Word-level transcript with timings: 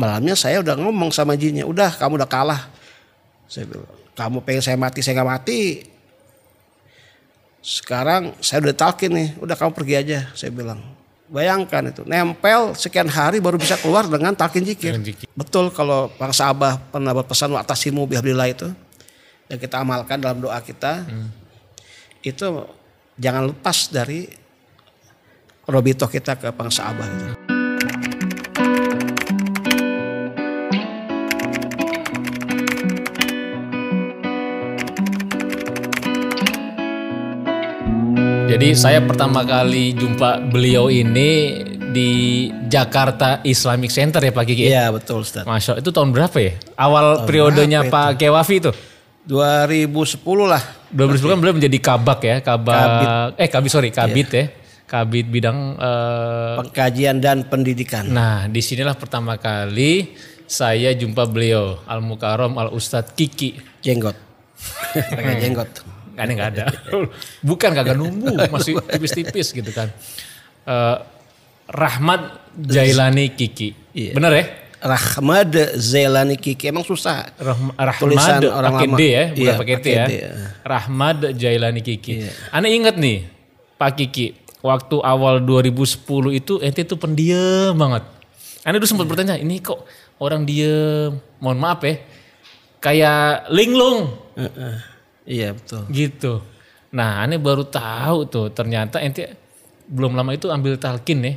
malamnya 0.00 0.32
saya 0.32 0.64
udah 0.64 0.80
ngomong 0.80 1.12
sama 1.12 1.36
jinnya, 1.36 1.68
udah 1.68 1.92
kamu 1.92 2.16
udah 2.16 2.30
kalah. 2.30 2.72
Saya 3.44 3.68
bilang, 3.68 3.92
kamu 4.16 4.36
pengen 4.40 4.62
saya 4.64 4.76
mati, 4.80 4.98
saya 5.04 5.20
nggak 5.20 5.30
mati. 5.36 5.60
Sekarang 7.60 8.32
saya 8.40 8.64
udah 8.64 8.72
talkin 8.72 9.12
nih, 9.12 9.28
udah 9.36 9.52
kamu 9.52 9.76
pergi 9.76 9.94
aja. 10.00 10.18
Saya 10.32 10.48
bilang, 10.48 10.80
bayangkan 11.28 11.92
itu, 11.92 12.00
nempel 12.08 12.72
sekian 12.72 13.12
hari 13.12 13.44
baru 13.44 13.60
bisa 13.60 13.76
keluar 13.76 14.08
dengan 14.08 14.32
talkin 14.32 14.64
jikir. 14.64 14.96
Dengan. 14.96 15.28
Betul 15.36 15.68
kalau 15.68 16.08
Bang 16.16 16.32
Sabah 16.32 16.80
pernah 16.80 17.12
berpesan 17.12 17.52
atasimu 17.52 18.08
bihabillah 18.08 18.48
itu, 18.48 18.72
yang 19.52 19.60
kita 19.60 19.84
amalkan 19.84 20.16
dalam 20.16 20.40
doa 20.40 20.56
kita, 20.64 21.04
itu 22.24 22.64
jangan 23.20 23.52
lepas 23.52 23.92
dari 23.92 24.30
robito 25.68 26.08
kita 26.08 26.40
ke 26.40 26.48
Bang 26.56 26.72
Sabah 26.72 27.04
itu. 27.04 27.49
Jadi 38.50 38.74
saya 38.74 38.98
pertama 38.98 39.46
kali 39.46 39.94
jumpa 39.94 40.42
beliau 40.50 40.90
ini 40.90 41.62
di 41.94 42.50
Jakarta 42.66 43.38
Islamic 43.46 43.94
Center 43.94 44.18
ya 44.18 44.34
Pak 44.34 44.42
Kiki. 44.42 44.66
Iya 44.66 44.90
betul 44.90 45.22
Ustaz. 45.22 45.46
Masya 45.46 45.78
Allah, 45.78 45.86
itu 45.86 45.90
tahun 45.94 46.10
berapa 46.10 46.34
ya? 46.34 46.58
Awal 46.74 47.30
periodenya 47.30 47.86
berapa 47.86 48.10
Pak 48.10 48.18
Kewafi 48.18 48.58
itu. 48.58 48.74
2010 49.30 50.18
lah. 50.50 50.58
2010 50.90 51.30
kan 51.30 51.38
beliau 51.38 51.54
menjadi 51.62 51.78
kabak 51.78 52.20
ya, 52.26 52.36
kabak 52.42 53.38
eh 53.38 53.46
kabit 53.46 53.70
sorry 53.70 53.94
kabit 53.94 54.28
ya, 54.34 54.50
kabit 54.82 55.30
bidang 55.30 55.78
eh, 55.78 56.54
Pengkajian 56.58 57.22
dan 57.22 57.46
pendidikan. 57.46 58.10
Nah, 58.10 58.50
di 58.50 58.58
sinilah 58.58 58.98
pertama 58.98 59.38
kali 59.38 60.10
saya 60.50 60.90
jumpa 60.98 61.22
beliau 61.30 61.86
Al 61.86 62.02
Mukarrom 62.02 62.58
Al 62.58 62.74
Ustadz 62.74 63.14
Kiki. 63.14 63.54
Jenggot. 63.78 64.18
Pakai 65.14 65.38
jenggot. 65.38 65.99
Kan 66.20 66.28
nggak 66.28 66.48
ada. 66.52 66.64
Bukan 67.48 67.70
kagak 67.72 67.96
numbuh, 67.96 68.36
masih 68.48 68.76
tipis-tipis 68.84 69.50
gitu 69.50 69.72
kan. 69.72 69.88
Eh, 70.62 70.96
Rahmat 71.66 72.52
Jailani 72.52 73.32
Kiki. 73.32 73.72
Iya. 73.90 74.12
Bener 74.12 74.32
ya? 74.34 74.44
Rahmad 74.80 75.52
Zelani 75.76 76.40
Kiki 76.40 76.64
emang 76.66 76.82
susah. 76.82 77.28
Rahm- 77.36 77.72
Rahmat 77.72 78.00
Tulisan 78.00 78.40
orang 78.44 78.72
pakai. 78.74 78.88
D 78.90 79.02
ya, 79.06 79.24
bukan 79.28 79.36
Iya, 79.38 79.52
pakai 79.54 79.74
T 79.74 79.78
pakai 79.78 79.92
ya. 79.92 80.04
D, 80.04 80.12
ya. 80.14 80.30
Rahmat 80.62 81.16
Jailani 81.36 81.80
Kiki. 81.80 82.12
Iya. 82.16 82.30
Anda 82.48 82.68
ingat 82.68 82.96
nih, 82.96 83.28
Pak 83.76 83.90
Kiki, 83.94 84.26
waktu 84.60 84.96
awal 84.98 85.40
2010 85.40 86.00
itu 86.32 86.56
ente 86.58 86.80
tuh 86.82 86.96
pendiam 86.96 87.72
banget. 87.72 88.08
Anda 88.60 88.76
dulu 88.76 88.82
Iya. 88.82 88.90
sempat 88.90 89.06
bertanya, 89.06 89.36
ini 89.36 89.60
kok 89.60 89.84
orang 90.16 90.44
diem, 90.44 91.12
mohon 91.38 91.56
maaf 91.56 91.80
ya, 91.80 92.00
kayak 92.78 93.48
linglung 93.48 94.16
Heeh. 94.32 94.74
Iya 95.30 95.54
betul. 95.54 95.86
gitu. 95.88 96.42
Nah, 96.90 97.22
aneh 97.22 97.38
baru 97.38 97.62
tahu 97.62 98.26
tuh 98.26 98.50
ternyata 98.50 98.98
ente 98.98 99.30
belum 99.86 100.12
lama 100.12 100.34
itu 100.34 100.50
ambil 100.50 100.74
talkin 100.74 101.22
ya. 101.22 101.34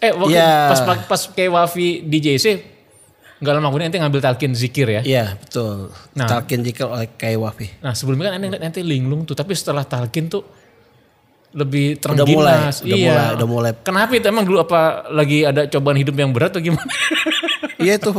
Eh, 0.00 0.12
waktu 0.12 0.36
Iya. 0.36 0.68
pas 0.68 0.80
pas 1.06 1.22
kayak 1.28 1.50
Wafi 1.50 1.88
di 2.02 2.18
JC, 2.18 2.46
nggak 3.36 3.52
lama 3.54 3.68
kemudian 3.68 3.88
ente 3.88 3.96
ngambil 3.96 4.20
talkin 4.20 4.52
zikir 4.52 4.84
ya. 4.86 5.00
Iya 5.00 5.24
betul. 5.34 5.88
Nah. 6.12 6.28
Talkin 6.28 6.60
jika 6.60 6.84
oleh 6.86 7.08
Kai 7.10 7.34
Wafi. 7.34 7.80
Nah 7.80 7.92
sebelumnya 7.92 8.28
kan 8.28 8.40
ngeliat 8.40 8.60
ente 8.62 8.80
linglung 8.80 9.24
tuh, 9.24 9.32
tapi 9.32 9.52
setelah 9.52 9.84
talkin 9.84 10.28
tuh 10.28 10.44
lebih 11.54 11.96
Udah 12.02 12.26
mulai, 12.26 12.52
terengginas. 12.66 12.76
udah 12.82 12.96
iya. 12.98 13.08
mulai, 13.08 13.26
udah 13.32 13.48
mulai. 13.48 13.70
Kenapa 13.80 14.12
itu 14.12 14.26
emang 14.26 14.42
dulu 14.42 14.58
apa 14.58 14.80
lagi 15.08 15.46
ada 15.46 15.64
cobaan 15.64 15.96
hidup 15.96 16.16
yang 16.16 16.34
berat 16.34 16.50
atau 16.50 16.60
gimana? 16.60 16.84
Iya 17.78 17.96
itu. 17.96 18.10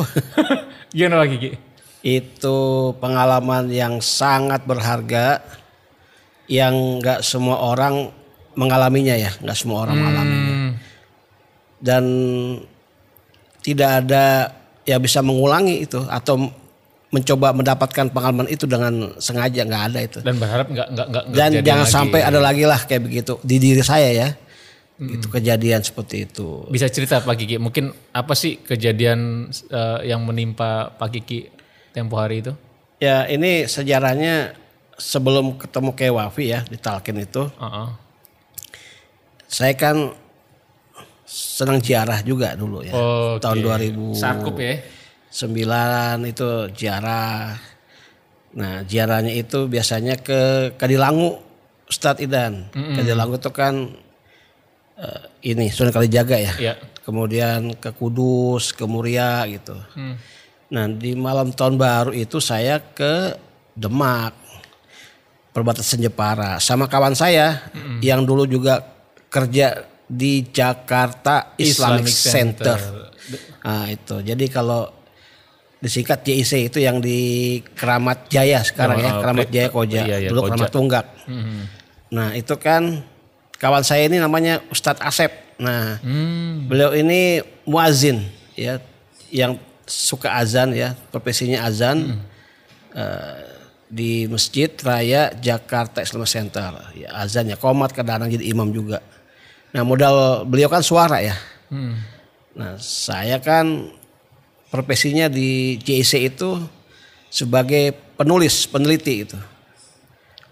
gimana 0.96 1.22
lagi 1.22 1.36
Ki? 1.38 1.52
Itu 2.06 2.58
pengalaman 3.02 3.66
yang 3.74 3.98
sangat 3.98 4.62
berharga 4.62 5.42
yang 6.46 7.02
nggak 7.02 7.26
semua 7.26 7.58
orang 7.58 8.14
mengalaminya 8.54 9.18
ya, 9.18 9.34
nggak 9.42 9.58
semua 9.58 9.90
orang 9.90 9.98
mengalaminya. 9.98 10.54
Hmm, 10.54 10.72
Dan 11.82 12.04
tidak 13.66 14.06
ada 14.06 14.54
ya 14.86 15.02
bisa 15.02 15.26
mengulangi 15.26 15.82
itu 15.82 15.98
atau 16.06 16.54
mencoba 17.10 17.56
mendapatkan 17.58 18.06
pengalaman 18.14 18.46
itu 18.54 18.70
dengan 18.70 19.18
sengaja 19.18 19.66
nggak 19.66 19.84
ada 19.90 20.00
itu. 20.04 20.18
dan 20.22 20.36
berharap 20.38 20.68
nggak 20.70 20.88
nggak 20.94 21.08
nggak 21.10 21.24
Dan 21.34 21.50
jangan 21.66 21.88
lagi. 21.88 21.96
sampai 21.98 22.20
ada 22.22 22.38
lagi 22.38 22.64
lah 22.70 22.80
kayak 22.86 23.02
begitu 23.02 23.34
di 23.42 23.58
diri 23.58 23.82
saya 23.82 24.14
ya. 24.14 24.30
Itu 24.96 25.28
kejadian 25.28 25.84
seperti 25.84 26.24
itu. 26.24 26.70
Bisa 26.72 26.88
cerita 26.88 27.20
Pak 27.20 27.36
Kiki, 27.36 27.60
mungkin 27.60 27.92
apa 28.16 28.32
sih 28.32 28.64
kejadian 28.64 29.52
eh, 29.52 30.00
yang 30.08 30.24
menimpa 30.24 30.96
Pak 30.96 31.10
Kiki 31.12 31.55
tempo 31.96 32.20
hari 32.20 32.44
itu? 32.44 32.52
Ya 33.00 33.24
ini 33.32 33.64
sejarahnya 33.72 34.52
sebelum 35.00 35.56
ketemu 35.56 35.96
kayak 35.96 36.14
Wafi 36.20 36.52
ya 36.52 36.68
di 36.68 36.76
Talkin 36.76 37.24
itu, 37.24 37.48
Heeh. 37.48 37.88
saya 39.48 39.74
kan 39.80 40.12
senang 41.26 41.80
ziarah 41.80 42.20
juga 42.22 42.54
dulu 42.60 42.84
ya. 42.84 42.92
Tahun 43.40 43.58
2009 43.64 44.16
Sakup 44.16 44.56
ya. 44.60 44.80
itu 46.28 46.50
ziarah. 46.76 47.56
Nah 48.56 48.88
ziarahnya 48.88 49.36
itu 49.36 49.68
biasanya 49.68 50.16
ke 50.20 50.72
Kadilangu, 50.80 51.40
Ustadz 51.92 52.24
Idan. 52.24 52.72
Kadilangu 52.72 53.36
itu 53.36 53.52
kan 53.52 53.92
eh, 54.96 55.22
ini 55.52 55.68
Sunan 55.68 55.92
Kalijaga 55.92 56.40
ya. 56.40 56.54
Iya. 56.56 56.76
Kemudian 57.04 57.76
ke 57.78 57.92
Kudus, 57.92 58.72
ke 58.72 58.88
Muria 58.88 59.44
gitu. 59.52 59.76
Hmm. 59.94 60.16
Nah 60.72 60.90
di 60.90 61.14
malam 61.14 61.54
tahun 61.54 61.78
baru 61.78 62.12
itu 62.12 62.42
saya 62.42 62.82
ke 62.82 63.38
Demak, 63.76 64.32
perbatasan 65.52 66.00
Jepara, 66.00 66.58
sama 66.58 66.88
kawan 66.88 67.12
saya 67.12 67.60
yang 68.00 68.24
dulu 68.24 68.48
juga 68.48 68.80
kerja 69.28 69.84
di 70.08 70.48
Jakarta 70.48 71.54
Islamic, 71.60 72.08
Islamic 72.08 72.08
Center. 72.08 72.80
Center. 72.80 73.06
Nah 73.66 73.90
itu, 73.92 74.16
jadi 74.24 74.46
kalau 74.48 74.88
disingkat 75.82 76.24
JIC 76.24 76.72
itu 76.72 76.80
yang 76.82 77.04
di 77.04 77.60
Keramat 77.76 78.32
Jaya 78.32 78.64
sekarang 78.64 79.02
ya, 79.02 79.12
Oh, 79.18 79.22
Keramat 79.22 79.46
oke. 79.46 79.54
Jaya 79.54 79.70
Koja, 79.70 80.02
Iya, 80.02 80.18
iya, 80.24 80.30
dulu 80.32 80.40
Koja. 80.46 80.50
Keramat 80.56 80.72
Tunggak. 80.72 81.06
Hmm. 81.28 81.62
Nah 82.16 82.28
itu 82.34 82.56
kan 82.56 83.04
kawan 83.60 83.84
saya 83.84 84.08
ini 84.08 84.18
namanya 84.18 84.64
Ustadz 84.72 85.04
Asep. 85.04 85.32
Nah 85.60 86.00
Hmm. 86.00 86.66
Beliau 86.72 86.96
ini 86.96 87.44
muazin 87.68 88.24
ya 88.56 88.80
yang 89.30 89.60
suka 89.86 90.38
azan 90.38 90.74
ya, 90.74 90.98
profesinya 91.14 91.66
azan 91.66 92.22
eh, 92.94 93.42
di 93.86 94.26
Masjid 94.26 94.68
Raya 94.82 95.32
Jakarta 95.38 96.02
Islamic 96.02 96.30
Center. 96.30 96.74
Ya 96.98 97.14
azan 97.16 97.50
ya, 97.50 97.58
komat 97.58 97.94
kadang-kadang 97.94 98.34
jadi 98.34 98.46
imam 98.50 98.70
juga. 98.74 99.00
Nah, 99.72 99.86
modal 99.86 100.48
beliau 100.50 100.68
kan 100.68 100.82
suara 100.82 101.22
ya. 101.22 101.38
Hmm. 101.70 102.02
Nah, 102.56 102.80
saya 102.80 103.38
kan 103.44 103.92
profesinya 104.72 105.28
di 105.28 105.76
JIC 105.80 106.36
itu 106.36 106.60
sebagai 107.28 107.92
penulis, 108.16 108.64
peneliti 108.66 109.28
itu. 109.28 109.38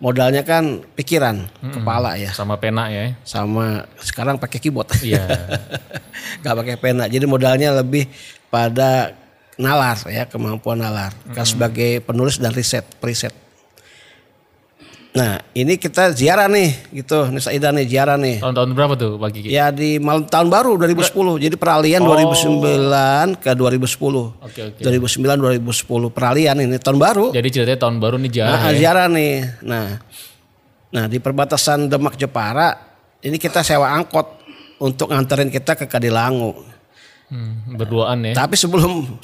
Modalnya 0.03 0.43
kan 0.43 0.83
pikiran, 0.99 1.47
kepala 1.71 2.19
ya. 2.19 2.35
Sama 2.35 2.59
pena 2.59 2.91
ya. 2.91 3.15
Sama 3.23 3.87
sekarang 4.03 4.35
pakai 4.35 4.59
keyboard. 4.59 4.91
Iya. 4.99 5.23
nggak 6.43 6.55
pakai 6.59 6.75
pena. 6.75 7.07
Jadi 7.07 7.23
modalnya 7.23 7.71
lebih 7.71 8.11
pada 8.51 9.15
nalar 9.57 9.97
ya 10.09 10.25
kemampuan 10.25 10.81
nalar. 10.81 11.13
Kan 11.31 11.45
sebagai 11.45 12.01
penulis 12.01 12.41
dan 12.41 12.53
riset, 12.53 12.85
periset. 12.97 13.33
Nah 15.13 15.45
ini 15.53 15.77
kita 15.77 16.09
ziarah 16.09 16.49
nih 16.49 16.73
gitu, 16.89 17.29
Nisa 17.29 17.53
Ida 17.53 17.69
nih 17.69 17.85
ziarah 17.85 18.17
nih. 18.17 18.41
Tahun-tahun 18.41 18.73
berapa 18.73 18.93
tuh 18.97 19.21
Pak 19.21 19.29
Kiki? 19.29 19.53
Ya 19.53 19.69
di 19.69 20.01
malam 20.01 20.25
tahun 20.25 20.49
baru 20.49 20.73
2010. 20.73 21.37
Jadi 21.37 21.53
peralihan 21.53 22.01
Oh. 22.01 22.17
2009 22.17 23.37
ke 23.37 23.53
2010. 23.53 24.33
Oke 24.41 24.73
oke. 24.73 24.81
2009 24.81 25.37
2010 25.37 26.09
peralihan 26.09 26.57
ini 26.57 26.81
tahun 26.81 26.97
baru. 26.97 27.29
Jadi 27.29 27.47
ceritanya 27.53 27.77
tahun 27.85 28.01
baru 28.01 28.17
nih 28.17 28.31
jarah 28.33 28.57
Nah, 28.57 28.71
ya. 28.73 28.77
ziarah 28.81 29.05
nih. 29.05 29.33
Nah, 29.61 29.85
nah 30.89 31.05
di 31.05 31.21
perbatasan 31.21 31.93
Demak 31.93 32.17
Jepara 32.17 32.73
ini 33.21 33.37
kita 33.37 33.61
sewa 33.61 33.93
angkot 33.93 34.41
untuk 34.81 35.13
nganterin 35.13 35.53
kita 35.53 35.77
ke 35.77 35.85
Kadilangu. 35.85 36.72
Hmm, 37.33 37.73
berduaan 37.73 38.21
ya. 38.29 38.37
Tapi 38.37 38.53
sebelum 38.53 39.17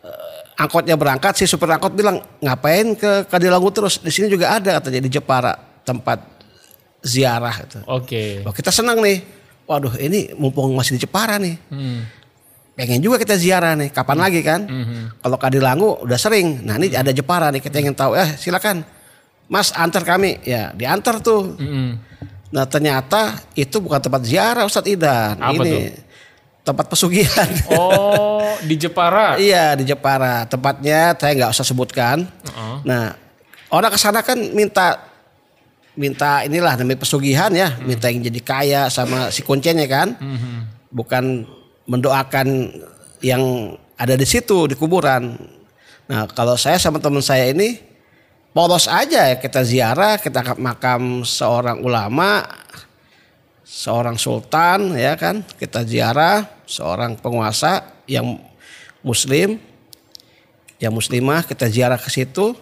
eh, 0.00 0.40
angkotnya 0.56 0.96
berangkat, 0.96 1.36
si 1.36 1.44
supir 1.44 1.68
angkot 1.68 1.92
bilang 1.92 2.24
ngapain 2.40 2.96
ke 2.96 3.28
Kadilangu 3.28 3.68
terus? 3.68 4.00
Di 4.00 4.08
sini 4.08 4.32
juga 4.32 4.56
ada 4.56 4.80
katanya 4.80 5.04
di 5.04 5.10
Jepara 5.12 5.52
tempat 5.84 6.24
ziarah. 7.04 7.54
Gitu. 7.60 7.78
Oke. 7.84 8.22
Wah, 8.48 8.56
kita 8.56 8.72
senang 8.72 9.04
nih. 9.04 9.20
Waduh, 9.68 10.00
ini 10.00 10.32
mumpung 10.36 10.72
masih 10.72 10.96
di 10.96 11.04
Jepara 11.04 11.36
nih. 11.36 11.60
Hmm. 11.68 12.08
Pengen 12.74 13.04
juga 13.04 13.20
kita 13.20 13.38
ziarah 13.38 13.78
nih. 13.78 13.92
Kapan 13.94 14.18
lagi 14.18 14.40
kan? 14.42 14.66
Mhm. 14.66 15.22
Kalau 15.22 15.36
Kadilangu 15.38 16.02
udah 16.02 16.18
sering. 16.18 16.64
Nah 16.66 16.74
ini 16.80 16.90
ada 16.90 17.14
Jepara 17.14 17.54
nih. 17.54 17.62
Kita 17.62 17.78
ingin 17.78 17.94
tahu. 17.94 18.18
Eh 18.18 18.34
silakan. 18.34 18.82
Mas 19.46 19.70
antar 19.76 20.02
kami. 20.02 20.42
Ya 20.42 20.74
diantar 20.74 21.22
tuh. 21.22 21.54
Mm-mm. 21.54 22.02
Nah 22.50 22.66
ternyata 22.66 23.38
itu 23.54 23.78
bukan 23.78 24.02
tempat 24.02 24.26
ziarah 24.26 24.66
Ustadz 24.66 24.90
Idan. 24.90 25.38
Apa 25.38 25.62
ini 25.62 25.70
tuh? 25.70 25.80
Tempat 26.64 26.88
pesugihan. 26.88 27.46
Oh, 27.70 28.56
di 28.68 28.74
Jepara. 28.80 29.36
Iya 29.36 29.76
di 29.76 29.84
Jepara. 29.84 30.48
Tempatnya 30.48 31.12
saya 31.14 31.32
nggak 31.36 31.52
usah 31.52 31.66
sebutkan. 31.68 32.24
Heeh. 32.24 32.76
Nah 32.88 33.14
orang 33.68 33.92
ke 33.92 33.98
sana 34.00 34.24
kan 34.24 34.40
minta 34.56 35.12
minta 35.94 36.42
inilah 36.42 36.74
namanya 36.74 37.06
pesugihan 37.06 37.52
ya, 37.54 37.78
minta 37.86 38.10
yang 38.10 38.26
jadi 38.26 38.40
kaya 38.42 38.82
sama 38.90 39.30
si 39.30 39.46
kuncinya 39.46 39.86
kan, 39.86 40.18
bukan 40.90 41.46
mendoakan 41.86 42.74
yang 43.22 43.74
ada 43.94 44.18
di 44.18 44.26
situ 44.26 44.66
di 44.66 44.74
kuburan. 44.74 45.38
Nah 46.10 46.26
kalau 46.34 46.58
saya 46.58 46.82
sama 46.82 46.98
teman 46.98 47.22
saya 47.22 47.46
ini 47.46 47.78
polos 48.50 48.90
aja 48.90 49.30
ya 49.30 49.36
kita 49.38 49.62
ziarah, 49.62 50.18
kita 50.18 50.42
ke 50.42 50.52
makam 50.58 51.22
seorang 51.22 51.78
ulama, 51.78 52.42
seorang 53.64 54.20
sultan 54.20 54.92
ya 54.94 55.16
kan, 55.16 55.40
kita 55.58 55.82
ziarah 55.88 56.44
seorang 56.68 57.16
penguasa 57.16 58.04
yang 58.04 58.36
muslim, 59.00 59.56
yang 60.78 60.92
muslimah 60.92 61.42
kita 61.48 61.66
ziarah 61.72 61.98
ke 61.98 62.12
situ, 62.12 62.52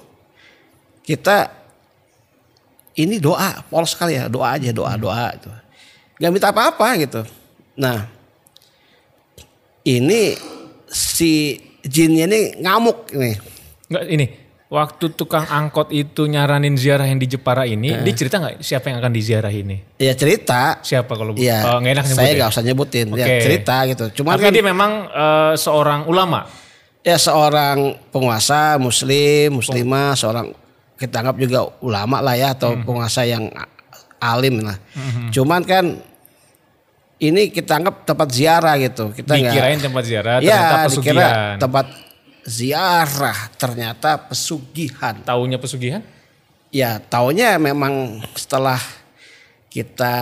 kita 1.03 1.51
ini 2.95 3.19
doa 3.19 3.65
polos 3.67 3.93
sekali 3.97 4.15
ya 4.15 4.29
doa 4.29 4.55
aja 4.55 4.69
doa 4.71 4.93
doa 5.01 5.33
itu 5.33 5.51
nggak 6.21 6.31
minta 6.31 6.49
apa-apa 6.55 6.89
gitu. 7.03 7.27
Nah 7.75 8.07
ini 9.83 10.37
si 10.87 11.59
jinnya 11.83 12.31
ini 12.31 12.63
ngamuk 12.63 13.11
nih. 13.11 13.37
Enggak 13.91 14.05
ini. 14.07 14.27
Waktu 14.73 15.13
tukang 15.13 15.45
angkot 15.45 15.93
itu 15.93 16.25
nyaranin 16.25 16.73
ziarah 16.75 17.05
yang 17.05 17.21
di 17.21 17.29
Jepara 17.29 17.69
ini, 17.69 17.93
dia 17.93 18.15
cerita 18.17 18.41
nggak 18.41 18.55
siapa 18.59 18.89
yang 18.89 18.99
akan 18.99 19.13
diziarah 19.13 19.53
ini? 19.53 19.85
ya 19.95 20.17
cerita 20.17 20.81
Siapa 20.81 21.13
kalau 21.13 21.37
ya 21.37 21.61
Oh, 21.69 21.77
nggak 21.77 21.93
enak 21.93 22.05
saya 22.07 22.17
nyebut 22.17 22.25
ya? 22.25 22.37
nggak 22.39 22.51
usah 22.51 22.65
nyebutin 22.65 23.07
ya 23.13 23.27
Oke. 23.29 23.37
cerita 23.43 23.77
gitu 23.87 24.05
cuma 24.17 24.33
Tapi 24.33 24.43
kan 24.43 24.51
dia 24.51 24.65
memang 24.65 24.93
eh, 25.07 25.53
seorang 25.57 26.01
ulama. 26.07 26.49
ya 27.03 27.15
seorang 27.15 27.79
penguasa 28.09 28.79
muslim 28.79 29.59
muslimah 29.59 30.15
seorang 30.15 30.57
kita 30.95 31.21
anggap 31.21 31.37
juga 31.37 31.61
ulama 31.81 32.19
lah 32.19 32.33
ya 32.33 32.49
atau 32.51 32.73
Hmm. 32.73 32.83
penguasa 32.83 33.23
yang 33.23 33.53
alim 34.17 34.63
lah 34.63 34.79
cuman 35.29 35.61
kan 35.63 35.85
ini 37.19 37.51
kita 37.51 37.77
anggap 37.77 38.03
tempat 38.05 38.29
ziarah 38.31 38.79
gitu 38.79 39.11
kita 39.11 39.35
nggak 39.35 39.53
Dikirain 39.53 39.79
tempat 39.81 40.03
ziarah, 40.03 40.35
ternyata 40.39 40.49
ya 40.49 40.87
pesugihan. 40.87 41.13
dikira 41.13 41.29
tempat 41.59 41.87
ziarah 42.43 43.51
ternyata 43.55 44.19
pesugihan 44.19 45.19
Taunya 45.23 45.59
pesugihan? 45.59 46.03
ya 46.73 46.97
taunya 46.99 47.61
memang 47.61 48.19
setelah 48.33 48.81
kita 49.69 50.15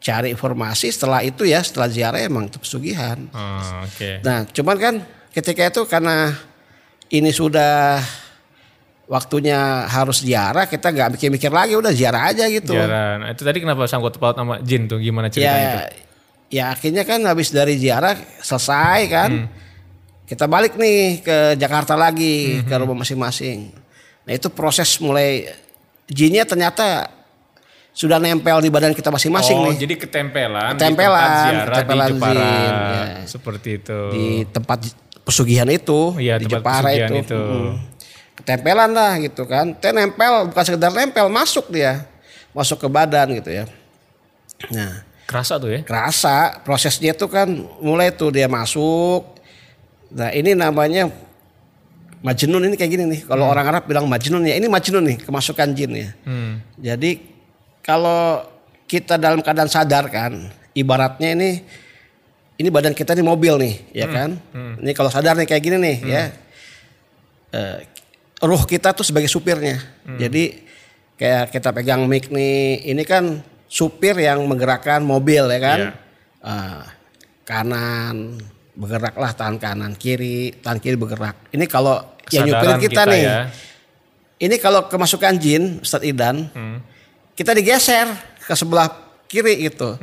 cari 0.00 0.32
informasi 0.32 0.92
setelah 0.92 1.20
itu 1.20 1.44
ya 1.44 1.60
setelah 1.60 1.88
ziarah 1.88 2.20
emang 2.20 2.48
itu 2.48 2.60
pesugihan 2.60 3.16
Oh, 3.32 3.84
Oke. 3.84 4.20
Nah, 4.20 4.44
cuman 4.48 4.76
kan 4.76 4.94
ketika 5.32 5.64
itu 5.64 5.80
karena 5.84 6.32
ini 7.08 7.30
sudah 7.30 8.00
waktunya 9.04 9.84
harus 9.84 10.24
ziarah, 10.24 10.64
kita 10.64 10.88
nggak 10.88 11.16
mikir-mikir 11.16 11.52
lagi, 11.52 11.76
udah 11.76 11.92
ziarah 11.92 12.32
aja 12.32 12.48
gitu. 12.48 12.72
Ziarah. 12.72 13.20
Nah, 13.20 13.28
itu 13.32 13.44
tadi 13.44 13.60
kenapa 13.60 13.84
sangkut 13.84 14.16
paut 14.16 14.32
sama 14.32 14.60
jin 14.64 14.88
tuh? 14.88 14.96
Gimana 14.96 15.28
ceritanya 15.28 15.60
itu? 15.60 15.76
Ya, 15.76 15.84
ya 16.48 16.64
akhirnya 16.72 17.04
kan 17.04 17.20
habis 17.28 17.52
dari 17.52 17.76
ziarah 17.76 18.16
selesai 18.40 19.00
kan, 19.12 19.30
Hmm. 19.30 19.46
Kita 20.24 20.44
balik 20.44 20.74
nih 20.74 21.20
ke 21.20 21.36
Jakarta 21.54 21.94
lagi 21.94 22.58
Hmm, 22.58 22.64
ke 22.64 22.74
rumah 22.74 22.96
masing-masing. 22.96 23.72
Nah 24.24 24.32
itu 24.32 24.48
proses 24.48 24.96
mulai 24.96 25.52
jinnya 26.06 26.42
ternyata 26.42 27.08
sudah 27.90 28.18
nempel 28.18 28.58
di 28.58 28.68
badan 28.68 28.90
kita 28.90 29.06
masing-masing 29.06 29.54
oh, 29.54 29.64
nih 29.70 29.76
jadi 29.78 29.94
ketempelan, 29.96 30.74
Ketempelan, 30.74 31.22
di 31.22 31.38
ziarah 31.46 31.66
ketempelan 31.70 32.06
di 32.06 32.12
Jepara. 32.12 32.34
jin, 32.34 32.74
ya. 32.74 33.04
Seperti 33.24 33.68
itu. 33.78 33.98
di 34.10 34.26
tempat 34.44 34.78
pesugihan 35.22 35.68
itu 35.68 36.00
Iya, 36.18 36.34
di 36.36 36.44
tempat 36.44 36.58
Jepara 36.58 36.88
pesugihan 36.90 37.12
itu, 37.14 37.22
itu. 37.22 37.38
Mm. 37.38 37.72
ketempelan 38.34 38.90
lah 38.90 39.12
gitu 39.22 39.42
kan 39.46 39.66
teh 39.72 39.94
nempel 39.94 40.50
bukan 40.50 40.64
sekedar 40.66 40.90
nempel 40.90 41.30
masuk 41.30 41.70
dia 41.70 42.02
masuk 42.50 42.82
ke 42.82 42.88
badan 42.90 43.30
gitu 43.30 43.50
ya 43.52 43.64
nah 44.68 45.06
Kerasa 45.24 45.56
tuh 45.56 45.70
ya? 45.70 45.80
kerasa 45.86 46.60
prosesnya 46.60 47.14
tuh 47.14 47.30
kan 47.30 47.46
mulai 47.78 48.10
tuh 48.10 48.28
dia 48.28 48.44
masuk 48.44 49.33
nah 50.14 50.30
ini 50.30 50.54
namanya 50.54 51.10
majnun 52.22 52.70
ini 52.70 52.74
kayak 52.78 52.90
gini 52.90 53.04
nih 53.04 53.20
kalau 53.26 53.50
orang 53.50 53.66
Arab 53.68 53.84
bilang 53.84 54.06
majnun 54.06 54.46
ya 54.46 54.56
ini 54.56 54.64
majnun 54.64 55.04
nih 55.04 55.18
kemasukan 55.20 55.68
jin 55.74 55.92
ya 55.92 56.08
Hmm. 56.24 56.62
jadi 56.78 57.20
kalau 57.84 58.46
kita 58.84 59.16
dalam 59.16 59.44
keadaan 59.44 59.68
sadar 59.68 60.08
kan, 60.08 60.32
ibaratnya 60.72 61.36
ini 61.36 61.60
ini 62.54 62.68
badan 62.70 62.94
kita 62.94 63.12
ini 63.12 63.24
mobil 63.24 63.58
nih, 63.58 63.74
ya 63.92 64.06
kan? 64.06 64.30
Ini 64.54 64.92
kalau 64.94 65.10
sadar 65.10 65.34
nih 65.34 65.44
kayak 65.44 65.62
gini 65.64 65.76
nih, 65.80 65.96
ya. 66.06 66.22
Eh, 67.50 67.78
ruh 68.40 68.62
kita 68.64 68.92
tuh 68.92 69.02
sebagai 69.02 69.26
supirnya. 69.26 69.80
Jadi 70.16 70.64
kayak 71.16 71.50
kita 71.50 71.72
pegang 71.74 72.04
mic 72.06 72.28
nih, 72.30 72.88
ini 72.88 73.02
kan 73.04 73.40
supir 73.66 74.14
yang 74.16 74.40
menggerakkan 74.46 75.00
mobil 75.02 75.44
ya 75.44 75.60
kan? 75.60 75.78
Iya. 75.80 75.90
Eh, 76.44 76.82
kanan 77.44 78.16
bergeraklah 78.74 79.30
tangan 79.32 79.56
kanan, 79.56 79.92
kiri 79.94 80.54
tangan 80.58 80.78
kiri 80.78 80.98
bergerak. 80.98 81.36
Ini 81.50 81.64
kalau 81.66 82.02
yang 82.30 82.46
nyupirin 82.46 82.78
Kesadaran 82.78 82.84
kita, 82.84 83.02
nih. 83.06 83.22
ya. 83.22 83.38
Ini 84.34 84.56
kalau 84.58 84.90
kemasukan 84.90 85.34
jin, 85.38 85.62
Ustadz 85.80 86.04
Idan, 86.04 86.50
Hmm. 86.50 86.82
kita 87.32 87.54
digeser 87.54 88.10
ke 88.42 88.52
sebelah 88.52 88.90
kiri 89.24 89.66
gitu. 89.66 89.94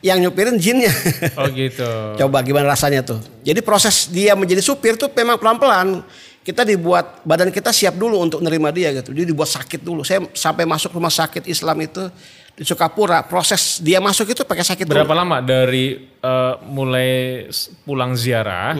Yang 0.00 0.18
nyupirin 0.24 0.56
jinnya. 0.56 0.90
Oh 1.36 1.46
gitu. 1.50 1.86
Coba 2.22 2.40
gimana 2.40 2.70
rasanya 2.70 3.02
tuh. 3.02 3.18
Jadi 3.42 3.60
proses 3.60 4.06
dia 4.06 4.34
menjadi 4.34 4.62
supir 4.62 4.94
tuh 4.94 5.10
memang 5.10 5.36
pelan-pelan. 5.36 6.02
Kita 6.40 6.64
dibuat 6.64 7.20
badan 7.22 7.52
kita 7.52 7.68
siap 7.68 7.94
dulu 7.94 8.16
untuk 8.16 8.40
nerima 8.40 8.72
dia 8.72 8.88
gitu. 8.90 9.12
Jadi 9.12 9.28
dibuat 9.28 9.46
sakit 9.46 9.84
dulu. 9.84 10.00
Saya 10.00 10.24
sampai 10.32 10.64
masuk 10.64 10.90
rumah 10.90 11.12
sakit 11.12 11.44
Islam 11.44 11.76
itu 11.84 12.08
di 12.54 12.62
Sukapura, 12.62 13.24
proses 13.24 13.80
dia 13.80 13.98
masuk 13.98 14.30
itu 14.30 14.42
pakai 14.44 14.62
sakit 14.62 14.84
Berapa 14.84 15.08
dulu. 15.08 15.20
lama 15.24 15.38
dari 15.40 15.96
eh, 16.06 16.54
mulai 16.68 17.46
pulang 17.82 18.12
ziarah 18.12 18.76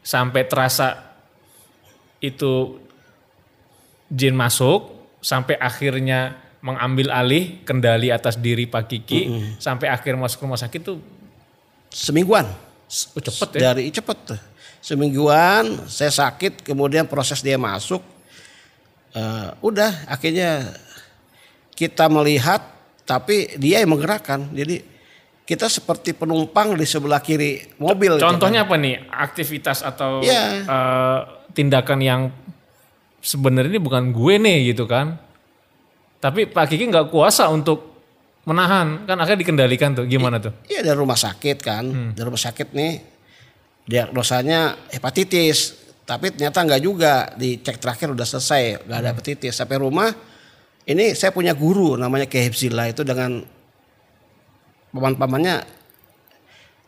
sampai 0.00 0.42
terasa 0.46 0.94
itu 2.20 2.78
jin 4.08 4.32
masuk 4.32 4.92
sampai 5.18 5.56
akhirnya 5.56 6.36
mengambil 6.64 7.12
alih 7.12 7.60
kendali 7.64 8.08
atas 8.08 8.40
diri 8.40 8.64
Pak 8.64 8.84
Kiki 8.88 9.20
sampai 9.60 9.92
akhir 9.92 10.16
masuk 10.16 10.44
rumah 10.44 10.56
sakit 10.56 10.80
tuh 10.80 10.96
Semingguan. 11.94 12.42
oh, 13.14 13.22
cepet 13.22 13.48
ya. 13.54 13.70
Dari 13.70 13.86
cepet. 13.94 14.18
Semingguan 14.82 15.86
saya 15.86 16.10
sakit, 16.10 16.66
kemudian 16.66 17.06
proses 17.06 17.38
dia 17.38 17.54
masuk. 17.54 18.02
eh, 19.14 19.48
udah 19.62 20.10
akhirnya 20.10 20.74
kita 21.78 22.10
melihat 22.10 22.73
tapi 23.04 23.56
dia 23.56 23.80
yang 23.80 23.92
menggerakkan. 23.92 24.48
Jadi 24.50 24.80
kita 25.44 25.68
seperti 25.68 26.16
penumpang 26.16 26.72
di 26.72 26.88
sebelah 26.88 27.20
kiri 27.20 27.76
mobil. 27.76 28.16
gitu 28.16 28.24
Contohnya 28.24 28.64
apa 28.64 28.80
nih 28.80 28.96
aktivitas 29.06 29.84
atau 29.84 30.24
Iya. 30.24 30.64
eh, 30.64 31.18
tindakan 31.52 32.00
yang 32.00 32.20
sebenarnya 33.20 33.70
ini 33.70 33.80
bukan 33.80 34.08
gue 34.10 34.34
nih 34.40 34.72
gitu 34.72 34.88
kan. 34.88 35.20
Tapi 36.18 36.48
Pak 36.48 36.72
Kiki 36.72 36.88
nggak 36.88 37.12
kuasa 37.12 37.52
untuk 37.52 37.92
menahan 38.44 39.04
kan 39.04 39.16
akhirnya 39.16 39.40
dikendalikan 39.44 39.92
tuh 39.92 40.04
gimana 40.08 40.40
tuh? 40.40 40.52
Iya 40.64 40.80
dari 40.80 40.96
rumah 40.96 41.16
sakit 41.16 41.56
kan, 41.60 41.84
dari 42.12 42.24
rumah 42.24 42.40
sakit 42.40 42.72
nih 42.72 42.92
diagnosanya 43.84 44.88
hepatitis, 44.88 45.76
tapi 46.04 46.32
ternyata 46.32 46.64
nggak 46.64 46.80
juga 46.80 47.28
dicek 47.36 47.76
terakhir 47.76 48.12
udah 48.12 48.24
selesai 48.24 48.88
nggak 48.88 48.98
ada 48.98 49.08
hepatitis. 49.12 49.52
Sampai 49.52 49.76
rumah 49.76 50.08
ini 50.84 51.16
saya 51.16 51.32
punya 51.32 51.56
guru 51.56 51.96
namanya 51.96 52.28
Kiai 52.28 52.48
Hifzillah 52.48 52.92
itu 52.92 53.02
dengan 53.04 53.44
paman-pamannya 54.92 55.64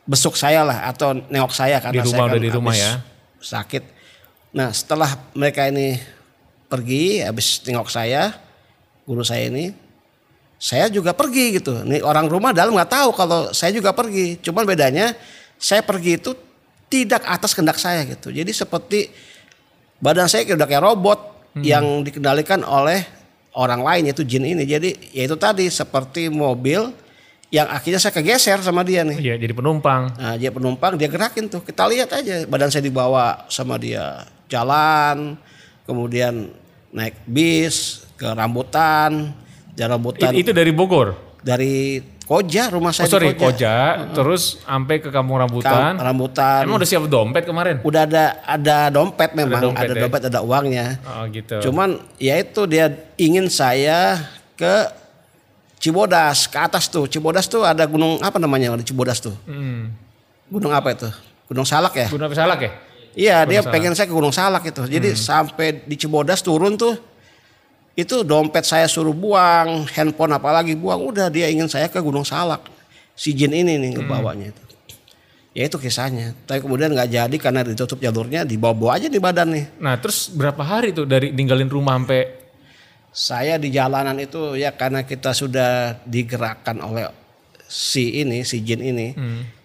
besuk 0.07 0.39
saya 0.39 0.63
lah 0.63 0.87
atau 0.87 1.17
nengok 1.17 1.53
saya 1.53 1.83
karena 1.83 2.05
Di 2.05 2.07
rumah, 2.07 2.15
saya 2.15 2.23
kan 2.23 2.31
udah 2.31 2.43
di 2.45 2.53
rumah 2.53 2.75
ya. 2.77 2.93
sakit. 3.43 3.83
Nah 4.55 4.71
setelah 4.71 5.11
mereka 5.35 5.67
ini 5.67 5.99
pergi 6.71 7.25
habis 7.25 7.65
nengok 7.67 7.91
saya 7.91 8.37
guru 9.03 9.27
saya 9.27 9.51
ini 9.51 9.75
saya 10.57 10.89
juga 10.89 11.13
pergi 11.13 11.61
gitu. 11.61 11.85
Nih 11.85 12.01
orang 12.01 12.31
rumah 12.31 12.55
dalam 12.55 12.73
nggak 12.73 12.93
tahu 12.93 13.09
kalau 13.13 13.41
saya 13.53 13.75
juga 13.75 13.93
pergi. 13.93 14.41
Cuman 14.41 14.65
bedanya 14.65 15.13
saya 15.61 15.85
pergi 15.85 16.17
itu 16.17 16.33
tidak 16.87 17.27
atas 17.27 17.53
kehendak 17.53 17.77
saya 17.77 18.07
gitu. 18.07 18.33
Jadi 18.33 18.53
seperti 18.55 19.11
badan 20.01 20.31
saya 20.31 20.47
udah 20.55 20.69
kayak 20.69 20.85
robot 20.85 21.21
yang 21.65 22.05
dikendalikan 22.05 22.61
oleh 22.61 23.16
orang 23.57 23.81
lain 23.81 24.13
yaitu 24.13 24.23
jin 24.23 24.45
ini. 24.45 24.69
Jadi 24.69 25.17
yaitu 25.17 25.35
tadi 25.35 25.67
seperti 25.67 26.29
mobil 26.29 26.93
yang 27.49 27.67
akhirnya 27.71 27.97
saya 27.97 28.13
kegeser 28.13 28.61
sama 28.61 28.85
dia 28.85 29.01
nih. 29.03 29.17
Iya 29.17 29.35
jadi 29.41 29.55
penumpang. 29.57 30.13
Nah, 30.19 30.35
dia 30.37 30.53
penumpang 30.53 31.01
dia 31.01 31.09
gerakin 31.09 31.49
tuh. 31.49 31.65
Kita 31.65 31.89
lihat 31.89 32.13
aja 32.13 32.45
badan 32.45 32.69
saya 32.69 32.85
dibawa 32.85 33.49
sama 33.49 33.81
dia 33.81 34.27
jalan, 34.47 35.35
kemudian 35.89 36.53
naik 36.93 37.17
bis 37.25 38.05
ke 38.19 38.27
rambutan, 38.27 39.33
dari 39.73 39.89
rambutan 39.89 40.33
It- 40.35 40.47
itu 40.47 40.51
dari 40.53 40.73
Bogor. 40.75 41.15
dari 41.47 42.03
Koja 42.27 42.75
rumah 42.75 42.91
Oh 42.91 42.97
saya 42.97 43.07
sorry, 43.07 43.33
di 43.33 43.39
Koja. 43.39 43.55
Koja, 43.55 43.77
terus 44.11 44.59
sampai 44.59 44.99
ke 44.99 45.15
Kampung 45.15 45.39
Kam- 45.39 45.47
Rambutan. 45.47 45.95
rambutan. 45.95 46.67
Emang 46.67 46.83
udah 46.83 46.89
siap 46.91 47.07
dompet 47.07 47.47
kemarin? 47.47 47.79
Udah 47.81 48.03
ada 48.03 48.25
ada 48.43 48.91
dompet 48.91 49.31
memang, 49.33 49.71
dompet 49.71 49.87
ada 49.87 49.95
ya? 49.95 50.03
dompet, 50.03 50.23
ada 50.27 50.41
uangnya. 50.43 50.87
Oh 51.07 51.23
gitu. 51.31 51.71
Cuman 51.71 52.03
ya 52.19 52.35
itu 52.37 52.67
dia 52.67 52.91
ingin 53.15 53.47
saya 53.47 54.19
ke 54.59 54.91
Cibodas, 55.79 56.51
ke 56.51 56.59
atas 56.59 56.91
tuh. 56.91 57.07
Cibodas 57.07 57.47
tuh 57.47 57.63
ada 57.63 57.87
gunung 57.87 58.19
apa 58.19 58.43
namanya 58.43 58.75
di 58.75 58.83
Cibodas 58.83 59.23
tuh? 59.23 59.37
Hmm. 59.47 59.95
Gunung 60.51 60.75
apa 60.75 60.91
itu? 60.91 61.07
Gunung 61.47 61.63
Salak 61.63 61.95
ya? 61.95 62.09
Gunung 62.11 62.35
Salak 62.35 62.59
ya? 62.59 62.71
Iya, 63.15 63.37
dia 63.47 63.61
Salak. 63.63 63.71
pengen 63.71 63.93
saya 63.95 64.11
ke 64.11 64.15
Gunung 64.15 64.35
Salak 64.35 64.67
itu. 64.67 64.83
Jadi 64.83 65.15
sampai 65.15 65.87
di 65.87 65.95
Cibodas 65.95 66.43
turun 66.43 66.75
tuh 66.75 66.99
itu 67.97 68.21
dompet 68.21 68.69
saya 68.69 68.85
suruh 68.85 69.17
buang, 69.17 69.89
handphone 69.89 70.37
apalagi 70.37 70.77
buang, 70.77 71.01
udah 71.01 71.33
dia 71.33 71.49
ingin 71.49 71.65
saya 71.65 71.89
ke 71.89 71.97
Gunung 71.97 72.29
Salak. 72.29 72.69
Si 73.17 73.33
Jin 73.33 73.57
ini 73.57 73.81
nih 73.81 73.97
ngebawanya 73.97 74.53
itu. 74.53 74.63
Ya 75.57 75.65
itu 75.65 75.81
kisahnya. 75.81 76.37
Tapi 76.45 76.61
kemudian 76.61 76.93
nggak 76.93 77.09
jadi 77.09 77.37
karena 77.41 77.65
ditutup 77.65 77.97
jalurnya, 77.97 78.45
dibawa-bawa 78.45 79.01
aja 79.01 79.09
di 79.09 79.17
badan 79.17 79.49
nih. 79.57 79.81
Nah 79.81 79.97
terus 79.97 80.29
berapa 80.29 80.61
hari 80.61 80.93
tuh 80.93 81.09
dari 81.09 81.33
ninggalin 81.33 81.73
rumah 81.73 81.97
sampai 81.97 82.45
Saya 83.17 83.57
di 83.57 83.73
jalanan 83.73 84.13
itu 84.21 84.61
ya 84.61 84.77
karena 84.77 85.01
kita 85.01 85.33
sudah 85.33 85.97
digerakkan 86.05 86.77
oleh 86.85 87.09
si 87.65 88.21
ini, 88.21 88.45
si 88.45 88.61
Jin 88.61 88.85
ini. 88.85 89.17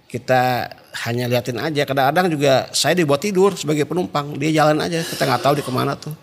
Kita 0.07 0.71
hanya 1.03 1.27
liatin 1.27 1.59
aja. 1.59 1.83
Kadang-kadang 1.83 2.31
juga 2.31 2.71
saya 2.71 2.95
dibuat 2.95 3.19
tidur 3.19 3.51
sebagai 3.59 3.83
penumpang. 3.83 4.39
Dia 4.39 4.63
jalan 4.63 4.79
aja. 4.79 5.03
Kita 5.03 5.27
nggak 5.27 5.43
tahu 5.43 5.59
di 5.59 5.63
ke 5.67 5.71
mana 5.75 5.99
tuh. 5.99 6.15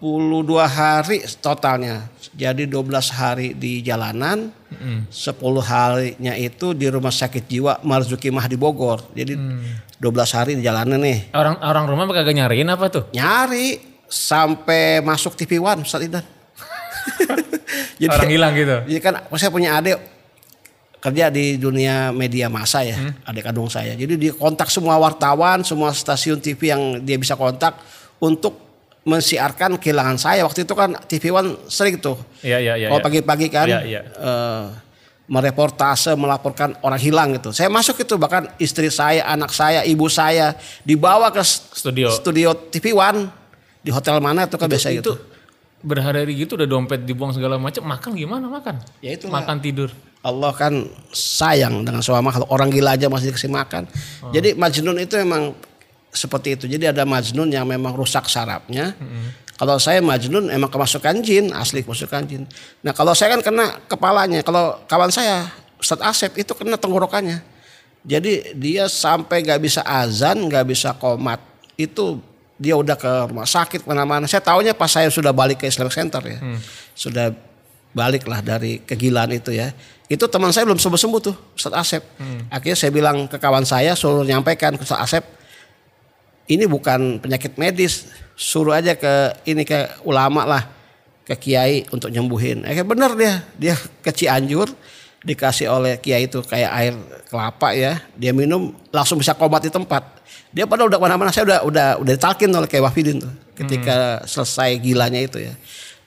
22 0.00 0.48
hari 0.64 1.20
totalnya. 1.44 2.08
Jadi 2.32 2.64
12 2.64 2.88
hari 3.12 3.52
di 3.52 3.84
jalanan. 3.84 4.48
10 4.72 5.12
harinya 5.60 6.32
itu 6.32 6.72
di 6.72 6.88
rumah 6.88 7.12
sakit 7.12 7.44
jiwa 7.44 7.84
Marzuki 7.84 8.32
Mah 8.32 8.48
di 8.48 8.56
Bogor. 8.56 9.04
Jadi 9.12 9.36
12 10.00 10.36
hari 10.36 10.52
di 10.56 10.64
jalanan 10.64 10.96
nih. 10.96 11.28
orang 11.36 11.60
orang 11.60 11.84
rumah 11.84 12.08
kagak 12.08 12.32
nyariin 12.32 12.72
apa 12.72 12.88
tuh? 12.88 13.04
Nyari 13.12 13.76
sampai 14.08 15.04
masuk 15.04 15.36
TV 15.36 15.60
One 15.60 15.84
Ustaz 15.84 16.00
Idan. 16.00 16.24
Jadi, 18.00 18.08
orang 18.08 18.32
hilang 18.32 18.52
gitu. 18.56 18.76
jadi 18.88 19.00
kan 19.04 19.14
saya 19.36 19.52
punya 19.52 19.76
adik 19.76 20.00
kerja 21.00 21.28
di 21.28 21.56
dunia 21.60 22.12
media 22.12 22.48
massa 22.48 22.80
ya, 22.80 22.96
Hmm. 22.96 23.12
adik 23.28 23.44
kandung 23.44 23.68
saya. 23.68 23.92
Jadi 23.92 24.16
dia 24.16 24.32
kontak 24.32 24.72
semua 24.72 24.96
wartawan, 24.96 25.60
semua 25.64 25.92
stasiun 25.92 26.40
TV 26.40 26.72
yang 26.72 26.82
dia 27.04 27.16
bisa 27.20 27.36
kontak 27.36 27.76
untuk 28.20 28.69
mensiarkan 29.04 29.80
kehilangan 29.80 30.16
saya. 30.20 30.44
Waktu 30.44 30.68
itu 30.68 30.74
kan 30.76 30.92
TV 31.08 31.32
One 31.32 31.56
sering 31.66 31.96
tuh. 31.98 32.20
Iya 32.44 32.58
iya 32.60 32.74
iya. 32.76 32.86
Kalau 32.92 33.00
iya. 33.00 33.06
pagi-pagi 33.06 33.46
kan 33.48 33.66
Iya, 33.68 33.80
iya. 33.84 34.00
eh, 34.04 34.64
mereportase 35.30 36.18
melaporkan 36.18 36.74
orang 36.82 36.98
hilang 37.00 37.28
gitu. 37.38 37.54
Saya 37.54 37.70
masuk 37.70 38.02
itu 38.02 38.18
bahkan 38.18 38.50
istri 38.58 38.90
saya, 38.90 39.22
anak 39.30 39.54
saya, 39.54 39.86
ibu 39.86 40.10
saya 40.10 40.58
dibawa 40.82 41.30
ke 41.30 41.40
Studio. 41.46 42.10
studio 42.10 42.50
TV 42.68 42.90
One 42.90 43.30
di 43.80 43.94
hotel 43.94 44.18
mana 44.18 44.44
tuh 44.50 44.58
kan 44.60 44.68
biasa 44.68 44.90
itu 44.92 45.00
gitu. 45.00 45.14
berhari-hari 45.80 46.36
gitu 46.44 46.60
udah 46.60 46.68
dompet 46.68 47.00
dibuang 47.08 47.32
segala 47.32 47.56
macam 47.56 47.80
makan 47.88 48.12
gimana 48.12 48.44
makan 48.52 48.76
Ya 49.00 49.16
itulah. 49.16 49.40
makan 49.40 49.56
tidur 49.64 49.88
Allah 50.20 50.52
kan 50.52 50.84
sayang 51.16 51.80
dengan 51.80 52.04
semua 52.04 52.20
makhluk. 52.20 52.44
Orang 52.52 52.68
gila 52.68 52.92
aja 52.92 53.08
masih 53.08 53.32
dikasih 53.32 53.48
makan. 53.48 53.88
Oh. 54.20 54.28
Jadi 54.36 54.52
Majnun 54.52 55.00
itu 55.00 55.16
memang 55.16 55.56
seperti 56.10 56.58
itu. 56.58 56.64
Jadi 56.66 56.90
ada 56.90 57.06
Majnun 57.06 57.48
yang 57.50 57.66
memang 57.66 57.94
rusak 57.94 58.26
sarafnya. 58.26 58.94
Kalau 59.60 59.76
saya 59.76 60.00
Majnun 60.00 60.48
emang 60.48 60.72
kemasukan 60.72 61.20
jin, 61.20 61.52
asli 61.52 61.84
kemasukan 61.84 62.22
jin. 62.24 62.42
Nah 62.80 62.96
kalau 62.96 63.12
saya 63.12 63.36
kan 63.36 63.44
kena 63.44 63.66
kepalanya. 63.86 64.40
Kalau 64.40 64.80
kawan 64.88 65.12
saya 65.12 65.52
Ustadz 65.76 66.04
Asep 66.04 66.32
itu 66.40 66.52
kena 66.56 66.80
tenggorokannya. 66.80 67.44
Jadi 68.00 68.56
dia 68.56 68.88
sampai 68.88 69.44
gak 69.44 69.60
bisa 69.60 69.84
azan, 69.84 70.48
gak 70.48 70.64
bisa 70.64 70.96
komat. 70.96 71.44
Itu 71.76 72.24
dia 72.56 72.76
udah 72.76 72.96
ke 72.96 73.28
rumah 73.28 73.44
sakit 73.44 73.84
mana-mana. 73.84 74.24
Saya 74.24 74.40
taunya 74.40 74.72
pas 74.72 74.88
saya 74.88 75.12
sudah 75.12 75.32
balik 75.32 75.60
ke 75.60 75.68
Islamic 75.68 75.92
Center 75.92 76.24
ya. 76.24 76.40
Sudah 76.96 77.32
balik 77.92 78.24
lah 78.24 78.40
dari 78.40 78.80
kegilaan 78.80 79.32
itu 79.36 79.52
ya. 79.52 79.76
Itu 80.08 80.24
teman 80.26 80.50
saya 80.56 80.64
belum 80.66 80.80
sembuh-sembuh 80.80 81.20
tuh 81.20 81.36
Ustadz 81.52 81.76
Asep. 81.76 82.02
Akhirnya 82.48 82.76
saya 82.80 82.90
bilang 82.96 83.28
ke 83.28 83.36
kawan 83.36 83.68
saya 83.68 83.92
suruh 83.92 84.24
nyampaikan 84.24 84.80
ke 84.80 84.82
Ustadz 84.88 85.04
Asep. 85.04 85.24
Ini 86.50 86.66
bukan 86.66 87.22
penyakit 87.22 87.54
medis. 87.54 88.10
Suruh 88.34 88.74
aja 88.74 88.98
ke 88.98 89.38
ini 89.46 89.62
ke 89.62 90.02
ulama 90.02 90.42
lah. 90.42 90.66
Ke 91.22 91.38
kiai 91.38 91.86
untuk 91.94 92.10
nyembuhin. 92.10 92.66
Akhirnya 92.66 92.86
bener 92.90 93.10
dia. 93.14 93.34
Dia 93.54 93.74
ke 93.78 94.10
Cianjur. 94.10 94.66
Dikasih 95.20 95.70
oleh 95.70 96.00
kiai 96.02 96.26
itu 96.26 96.42
kayak 96.42 96.70
air 96.74 96.94
kelapa 97.30 97.70
ya. 97.70 98.02
Dia 98.18 98.34
minum 98.34 98.74
langsung 98.90 99.20
bisa 99.22 99.36
komat 99.38 99.62
di 99.62 99.70
tempat. 99.70 100.02
Dia 100.50 100.66
padahal 100.66 100.90
udah 100.90 100.98
ke 100.98 101.04
mana-mana. 101.06 101.30
Saya 101.30 101.46
udah 101.46 101.58
udah 101.62 101.86
udah 102.02 102.12
ditalkin 102.18 102.50
oleh 102.50 102.66
kayak 102.66 102.90
Wafidin 102.90 103.22
tuh. 103.22 103.30
Ketika 103.54 104.24
selesai 104.26 104.74
gilanya 104.82 105.22
itu 105.22 105.38
ya. 105.38 105.54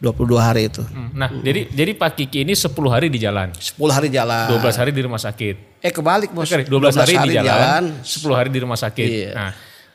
22 0.03 0.35
hari 0.35 0.67
itu. 0.67 0.83
Hmm, 0.83 1.15
nah 1.15 1.31
jadi 1.31 1.71
jadi 1.71 1.95
Pak 1.95 2.19
Kiki 2.19 2.43
ini 2.43 2.51
10 2.51 2.75
hari 2.91 3.07
di 3.07 3.23
jalan 3.23 3.55
10 3.55 3.79
hari 3.87 4.11
jalan. 4.11 4.51
12 4.51 4.75
hari 4.75 4.91
di 4.91 4.99
rumah 4.99 5.15
sakit 5.15 5.79
Eh 5.79 5.95
kebalik 5.95 6.35
bos. 6.35 6.51
Sorry, 6.51 6.67
12, 6.67 6.91
hari, 6.99 7.15
di 7.31 7.39
jalan, 7.39 8.03
10 8.03 8.35
hari 8.35 8.49
di 8.51 8.59
rumah 8.59 8.75
sakit 8.75 9.07
Iya. 9.07 9.31
nah 9.31 9.51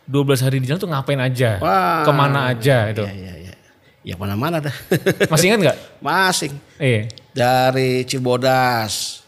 12 0.09 0.41
hari 0.41 0.57
di 0.59 0.67
jalan 0.67 0.81
tuh 0.81 0.89
ngapain 0.89 1.21
aja 1.21 1.61
Wah. 1.61 2.01
ke 2.03 2.11
mana 2.11 2.49
aja 2.49 2.89
itu 2.89 3.05
Iya 3.05 3.13
iya 3.15 3.35
iya. 3.39 3.55
Ya 4.03 4.15
mana-mana 4.17 4.57
dah. 4.59 4.73
masih 5.33 5.53
ingat 5.53 5.61
nggak 5.63 5.79
Masing. 6.01 6.53
iya 6.81 7.13
Dari 7.31 8.03
Cibodas 8.03 9.21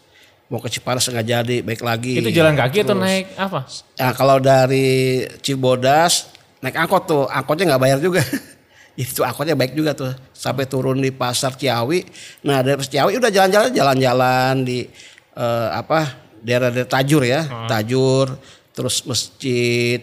mau 0.49 0.59
ke 0.59 0.67
Cipanas 0.67 1.07
nggak 1.07 1.23
jadi, 1.23 1.57
baik 1.63 1.79
lagi. 1.79 2.19
itu 2.19 2.35
jalan 2.35 2.59
kaki 2.59 2.83
atau 2.83 2.99
Terus. 2.99 3.05
naik 3.07 3.27
apa 3.39 3.61
Nah, 3.71 4.11
kalau 4.19 4.43
dari 4.43 5.23
Cibodas 5.39 6.27
naik 6.59 6.75
angkot 6.75 7.07
tuh, 7.07 7.25
angkotnya 7.31 7.71
nggak 7.71 7.83
bayar 7.87 7.99
juga. 8.03 8.19
itu 8.99 9.23
angkotnya 9.23 9.55
baik 9.55 9.79
juga 9.79 9.95
tuh. 9.95 10.11
Sampai 10.35 10.67
turun 10.67 10.99
di 10.99 11.15
pasar 11.15 11.55
Ciawi. 11.55 12.03
Nah 12.43 12.67
dari 12.67 12.75
pasar 12.75 12.91
Ciawi 12.91 13.13
udah 13.23 13.31
jalan-jalan, 13.31 13.71
jalan-jalan 13.71 14.55
di 14.67 14.91
eh, 15.37 15.69
apa 15.71 16.19
daerah-daerah 16.43 16.91
Tajur 16.91 17.23
ya, 17.23 17.41
Tajur, 17.71 18.35
terus 18.75 19.07
masjid 19.07 20.03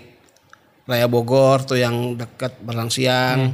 Raya 0.88 1.06
Bogor 1.06 1.68
tuh 1.68 1.76
yang 1.76 2.16
dekat 2.16 2.58
Berlang 2.64 2.88
Siang. 2.88 3.54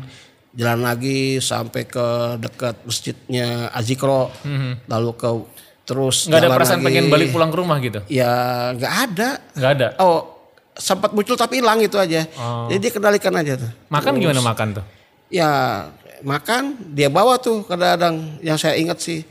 Jalan 0.54 0.86
lagi 0.86 1.42
sampai 1.42 1.90
ke 1.90 2.38
dekat 2.38 2.86
masjidnya 2.86 3.74
Azikro. 3.74 4.30
Lalu 4.86 5.12
ke 5.18 5.30
terus 5.84 6.32
nggak 6.32 6.40
ada 6.40 6.50
perasaan 6.56 6.80
lagi. 6.80 6.88
pengen 6.88 7.06
balik 7.12 7.36
pulang 7.36 7.52
ke 7.52 7.58
rumah 7.60 7.76
gitu 7.84 8.00
Ya 8.08 8.32
nggak 8.72 8.94
ada. 9.10 9.30
nggak 9.52 9.72
ada 9.76 9.88
Oh, 10.00 10.48
sempat 10.72 11.12
muncul 11.12 11.36
tapi 11.36 11.60
hilang 11.60 11.82
itu 11.82 12.00
aja. 12.00 12.24
Oh. 12.40 12.72
Jadi 12.72 12.88
kendalikan 12.88 13.36
aja 13.36 13.60
tuh. 13.60 13.72
makan 13.92 14.16
Terus, 14.16 14.24
gimana 14.24 14.42
makan 14.42 14.68
tuh 14.80 14.86
Ya 15.28 15.52
makan 16.24 16.64
dia 16.96 17.12
bawa 17.12 17.36
tuh 17.36 17.68
kadang-kadang 17.68 18.40
yang 18.40 18.56
saya 18.56 18.78
ingat 18.80 19.02
sih. 19.02 19.26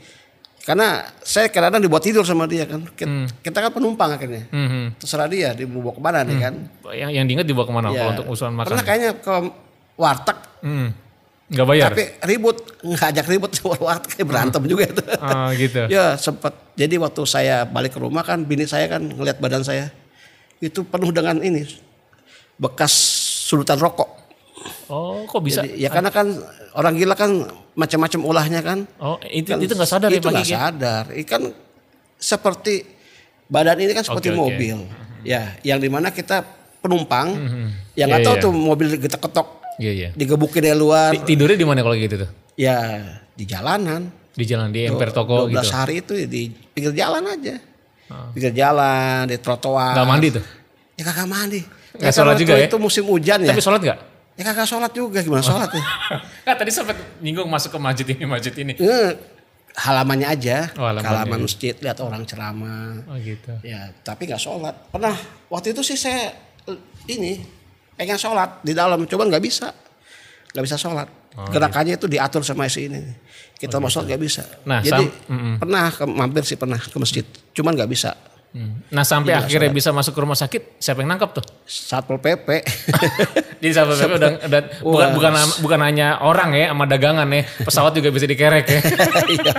Karena 0.63 1.03
saya 1.19 1.51
kadang-kadang 1.51 1.83
dibuat 1.83 2.03
tidur 2.07 2.23
sama 2.23 2.47
dia 2.47 2.63
kan. 2.63 2.87
Kita, 2.87 3.27
kita 3.43 3.57
kan 3.67 3.71
penumpang 3.75 4.15
akhirnya. 4.15 4.47
Hmm, 4.47 4.67
hmm. 4.71 4.85
Terserah 4.95 5.27
dia 5.27 5.51
dia 5.51 5.67
mau 5.67 5.83
bawa 5.83 5.93
ke 5.99 6.01
mana 6.01 6.19
nih 6.23 6.37
kan. 6.39 6.53
yang 6.95 7.11
yang 7.11 7.25
diingat 7.27 7.43
dibawa 7.43 7.67
ke 7.67 7.73
mana 7.75 7.87
Ya. 7.91 8.07
kalau 8.07 8.11
untuk 8.15 8.27
usulan 8.31 8.55
makan 8.55 8.69
Pernah 8.71 8.85
kayaknya 8.87 9.11
ke 9.19 9.33
warteg 9.99 10.39
hmm. 10.63 10.89
nggak 11.53 11.67
bayar 11.69 11.87
tapi 11.93 12.05
ribut 12.25 12.57
ngajak 12.81 13.25
ribut 13.29 13.51
warteg 13.83 14.09
kayak 14.15 14.27
berantem 14.31 14.63
juga 14.63 14.83
itu. 14.87 15.03
Ah, 15.19 15.51
gitu 15.51 15.83
ya 15.99 16.15
sempat. 16.15 16.55
Jadi 16.79 16.95
waktu 16.95 17.21
saya 17.27 17.67
balik 17.67 17.93
ke 17.93 17.99
rumah 17.99 18.23
kan 18.23 18.39
bini 18.47 18.63
saya 18.63 18.87
kan 18.87 19.03
ngeliat 19.03 19.43
badan 19.43 19.67
saya 19.67 19.91
itu 20.63 20.87
penuh 20.87 21.11
dengan 21.11 21.43
ini 21.43 21.67
bekas 22.55 22.95
sudutan 23.51 23.75
rokok. 23.83 24.22
Oh 24.93 25.25
kok 25.25 25.41
bisa 25.41 25.61
Jadi, 25.61 25.75
ya 25.75 25.89
karena 25.89 26.09
kan 26.09 26.29
orang 26.73 26.93
gila 26.93 27.13
kan 27.13 27.31
macam-macam 27.73 28.19
ulahnya 28.21 28.61
kan. 28.61 28.85
oh 28.99 29.17
itu 29.25 29.49
itu 29.57 29.73
nggak 29.73 29.89
sadar 29.89 30.07
ya 30.07 30.19
itu 30.19 30.27
nggak 30.27 30.45
sadar. 30.47 31.03
Ikan 31.11 31.49
seperti 32.15 32.85
badan 33.45 33.77
ini 33.77 33.91
kan 33.91 34.03
seperti 34.03 34.29
oke. 34.29 34.37
mobil. 34.37 34.77
Ya, 35.23 35.55
yang 35.61 35.79
di 35.79 35.87
mana 35.87 36.11
kita 36.11 36.43
penumpang 36.77 37.31
yang 37.31 37.71
Iya, 37.95 38.03
nggak 38.05 38.21
tahu 38.21 38.35
iya. 38.35 38.43
tuh 38.43 38.51
mobil 38.51 38.87
ketok-ketok 38.97 39.47
iya 39.75 39.91
iya 39.91 40.09
digebukin 40.11 40.61
dari 40.61 40.77
luar. 40.77 41.09
Ti- 41.13 41.25
tidurnya 41.25 41.55
di 41.55 41.63
mana 41.63 41.79
kalau 41.79 41.95
gitu 41.95 42.15
tuh 42.19 42.29
Ya 42.53 42.77
di 43.31 43.43
jalanan. 43.43 44.11
di 44.29 44.43
jalan 44.43 44.69
di 44.69 44.83
emper 44.83 45.09
toko 45.09 45.45
12 45.45 45.53
gitu 45.55 45.69
hari 45.71 45.93
itu 45.99 46.13
di 46.27 46.41
pinggir 46.49 46.93
jalan 46.93 47.23
aja. 47.23 47.55
Pinggir 48.29 48.53
jalan, 48.53 49.25
di 49.25 49.37
trotoar. 49.37 49.93
nggak 49.93 50.05
mandi 50.05 50.27
tuh 50.29 50.45
Ya 50.93 51.03
kagak 51.03 51.25
mandi. 51.25 51.61
Ya, 51.95 52.09
sholat 52.09 52.35
juga 52.35 52.53
itu, 52.53 52.61
ya? 52.61 52.67
Itu 52.67 52.77
musim 52.77 53.05
hujan 53.05 53.41
ya. 53.41 53.49
tapi 53.49 53.61
sholat 53.61 53.81
nggak 53.81 53.99
Ya 54.33 54.43
kagak 54.43 54.65
sholat 54.65 54.91
juga 54.91 55.19
gimana 55.19 55.41
sholat 55.41 55.69
ya? 55.69 55.83
Kan 56.45 56.55
tadi 56.55 56.69
sempat 56.69 56.97
nyinggung 57.19 57.45
masuk 57.45 57.69
ke 57.69 57.79
masjid 57.79 58.07
ini 58.07 58.25
masjid 58.25 58.53
ini 58.55 58.73
Eh, 58.75 59.13
halamannya 59.75 60.25
aja, 60.27 60.73
Oh, 60.73 60.83
halamannya. 60.83 61.05
halaman 61.07 61.39
masjid 61.43 61.73
lihat 61.75 61.97
orang 61.99 62.23
ceramah. 62.23 62.97
oh 63.05 63.17
gitu 63.17 63.53
Ya, 63.61 63.93
tapi 63.99 64.25
nggak 64.25 64.39
sholat. 64.39 64.73
Pernah 64.89 65.13
waktu 65.47 65.71
itu 65.71 65.81
sih 65.83 65.93
saya 65.95 66.33
ini 67.05 67.45
pengen 67.93 68.17
sholat 68.17 68.61
di 68.61 68.71
dalam, 68.71 69.05
coba 69.05 69.25
nggak 69.27 69.43
bisa. 69.43 69.69
nggak 70.49 70.65
bisa 70.65 70.77
sholat. 70.77 71.09
Gerakannya 71.49 71.97
itu 71.97 72.05
diatur 72.05 72.41
sama 72.41 72.65
si 72.67 72.85
ini. 72.85 73.01
Kita 73.53 73.77
mau 73.77 73.85
sholat 73.87 74.05
nggak 74.07 74.21
bisa. 74.21 74.45
Nah, 74.63 74.81
Jadi 74.81 75.01
sam- 75.01 75.57
pernah 75.57 75.89
ke, 75.89 76.03
mampir 76.03 76.41
sih 76.43 76.53
pernah 76.53 76.77
ke 76.77 76.93
masjid, 76.95 77.25
cuman 77.51 77.73
nggak 77.73 77.89
bisa. 77.89 78.13
Hmm. 78.53 78.85
Nah 78.93 79.01
sampai 79.01 79.33
akhirnya 79.33 79.73
bisa 79.73 79.89
masuk 79.89 80.13
ke 80.13 80.21
rumah 80.21 80.37
sakit, 80.37 80.77
siapa 80.77 81.01
yang 81.01 81.09
nangkap 81.09 81.33
tuh? 81.33 81.41
Satpol 81.65 82.21
pp. 82.21 82.61
Jadi 83.65 83.73
sampai 83.73 83.95
PP 83.97 84.11
udah, 84.13 84.31
udah- 84.45 84.65
bukan, 84.77 85.07
bukan 85.17 85.31
bukan 85.59 85.79
hanya 85.81 86.21
orang 86.21 86.53
ya 86.53 86.69
sama 86.69 86.85
dagangan 86.85 87.25
ya, 87.27 87.41
pesawat 87.65 87.97
juga 87.97 88.13
bisa 88.13 88.29
dikerek 88.29 88.65
ya. 88.69 88.79
Iya. 89.33 89.53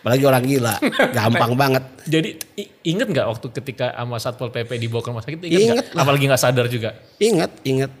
Apalagi 0.00 0.24
orang 0.24 0.42
gila, 0.48 0.74
gampang 1.12 1.52
banget. 1.60 1.84
Jadi 2.08 2.40
inget 2.82 3.04
nggak 3.04 3.26
waktu 3.28 3.46
ketika 3.52 3.92
sama 3.92 4.16
satpol 4.16 4.48
pp 4.48 4.70
dibawa 4.80 5.04
ke 5.04 5.08
rumah 5.12 5.20
sakit? 5.20 5.38
Inget, 5.42 5.52
Inget 5.52 5.76
nggak? 5.92 6.00
Apalagi 6.00 6.24
nggak 6.24 6.40
sadar 6.40 6.66
juga. 6.72 6.96
Ingat, 7.20 7.52
ingat. 7.68 7.92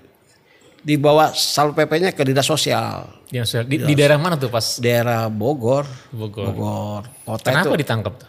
Dibawa 0.80 1.34
satpol 1.36 1.76
pp-nya 1.76 2.16
ke 2.16 2.24
dinas 2.24 2.46
sosial 2.46 3.10
di, 3.28 3.76
di 3.82 3.92
daerah 3.92 4.16
mana 4.16 4.38
tuh 4.38 4.48
pas 4.48 4.78
daerah 4.78 5.26
Bogor. 5.26 5.84
Bogor? 6.08 6.46
Bogor. 6.48 7.02
Kota 7.26 7.52
Kenapa 7.52 7.74
itu. 7.74 7.82
ditangkap 7.82 8.14
tuh? 8.16 8.28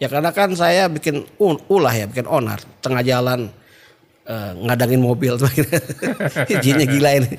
Ya 0.00 0.08
karena 0.08 0.32
kan 0.32 0.48
saya 0.56 0.88
bikin 0.88 1.28
ulah 1.68 1.92
ya, 1.92 2.08
bikin 2.08 2.24
onar 2.24 2.64
tengah 2.80 3.04
jalan 3.04 3.52
eh, 4.24 4.52
ngadangin 4.64 5.04
mobil 5.04 5.36
tuh. 5.36 5.50
jinnya 6.64 6.88
gila 6.88 7.20
ini. 7.20 7.36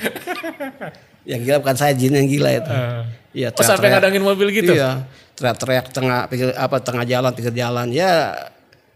Yang 1.25 1.41
gila 1.45 1.57
bukan 1.61 1.77
saya, 1.77 1.93
jin 1.93 2.17
yang 2.17 2.29
gila 2.29 2.49
itu. 2.49 2.73
Iya, 3.31 3.49
Oh 3.53 3.63
sampai 3.63 3.93
ngadangin 3.93 4.23
mobil 4.25 4.49
gitu? 4.51 4.73
Iya, 4.73 5.05
teriak-teriak 5.37 5.93
tengah 5.93 6.27
apa 6.57 6.77
tengah 6.81 7.05
jalan, 7.05 7.31
pinggir 7.31 7.53
jalan. 7.53 7.87
Ya 7.93 8.33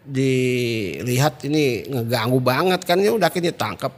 dilihat 0.05 1.41
ini 1.49 1.89
ngeganggu 1.89 2.37
banget 2.37 2.85
kan 2.85 3.01
ya 3.01 3.13
udah 3.13 3.29
akhirnya 3.29 3.53
tangkap. 3.53 3.93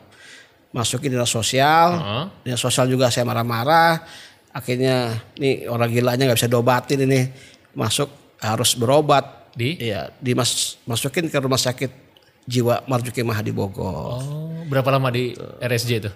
Masukin 0.75 1.15
dinas 1.15 1.31
sosial. 1.31 1.95
Heeh. 1.95 2.23
Dinas 2.51 2.61
sosial 2.61 2.91
juga 2.91 3.07
saya 3.07 3.23
marah-marah. 3.23 4.03
Akhirnya 4.51 5.15
nih 5.39 5.71
orang 5.71 5.89
gilanya 5.89 6.23
nggak 6.27 6.37
bisa 6.37 6.51
diobatin 6.51 7.07
ini. 7.07 7.31
Masuk 7.73 8.11
harus 8.43 8.75
berobat. 8.75 9.46
Di? 9.57 9.69
Iya, 9.81 10.13
dimas 10.17 10.77
masukin 10.85 11.25
ke 11.25 11.37
rumah 11.37 11.57
sakit 11.57 11.89
jiwa 12.45 12.85
Marzuki 12.85 13.25
Maha 13.25 13.41
di 13.41 13.49
Bogor. 13.49 14.21
Oh, 14.21 14.61
berapa 14.63 14.85
lama 14.87 15.09
di 15.09 15.33
RSJ 15.57 15.91
itu? 15.97 16.11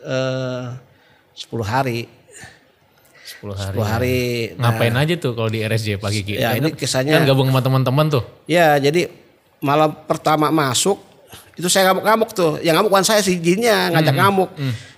Eh 0.00 0.64
10 1.38 1.62
hari. 1.62 2.10
10 3.22 3.54
hari. 3.54 3.72
10 3.72 3.86
hari. 3.86 4.18
Nah, 4.58 4.74
Ngapain 4.74 4.94
aja 4.96 5.14
tuh 5.16 5.32
kalau 5.32 5.46
di 5.46 5.62
RSJ 5.62 5.96
pagi 5.96 6.20
gitu? 6.20 6.34
Ya, 6.36 6.52
ini 6.52 6.74
kisahnya- 6.74 7.14
Kan 7.14 7.24
gabung 7.24 7.46
sama 7.46 7.62
teman-teman 7.62 8.10
tuh. 8.10 8.24
Ya, 8.44 8.74
jadi 8.76 9.06
malam 9.60 9.94
pertama 10.04 10.50
masuk 10.50 10.98
itu 11.54 11.70
saya 11.70 11.88
ngamuk-ngamuk 11.88 12.34
tuh. 12.34 12.58
Yang 12.58 12.74
ngamuk 12.74 12.90
bukan 12.90 13.06
saya 13.06 13.22
sih 13.22 13.38
jinnya 13.38 13.86
ngajak 13.88 14.14
ngamuk. 14.18 14.50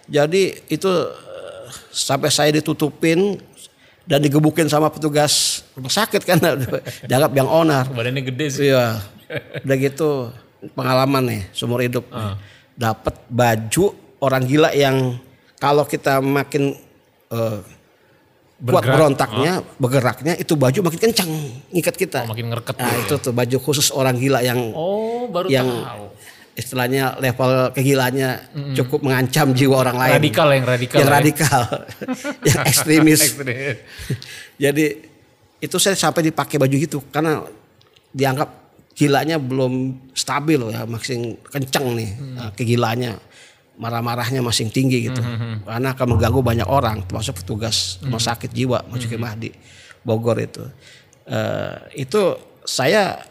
Jadi 0.09 0.43
itu 0.67 0.89
eh, 0.89 1.63
sampai 1.93 2.33
saya 2.33 2.49
ditutupin 2.51 3.37
dan 4.03 4.19
digebukin 4.19 4.65
sama 4.65 4.89
petugas 4.89 5.52
rumah 5.73 5.89
sakit 5.89 6.23
kan 6.23 6.39
dianggap 7.09 7.33
yang 7.33 7.49
onar. 7.49 7.89
Badannya 7.89 8.23
gede 8.25 8.47
sih. 8.49 8.69
Iya. 8.69 9.01
Udah 9.65 9.77
gitu 9.77 10.11
pengalaman 10.73 11.23
nih 11.25 11.43
seumur 11.51 11.81
hidup. 11.81 12.05
Dapat 12.73 13.15
baju 13.27 13.85
orang 14.19 14.43
gila 14.45 14.71
yang 14.73 15.17
kalau 15.57 15.85
kita 15.85 16.19
makin 16.19 16.77
kuat 18.63 18.87
Bergerak. 18.87 18.95
berontaknya, 18.95 19.53
bergeraknya 19.75 20.33
itu 20.37 20.55
baju 20.55 20.87
makin 20.87 21.01
kencang 21.03 21.31
ngikat 21.71 21.97
kita. 21.99 22.21
Oh, 22.23 22.31
makin 22.31 22.47
ngereket 22.47 22.79
Nah, 22.79 22.95
itu 22.95 23.15
tuh 23.19 23.35
baju 23.35 23.57
khusus 23.59 23.91
orang 23.91 24.15
gila 24.15 24.39
yang 24.39 24.71
Oh, 24.71 25.27
baru 25.27 25.51
yang 25.51 25.67
tahu. 25.67 26.07
istilahnya 26.55 27.19
level 27.19 27.75
kegilanya 27.75 28.47
cukup 28.73 29.03
mengancam 29.03 29.51
jiwa 29.51 29.83
orang 29.83 29.99
lain. 29.99 30.15
Radikal 30.15 30.49
yang 30.55 30.63
radikal. 30.63 30.95
yang 30.95 31.09
ya. 31.11 31.15
radikal, 31.19 31.63
yang 32.49 32.61
ekstremis. 32.63 33.21
Jadi 34.55 34.87
itu 35.63 35.79
saya 35.79 35.95
sampai 35.95 36.27
dipakai 36.27 36.59
baju 36.59 36.75
gitu 36.75 36.99
karena 37.15 37.47
dianggap 38.11 38.51
gilanya 38.93 39.41
belum 39.41 39.95
stabil 40.13 40.61
loh 40.61 40.69
ya, 40.69 40.85
makin 40.85 41.39
kenceng 41.49 41.97
nih 41.97 42.11
nah, 42.37 42.51
kegilaannya. 42.53 43.31
Marah-marahnya 43.73 44.45
masih 44.45 44.69
tinggi 44.69 45.09
gitu. 45.09 45.19
Karena 45.65 45.97
akan 45.97 46.07
mengganggu 46.15 46.45
banyak 46.45 46.69
orang 46.69 47.09
termasuk 47.09 47.41
petugas 47.41 47.97
rumah 48.05 48.21
sakit 48.21 48.53
jiwa 48.53 48.85
Marzuki 48.85 49.17
Mahdi 49.17 49.49
Bogor 50.05 50.37
itu. 50.39 50.61
Eh, 51.25 52.05
itu 52.05 52.37
saya 52.69 53.25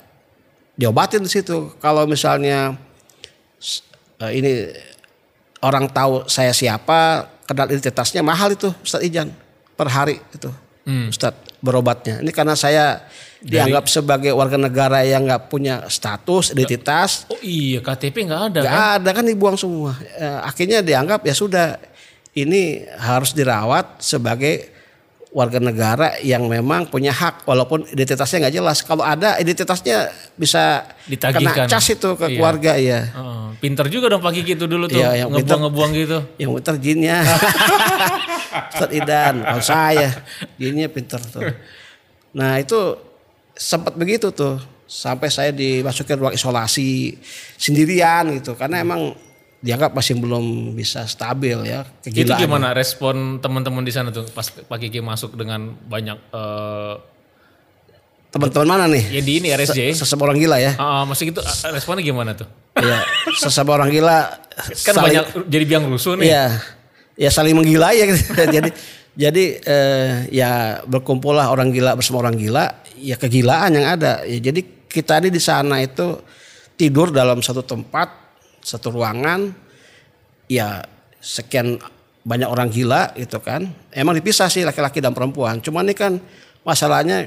diobatin 0.73 1.21
di 1.21 1.29
situ. 1.29 1.77
Kalau 1.77 2.09
misalnya 2.09 2.73
eh, 4.17 4.31
ini 4.33 4.51
orang 5.61 5.87
tahu 5.93 6.25
saya 6.25 6.51
siapa, 6.57 7.29
kenal 7.45 7.69
identitasnya 7.69 8.25
mahal 8.25 8.57
itu 8.57 8.73
Ustadz 8.81 9.05
Ijan 9.05 9.29
per 9.77 9.93
hari 9.93 10.19
itu. 10.33 10.49
Ustadz 11.13 11.50
berobatnya. 11.61 12.19
Ini 12.19 12.31
karena 12.33 12.57
saya 12.57 13.05
dianggap 13.41 13.89
sebagai 13.89 14.33
warga 14.33 14.57
negara 14.57 15.01
yang 15.01 15.25
nggak 15.25 15.49
punya 15.49 15.85
status, 15.89 16.53
identitas, 16.53 17.25
Oh 17.29 17.41
iya, 17.41 17.81
KTP 17.81 18.29
nggak 18.29 18.41
ada 18.53 18.59
nggak 18.61 18.73
kan? 18.75 18.97
ada 19.01 19.09
kan 19.13 19.25
dibuang 19.25 19.57
semua. 19.57 19.97
Eh, 20.17 20.39
akhirnya 20.45 20.81
dianggap 20.81 21.25
ya 21.25 21.33
sudah 21.33 21.77
ini 22.33 22.85
harus 22.97 23.33
dirawat 23.35 23.99
sebagai 23.99 24.70
warga 25.31 25.63
negara 25.63 26.19
yang 26.19 26.43
memang 26.43 26.91
punya 26.91 27.15
hak 27.15 27.47
walaupun 27.47 27.87
identitasnya 27.87 28.43
nggak 28.43 28.55
jelas. 28.55 28.83
Kalau 28.83 28.99
ada 28.99 29.39
identitasnya 29.39 30.11
bisa 30.35 30.83
Ditagihkan. 31.07 31.65
kena 31.65 31.71
cas 31.71 31.87
itu 31.87 32.09
ke 32.19 32.25
Iya. 32.27 32.35
keluarga 32.35 32.71
ya. 32.75 32.99
Pinter 33.63 33.87
juga 33.87 34.11
dong 34.11 34.19
pagi 34.19 34.43
gitu 34.43 34.67
dulu 34.67 34.91
tuh, 34.91 34.99
Iya, 34.99 35.23
yang 35.23 35.29
pinter. 35.31 35.55
ngebuang-ngebuang 35.55 35.91
gitu. 35.95 36.17
Yang 36.35 36.51
pinter 36.59 36.75
jinnya. 36.83 37.17
Ustadz 38.75 38.91
Idan, 38.91 39.35
kalau 39.41 39.63
saya 39.63 40.09
jinnya 40.59 40.91
pinter 40.91 41.21
tuh. 41.23 41.47
Nah 42.35 42.59
itu 42.59 42.99
sempat 43.55 43.95
begitu 43.95 44.31
tuh. 44.31 44.59
Sampai 44.83 45.31
saya 45.31 45.55
dimasukin 45.55 46.19
ruang 46.19 46.35
isolasi 46.35 47.15
sendirian 47.55 48.27
gitu. 48.35 48.59
Karena 48.59 48.83
emang 48.83 49.15
dianggap 49.61 49.93
masih 49.93 50.17
belum 50.17 50.73
bisa 50.73 51.05
stabil 51.05 51.53
ya. 51.63 51.85
Itu 52.01 52.09
Kegilaan. 52.25 52.41
gimana 52.41 52.67
respon 52.73 53.37
teman-teman 53.37 53.81
di 53.81 53.93
sana 53.93 54.09
tuh 54.09 54.25
pas 54.27 54.43
Pak 54.43 54.77
Kiki 54.77 54.99
masuk 54.99 55.37
dengan 55.37 55.69
banyak 55.85 56.17
eh 56.17 56.95
Teman-teman 58.31 58.63
mana 58.65 58.85
nih? 58.87 59.03
ya 59.11 59.21
di 59.21 59.33
ini 59.43 59.51
RSJ. 59.51 59.91
Se- 59.91 60.07
Sesama 60.07 60.23
orang 60.23 60.39
gila 60.39 60.55
ya. 60.55 60.71
Ah, 60.79 61.03
masih 61.03 61.35
gitu 61.35 61.43
ah, 61.43 61.51
responnya 61.69 61.99
gimana 61.99 62.31
tuh? 62.31 62.47
Iya, 62.79 63.03
sesama 63.35 63.75
orang 63.75 63.91
gila. 63.91 64.39
Kan 64.87 64.93
saling- 64.95 65.19
banyak 65.19 65.25
jadi 65.51 65.63
biang 65.67 65.83
rusuh 65.91 66.15
nih. 66.15 66.31
Iya, 66.31 66.45
ya 67.19 67.29
saling 67.29 67.51
menggila 67.51 67.91
ya. 67.91 68.07
gitu. 68.07 68.23
jadi 68.55 68.69
jadi 69.11 69.43
eh, 69.59 70.11
ya 70.31 70.51
berkumpullah 70.87 71.51
orang 71.51 71.75
gila 71.75 71.99
bersama 71.99 72.23
orang 72.23 72.39
gila, 72.39 72.71
ya 72.95 73.19
kegilaan 73.19 73.75
yang 73.75 73.99
ada. 73.99 74.23
Ya, 74.23 74.39
jadi 74.39 74.63
kita 74.87 75.19
ini 75.19 75.27
di 75.27 75.41
sana 75.43 75.83
itu 75.83 76.23
tidur 76.79 77.11
dalam 77.11 77.43
satu 77.43 77.67
tempat, 77.67 78.07
satu 78.61 78.93
ruangan, 78.93 79.51
ya 80.49 80.85
sekian 81.21 81.77
banyak 82.21 82.49
orang 82.49 82.69
gila 82.69 83.13
gitu 83.17 83.41
kan. 83.41 83.69
Emang 83.93 84.13
dipisah 84.17 84.49
sih 84.49 84.61
laki-laki 84.61 85.01
dan 85.01 85.13
perempuan. 85.13 85.61
Cuman 85.61 85.85
ini 85.89 85.97
kan 85.97 86.21
masalahnya 86.61 87.25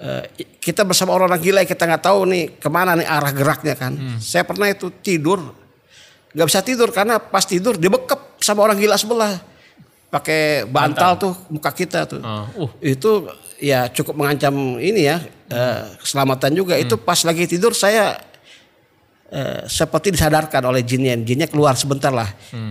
eh, 0.00 0.24
kita 0.60 0.84
bersama 0.84 1.12
orang-orang 1.12 1.42
gila 1.44 1.60
kita 1.68 1.84
nggak 1.84 2.04
tahu 2.04 2.24
nih 2.28 2.44
ke 2.56 2.68
mana 2.72 2.96
nih 2.96 3.08
arah 3.08 3.32
geraknya 3.32 3.76
kan. 3.76 3.92
Saya 4.20 4.48
pernah 4.48 4.68
itu 4.68 4.88
tidur 5.04 5.64
nggak 6.34 6.48
bisa 6.50 6.60
tidur 6.66 6.90
karena 6.90 7.22
pas 7.22 7.46
tidur 7.46 7.78
dibekep 7.78 8.42
sama 8.42 8.66
orang 8.66 8.76
gila 8.76 8.98
sebelah. 8.98 9.38
Pakai 10.10 10.62
bantal, 10.70 11.18
tuh 11.18 11.34
muka 11.50 11.74
kita 11.74 12.06
tuh. 12.06 12.22
Ah, 12.22 12.46
uh, 12.54 12.70
itu 12.78 13.26
ya 13.58 13.90
cukup 13.90 14.14
mengancam 14.14 14.78
ini 14.78 15.10
ya 15.10 15.18
eh, 15.50 15.82
keselamatan 15.98 16.54
juga. 16.54 16.78
Itu 16.78 16.98
pas 16.98 17.18
lagi 17.26 17.50
tidur 17.50 17.74
saya 17.74 18.18
eh, 19.34 19.66
seperti 19.66 20.14
disadarkan 20.14 20.62
oleh 20.64 20.80
jinnya. 20.80 21.18
Jinnya 21.18 21.44
keluar 21.44 21.74
sebentar 21.74 22.08
lah. 22.08 22.30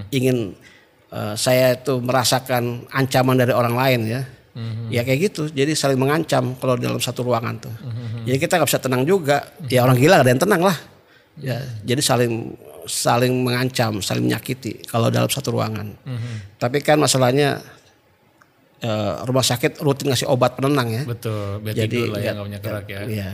Ingin 0.09 0.55
eh, 1.09 1.33
saya 1.35 1.75
itu 1.75 1.99
merasakan 1.99 2.87
ancaman 2.89 3.35
dari 3.35 3.51
orang 3.51 3.75
lain 3.75 4.01
ya. 4.07 4.21
Ya 4.87 5.01
kayak 5.01 5.19
gitu. 5.27 5.49
Jadi 5.49 5.73
saling 5.73 5.97
mengancam 5.97 6.53
kalau 6.55 6.77
dalam 6.77 6.97
satu 6.97 7.21
ruangan 7.21 7.57
tuh. 7.59 7.73
Jadi 8.23 8.37
kita 8.37 8.55
nggak 8.55 8.69
bisa 8.69 8.79
tenang 8.79 9.03
juga. 9.03 9.49
Ya 9.67 9.81
orang 9.81 9.97
gila 9.97 10.17
gak 10.17 10.23
ada 10.23 10.31
yang 10.31 10.41
tenang 10.41 10.61
lah. 10.63 10.77
Ya 11.33 11.57
jadi 11.81 11.97
saling 11.99 12.53
saling 12.85 13.33
mengancam 13.33 13.97
saling 13.99 14.21
menyakiti 14.21 14.85
kalau 14.85 15.09
dalam 15.09 15.25
satu 15.25 15.49
ruangan. 15.51 15.97
Tapi 16.55 16.79
kan 16.79 17.01
masalahnya 17.01 17.65
eh, 18.79 19.13
rumah 19.23 19.41
sakit 19.41 19.79
rutin 19.79 20.13
ngasih 20.13 20.29
obat 20.29 20.53
penenang 20.53 20.89
ya. 20.91 21.03
Betul. 21.03 21.57
Jadi 21.65 21.97
lah 22.05 22.19
ya 22.19 22.31
nggak- 22.31 22.33
nggak 22.33 22.45
punya 22.45 22.59
gerak 22.61 22.85
ya. 22.85 23.01
Iya. 23.05 23.29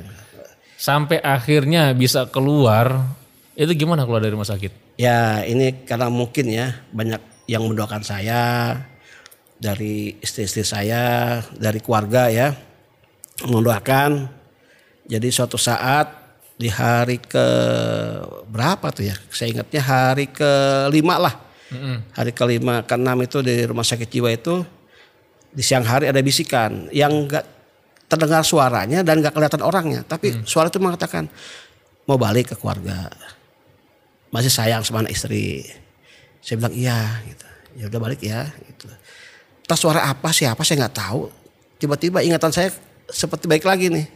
Sampai 0.75 1.19
akhirnya 1.19 1.91
bisa 1.91 2.31
keluar. 2.31 3.18
Itu 3.59 3.75
gimana 3.75 4.07
keluar 4.07 4.23
dari 4.23 4.31
rumah 4.31 4.47
sakit? 4.47 4.95
Ya 4.95 5.43
ini 5.43 5.83
karena 5.83 6.07
mungkin 6.07 6.47
ya 6.47 6.79
banyak 6.95 7.19
yang 7.51 7.67
mendoakan 7.67 8.07
saya 8.07 8.71
dari 9.59 10.15
istri-istri 10.23 10.63
saya, 10.63 11.43
dari 11.59 11.83
keluarga 11.83 12.31
ya 12.31 12.55
mendoakan. 13.43 14.31
Jadi 15.11 15.27
suatu 15.27 15.59
saat 15.59 16.07
di 16.55 16.71
hari 16.71 17.19
ke 17.19 17.47
berapa 18.47 18.95
tuh 18.95 19.11
ya? 19.11 19.15
Saya 19.27 19.51
ingatnya 19.51 19.83
hari 19.83 20.31
ke 20.31 20.51
lima 20.95 21.19
lah. 21.19 21.35
Hari 22.15 22.31
kelima 22.31 22.87
ke 22.87 22.95
enam 22.95 23.19
itu 23.27 23.43
di 23.43 23.67
rumah 23.67 23.83
sakit 23.83 24.07
jiwa 24.07 24.31
itu 24.31 24.63
di 25.51 25.61
siang 25.61 25.83
hari 25.83 26.07
ada 26.07 26.21
bisikan 26.23 26.87
yang 26.95 27.27
enggak 27.27 27.43
terdengar 28.09 28.41
suaranya 28.41 29.05
dan 29.05 29.21
nggak 29.21 29.35
kelihatan 29.37 29.61
orangnya, 29.61 30.01
tapi 30.01 30.41
suara 30.47 30.71
itu 30.71 30.81
mengatakan 30.81 31.29
mau 32.09 32.17
balik 32.17 32.53
ke 32.53 32.55
keluarga, 32.57 33.05
masih 34.29 34.51
sayang 34.53 34.81
sama 34.85 35.05
anak 35.05 35.13
istri. 35.13 35.65
Saya 36.39 36.61
bilang 36.61 36.73
iya, 36.73 37.19
gitu. 37.27 37.45
ya 37.77 37.83
udah 37.89 37.99
balik 37.99 38.21
ya. 38.23 38.49
Gitu. 38.65 38.85
Terus 39.65 39.79
suara 39.79 40.09
apa 40.09 40.29
siapa 40.33 40.61
saya 40.65 40.85
nggak 40.85 40.95
tahu. 40.97 41.29
Tiba-tiba 41.77 42.25
ingatan 42.25 42.51
saya 42.53 42.69
seperti 43.09 43.45
baik 43.49 43.65
lagi 43.65 43.89
nih. 43.89 44.07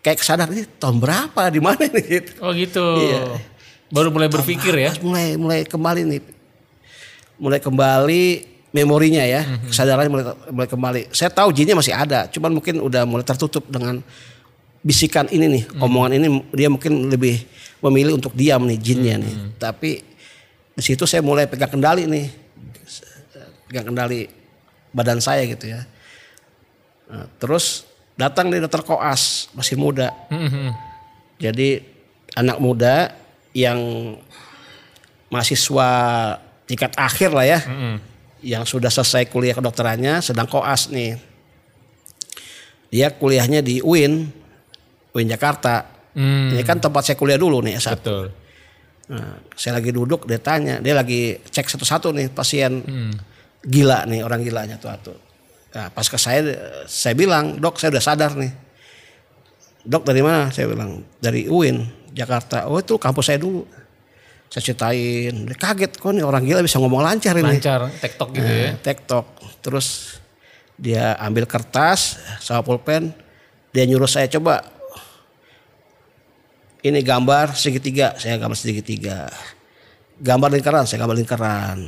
Kayak 0.00 0.22
kesadar 0.22 0.48
ini 0.48 0.64
tahun 0.78 1.02
berapa 1.02 1.42
di 1.50 1.60
mana 1.60 1.84
nih 1.84 2.04
gitu. 2.20 2.32
Oh 2.40 2.52
gitu. 2.54 2.86
Iya. 3.02 3.22
Baru 3.88 4.12
mulai 4.12 4.28
berpikir 4.28 4.72
ya. 4.76 4.92
Mulai 5.00 5.36
mulai 5.40 5.60
kembali 5.64 6.02
nih. 6.04 6.22
Mulai 7.38 7.60
kembali 7.62 8.24
memorinya 8.68 9.24
ya, 9.24 9.48
kesadarannya 9.68 10.12
mulai 10.12 10.24
mulai 10.52 10.68
kembali. 10.68 11.02
Saya 11.16 11.32
tahu 11.32 11.48
jinnya 11.56 11.72
masih 11.72 11.96
ada, 11.96 12.28
cuman 12.28 12.52
mungkin 12.52 12.84
udah 12.84 13.08
mulai 13.08 13.24
tertutup 13.24 13.64
dengan 13.72 14.04
bisikan 14.82 15.26
ini 15.28 15.46
nih, 15.58 15.64
omongan 15.82 16.12
ini 16.16 16.28
dia 16.54 16.68
mungkin 16.70 17.10
lebih 17.10 17.42
memilih 17.82 18.18
untuk 18.18 18.34
diam 18.34 18.62
nih 18.66 18.78
jinnya 18.78 19.18
nih. 19.18 19.34
Tapi 19.58 19.90
di 20.74 20.82
situ 20.82 21.06
saya 21.06 21.22
mulai 21.22 21.50
pegang 21.50 21.70
kendali 21.70 22.06
nih. 22.06 22.26
Pegang 23.68 23.90
kendali 23.92 24.30
badan 24.94 25.20
saya 25.20 25.44
gitu 25.44 25.68
ya. 25.68 25.84
Nah, 27.08 27.26
terus 27.40 27.88
datang 28.18 28.50
nih 28.50 28.62
dokter 28.62 28.82
koas, 28.82 29.52
masih 29.54 29.78
muda. 29.78 30.14
Mhm. 30.30 30.72
Jadi 31.38 31.82
anak 32.34 32.58
muda 32.58 33.14
yang 33.54 33.78
mahasiswa 35.30 35.90
tingkat 36.68 36.92
akhir 36.98 37.30
lah 37.32 37.46
ya, 37.46 37.60
yang 38.42 38.66
sudah 38.66 38.90
selesai 38.90 39.30
kuliah 39.30 39.54
kedokterannya, 39.54 40.20
sedang 40.20 40.50
koas 40.50 40.90
nih. 40.90 41.16
Dia 42.88 43.12
kuliahnya 43.12 43.60
di 43.60 43.84
UIN, 43.84 44.32
UIN 45.12 45.28
Jakarta. 45.28 45.84
Hmm, 46.12 46.50
Ini 46.50 46.62
kan 46.62 46.78
tempat 46.78 47.04
saya 47.04 47.16
kuliah 47.16 47.38
dulu 47.38 47.62
nih 47.62 47.78
S1. 47.78 47.94
betul. 48.00 48.26
Nah, 49.08 49.40
saya 49.56 49.80
lagi 49.80 49.88
duduk, 49.88 50.28
dia 50.28 50.36
tanya, 50.36 50.78
dia 50.78 50.92
lagi 50.92 51.40
cek 51.40 51.64
satu-satu 51.64 52.12
nih 52.12 52.28
pasien 52.28 52.84
Hmm. 52.84 53.12
gila 53.64 54.04
nih, 54.04 54.20
orang 54.20 54.44
gilanya 54.44 54.76
tuh 54.76 54.90
atu. 54.92 55.14
Nah, 55.72 55.88
pas 55.88 56.04
ke 56.04 56.16
saya, 56.16 56.40
saya 56.84 57.16
bilang, 57.16 57.56
dok 57.56 57.76
saya 57.76 57.92
udah 57.92 58.04
sadar 58.04 58.32
nih. 58.36 58.52
Dok 59.84 60.04
dari 60.04 60.20
mana? 60.20 60.52
Saya 60.52 60.68
bilang 60.68 61.00
dari 61.16 61.48
UIN 61.48 61.80
Jakarta. 62.12 62.68
Oh 62.68 62.76
itu 62.76 63.00
kampus 63.00 63.24
saya 63.26 63.40
dulu. 63.40 63.64
Saya 64.48 64.64
ceritain, 64.64 65.44
dia 65.44 65.56
kaget 65.56 65.96
kok 65.96 66.08
nih 66.08 66.24
orang 66.24 66.44
gila 66.44 66.60
bisa 66.60 66.80
ngomong 66.80 67.00
lancar 67.00 67.36
ini. 67.36 67.60
Lancar, 67.60 67.88
tektok 68.00 68.28
gitu 68.32 68.48
ya. 68.48 68.72
Nah, 68.72 68.80
tektok. 68.80 69.24
Terus 69.60 70.18
dia 70.74 71.16
ambil 71.16 71.44
kertas 71.44 72.16
sama 72.40 72.60
pulpen, 72.60 73.12
dia 73.72 73.84
nyuruh 73.84 74.08
saya 74.08 74.24
coba 74.28 74.64
ini 76.88 77.04
gambar 77.04 77.52
segitiga, 77.54 78.16
saya 78.16 78.40
gambar 78.40 78.58
segitiga. 78.58 79.28
Gambar 80.18 80.50
lingkaran, 80.58 80.84
saya 80.88 81.04
gambar 81.04 81.16
lingkaran. 81.16 81.78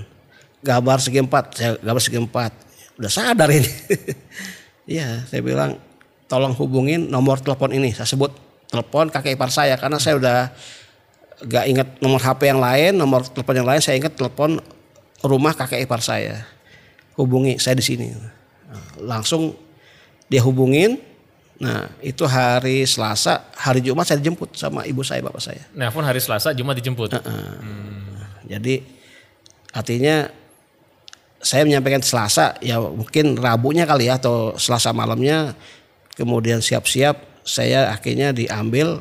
Gambar 0.60 0.98
segi 1.00 1.18
empat, 1.24 1.44
saya 1.56 1.70
gambar 1.80 2.02
segi 2.04 2.18
empat. 2.20 2.52
Udah 3.00 3.10
sadar 3.12 3.48
ini. 3.50 3.70
Iya, 4.90 5.22
saya 5.30 5.38
bilang 5.38 5.78
tolong 6.26 6.50
hubungin 6.58 7.06
nomor 7.14 7.38
telepon 7.38 7.70
ini. 7.70 7.94
Saya 7.94 8.10
sebut 8.10 8.34
telepon 8.66 9.06
kakek 9.06 9.38
ipar 9.38 9.46
saya 9.46 9.78
karena 9.78 10.02
saya 10.02 10.18
udah 10.18 10.38
gak 11.46 11.64
ingat 11.70 11.88
nomor 12.02 12.18
HP 12.18 12.50
yang 12.50 12.58
lain, 12.58 12.98
nomor 12.98 13.22
telepon 13.22 13.54
yang 13.62 13.68
lain. 13.70 13.78
Saya 13.78 14.02
ingat 14.02 14.18
telepon 14.18 14.58
rumah 15.22 15.54
kakek 15.54 15.86
ipar 15.86 16.02
saya. 16.02 16.42
Hubungi 17.14 17.54
saya 17.62 17.78
di 17.78 17.86
sini. 17.86 18.10
Langsung 18.98 19.54
dia 20.26 20.42
hubungin. 20.42 20.98
Nah 21.61 21.92
itu 22.01 22.25
hari 22.25 22.88
Selasa, 22.88 23.53
hari 23.53 23.85
Jumat 23.85 24.09
saya 24.09 24.16
dijemput 24.16 24.57
sama 24.57 24.88
ibu 24.88 25.05
saya, 25.05 25.20
bapak 25.20 25.44
saya. 25.44 25.61
Nelfon 25.77 26.01
hari 26.03 26.16
Selasa, 26.16 26.57
Jumat 26.57 26.73
dijemput. 26.75 27.12
Jadi 28.49 28.81
artinya 29.70 30.27
saya 31.40 31.62
menyampaikan 31.64 32.01
Selasa, 32.01 32.57
ya 32.61 32.81
mungkin 32.81 33.37
Rabunya 33.37 33.85
kali 33.85 34.09
ya 34.09 34.16
atau 34.16 34.57
Selasa 34.57 34.90
malamnya, 34.90 35.53
kemudian 36.16 36.61
siap-siap 36.61 37.44
saya 37.44 37.92
akhirnya 37.92 38.33
diambil 38.33 39.01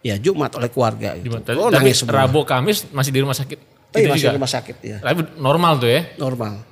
ya 0.00 0.16
Jumat 0.16 0.52
oleh 0.52 0.68
keluarga. 0.68 1.16
Gitu. 1.16 1.32
Jumat. 1.32 1.48
Oh, 1.56 1.68
tapi 1.68 1.80
nangis 1.80 1.96
semua. 2.00 2.24
Rabu, 2.24 2.44
Kamis 2.44 2.88
masih 2.92 3.10
di 3.10 3.20
rumah 3.20 3.36
sakit. 3.36 3.58
Oh, 3.92 3.96
iya, 3.96 4.04
Gitu 4.04 4.12
masih 4.12 4.28
di 4.28 4.36
rumah 4.36 4.48
sakit 4.50 4.76
ya, 4.80 4.96
Tapi 5.00 5.20
normal 5.36 5.72
tuh 5.76 5.88
ya. 5.88 6.00
normal. 6.16 6.64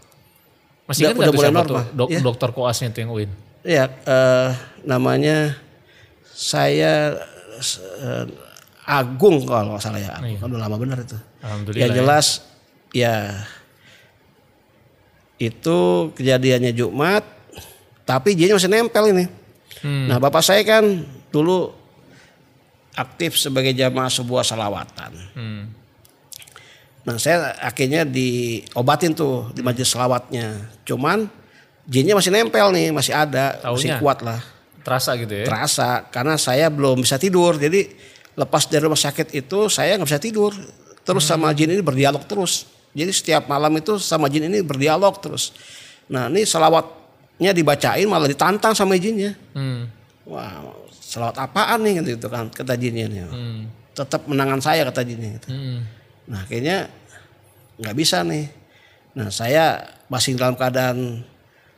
Masih 0.88 1.04
Udah- 1.04 1.12
ingat 1.12 1.20
udah 1.20 1.32
mulai 1.32 1.44
siapa 1.48 1.60
normal. 1.60 1.68
tuh? 1.68 1.84
Dok- 1.96 2.10
Iya. 2.10 2.20
Dokter 2.20 2.48
koasnya 2.50 2.88
tuh 2.90 3.00
yang 3.00 3.12
UIN. 3.12 3.30
Ya, 3.60 3.88
eh, 3.88 4.48
namanya 4.88 5.56
saya 6.24 7.18
eh, 8.00 8.26
Agung 8.90 9.46
kalau 9.46 9.76
nggak 9.76 9.82
salah 9.84 10.00
ya. 10.02 10.18
Agung. 10.18 10.40
Kan 10.40 10.48
Udah 10.50 10.62
lama 10.66 10.76
benar 10.80 10.98
itu. 10.98 11.18
Alhamdulillah. 11.44 11.82
Yang 11.84 11.90
ya. 11.90 11.96
jelas 12.02 12.26
ya 12.90 13.14
itu 15.40 15.78
kejadiannya 16.18 16.72
Jumat, 16.74 17.24
tapi 18.04 18.36
dia 18.36 18.52
masih 18.52 18.68
nempel 18.68 19.14
ini. 19.14 19.24
Hmm. 19.80 20.10
Nah 20.10 20.20
bapak 20.20 20.44
saya 20.44 20.60
kan 20.66 20.84
dulu 21.32 21.72
aktif 22.98 23.38
sebagai 23.40 23.72
jamaah 23.72 24.12
sebuah 24.12 24.44
salawatan. 24.44 25.12
Hmm. 25.32 25.62
Nah 27.06 27.16
saya 27.16 27.56
akhirnya 27.62 28.04
diobatin 28.04 29.16
tuh 29.16 29.48
di 29.56 29.64
majelis 29.64 29.88
salawatnya. 29.88 30.68
Cuman 30.84 31.39
jinnya 31.90 32.14
masih 32.14 32.30
nempel 32.30 32.70
nih, 32.70 32.94
masih 32.94 33.10
ada, 33.10 33.58
masih 33.66 33.90
Taunya? 33.90 33.98
kuat 33.98 34.22
lah. 34.22 34.38
Terasa 34.86 35.18
gitu 35.18 35.34
ya. 35.34 35.44
Terasa 35.50 36.06
karena 36.08 36.38
saya 36.38 36.70
belum 36.70 37.02
bisa 37.02 37.18
tidur. 37.18 37.58
Jadi 37.58 37.90
lepas 38.38 38.70
dari 38.70 38.86
rumah 38.86 38.96
sakit 38.96 39.34
itu 39.34 39.66
saya 39.66 39.98
nggak 39.98 40.08
bisa 40.08 40.22
tidur. 40.22 40.54
Terus 41.02 41.26
sama 41.26 41.50
jin 41.50 41.74
ini 41.74 41.82
berdialog 41.82 42.22
terus. 42.30 42.70
Jadi 42.94 43.10
setiap 43.10 43.50
malam 43.50 43.74
itu 43.74 43.98
sama 43.98 44.30
jin 44.30 44.46
ini 44.46 44.62
berdialog 44.62 45.18
terus. 45.18 45.50
Nah 46.06 46.30
ini 46.30 46.46
salawatnya 46.46 47.50
dibacain 47.50 48.06
malah 48.06 48.30
ditantang 48.30 48.72
sama 48.72 48.94
jinnya. 48.96 49.34
Hmm. 49.52 49.90
Wah 50.30 50.62
salawat 50.94 51.42
apaan 51.42 51.82
nih 51.82 52.06
gitu 52.16 52.30
kan 52.30 52.48
kata 52.48 52.78
jinnya 52.78 53.10
nih. 53.10 53.20
Hmm. 53.26 53.66
Tetap 53.92 54.24
menangan 54.30 54.62
saya 54.62 54.86
kata 54.86 55.02
jinnya. 55.02 55.42
Gitu. 55.42 55.48
Hmm. 55.50 55.84
Nah 56.30 56.46
kayaknya 56.46 56.88
nggak 57.82 57.96
bisa 57.98 58.22
nih. 58.22 58.46
Nah 59.18 59.28
saya 59.28 59.82
masih 60.06 60.38
dalam 60.38 60.54
keadaan 60.54 61.26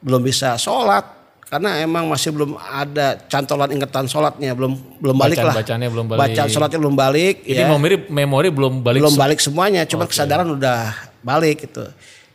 belum 0.03 0.21
bisa 0.21 0.59
sholat 0.59 1.07
karena 1.47 1.85
emang 1.85 2.09
masih 2.09 2.33
belum 2.33 2.57
ada 2.57 3.21
cantolan 3.29 3.71
ingatan 3.77 4.09
sholatnya 4.09 4.57
belum 4.57 4.73
belum 4.99 5.17
balik 5.21 5.37
lah. 5.37 5.53
Bacaan-bacaannya 5.53 5.89
belum 5.93 6.07
balik. 6.09 6.21
Bacaan 6.25 6.49
sholatnya 6.49 6.79
belum 6.81 6.97
balik. 6.97 7.35
Jadi 7.45 7.63
ya. 7.63 7.69
memori 7.69 7.97
memori 8.09 8.49
belum 8.49 8.81
balik. 8.81 9.01
belum 9.05 9.17
balik 9.21 9.39
semuanya, 9.39 9.85
cuma 9.85 10.09
kesadaran 10.09 10.49
udah 10.49 10.97
balik 11.21 11.69
gitu. 11.69 11.85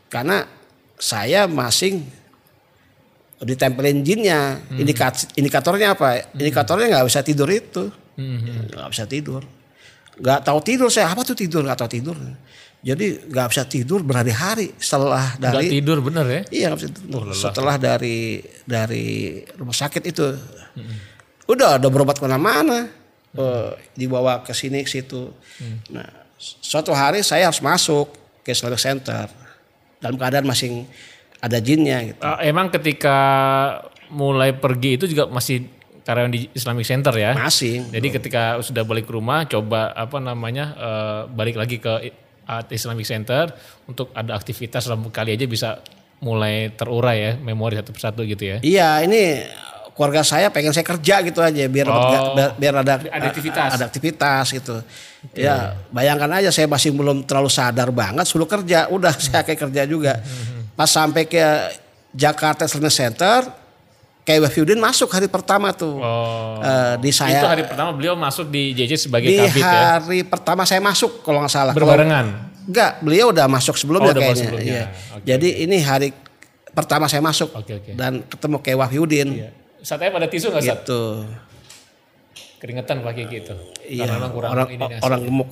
Karena 0.08 0.46
saya 1.02 1.50
masing 1.50 2.06
ditempelin 3.42 4.06
jinnya. 4.06 4.62
Hmm. 4.70 4.86
Indikat- 4.86 5.34
indikatornya 5.34 5.98
apa? 5.98 6.22
Indikatornya 6.38 6.86
nggak 6.98 7.06
bisa 7.10 7.20
tidur 7.26 7.50
itu. 7.50 7.90
Hmm. 8.18 8.66
nggak 8.74 8.90
bisa 8.90 9.06
tidur 9.06 9.46
nggak 10.18 10.40
tahu 10.42 10.60
tidur 10.66 10.90
saya 10.90 11.14
apa 11.14 11.22
tuh 11.22 11.38
tidur 11.38 11.62
nggak 11.62 11.78
tahu 11.78 11.90
tidur 11.94 12.18
jadi 12.88 13.20
nggak 13.28 13.48
bisa 13.52 13.68
tidur 13.68 14.00
berhari-hari 14.00 14.72
setelah 14.80 15.36
dari 15.36 15.68
tidur 15.68 16.00
bener 16.00 16.24
ya. 16.24 16.42
iya 16.56 16.66
nggak 16.72 16.80
bisa 16.80 16.92
tidur. 16.96 17.22
lelah. 17.28 17.36
setelah 17.36 17.76
dari 17.76 18.40
dari 18.64 19.44
rumah 19.60 19.76
sakit 19.76 20.04
itu. 20.08 20.28
Udah 21.52 21.76
udah 21.76 21.90
berobat 21.92 22.16
ke 22.16 22.24
mana-mana. 22.24 22.88
Eh, 23.36 23.72
dibawa 23.92 24.40
ke 24.40 24.56
sini 24.56 24.88
ke 24.88 24.90
situ. 24.90 25.36
Nah 25.92 26.08
suatu 26.40 26.96
hari 26.96 27.28
saya 27.28 27.52
harus 27.52 27.60
masuk 27.60 28.08
ke 28.48 28.56
Islamic 28.56 28.80
Center. 28.80 29.28
Dalam 30.00 30.16
keadaan 30.16 30.48
masih 30.48 30.88
ada 31.44 31.60
jinnya 31.60 32.08
gitu. 32.08 32.24
Eh, 32.24 32.40
emang 32.48 32.72
ketika 32.72 33.18
mulai 34.08 34.56
pergi 34.56 34.96
itu 34.96 35.12
juga 35.12 35.28
masih 35.28 35.68
karyawan 36.08 36.32
di 36.32 36.48
Islamic 36.56 36.88
Center 36.88 37.12
ya. 37.20 37.36
masih. 37.36 37.84
Jadi 37.92 38.08
ketika 38.16 38.64
sudah 38.64 38.88
balik 38.88 39.12
ke 39.12 39.12
rumah, 39.12 39.44
coba 39.44 39.92
apa 39.92 40.24
namanya 40.24 40.66
eh, 40.80 41.22
balik 41.36 41.60
lagi 41.60 41.84
ke 41.84 42.16
uh, 42.48 42.64
Islamic 42.70 43.04
Center 43.04 43.52
untuk 43.86 44.10
ada 44.12 44.34
aktivitas 44.34 44.86
dalam 44.86 45.04
kali 45.08 45.34
aja 45.34 45.46
bisa 45.46 45.70
mulai 46.18 46.72
terurai 46.72 47.18
ya 47.20 47.32
memori 47.38 47.76
satu 47.76 47.92
persatu 47.92 48.24
gitu 48.24 48.44
ya. 48.44 48.58
Iya 48.60 49.04
ini 49.04 49.46
keluarga 49.94 50.22
saya 50.22 50.50
pengen 50.50 50.72
saya 50.72 50.86
kerja 50.86 51.22
gitu 51.22 51.42
aja 51.42 51.66
biar 51.66 51.86
dapat 51.86 52.06
Oh. 52.06 52.34
ga- 52.34 52.54
biar, 52.54 52.74
ada 52.78 52.94
Ada 53.02 53.26
aktivitas. 53.28 53.70
ada 53.74 53.86
aktivitas 53.86 54.46
gitu. 54.52 54.76
Ya 55.34 55.76
bayangkan 55.90 56.30
aja 56.34 56.50
saya 56.50 56.66
masih 56.66 56.94
belum 56.94 57.22
terlalu 57.22 57.50
sadar 57.50 57.90
banget 57.90 58.24
suruh 58.24 58.46
kerja 58.46 58.88
udah 58.88 59.14
saya 59.20 59.42
kayak 59.42 59.70
kerja 59.70 59.84
juga. 59.86 60.22
Pas 60.74 60.86
sampai 60.88 61.26
ke 61.26 61.42
Jakarta 62.12 62.66
Islamic 62.66 62.90
Center 62.90 63.46
kayak 64.28 64.44
Wahyudin 64.44 64.76
masuk 64.76 65.08
hari 65.08 65.32
pertama 65.32 65.72
tuh. 65.72 66.04
Oh. 66.04 66.60
Eh, 66.60 67.00
di 67.00 67.16
saya 67.16 67.40
Itu 67.40 67.48
hari 67.48 67.64
pertama 67.64 67.96
beliau 67.96 68.20
masuk 68.20 68.52
di 68.52 68.76
JJ 68.76 69.08
sebagai 69.08 69.32
di 69.32 69.40
kabit 69.40 69.64
ya. 69.64 69.80
hari 69.96 70.20
pertama 70.28 70.68
saya 70.68 70.84
masuk 70.84 71.24
kalau 71.24 71.40
nggak 71.40 71.54
salah. 71.56 71.72
Kalau- 71.72 71.88
Berbarengan. 71.88 72.26
Enggak, 72.68 73.00
beliau 73.00 73.32
udah 73.32 73.48
masuk 73.48 73.80
sebelumnya 73.80 74.12
Oh, 74.12 74.20
kayaknya. 74.20 74.36
sebelumnya. 74.44 74.68
Iya. 74.68 74.86
Oke, 75.16 75.24
Jadi 75.24 75.50
ini 75.64 75.78
hari 75.80 76.10
pertama 76.76 77.08
saya 77.08 77.24
masuk 77.24 77.56
Oke 77.56 77.80
oke. 77.80 77.92
dan 77.96 78.20
ketemu 78.28 78.56
kayak 78.60 78.78
Wahyudin 78.84 79.28
Iya. 79.32 79.50
Saat 79.80 80.04
pada 80.04 80.28
tisu 80.28 80.52
nggak 80.52 80.64
saat? 80.68 80.84
gitu. 80.84 81.24
Keringetan 82.60 83.00
pakai 83.00 83.24
gitu. 83.32 83.56
Iya, 83.88 84.04
Karena 84.04 84.14
memang 84.20 84.32
kurang 84.36 84.52
orang 84.52 84.68
ini 84.68 84.86
orang 85.00 85.22
gemuk. 85.24 85.50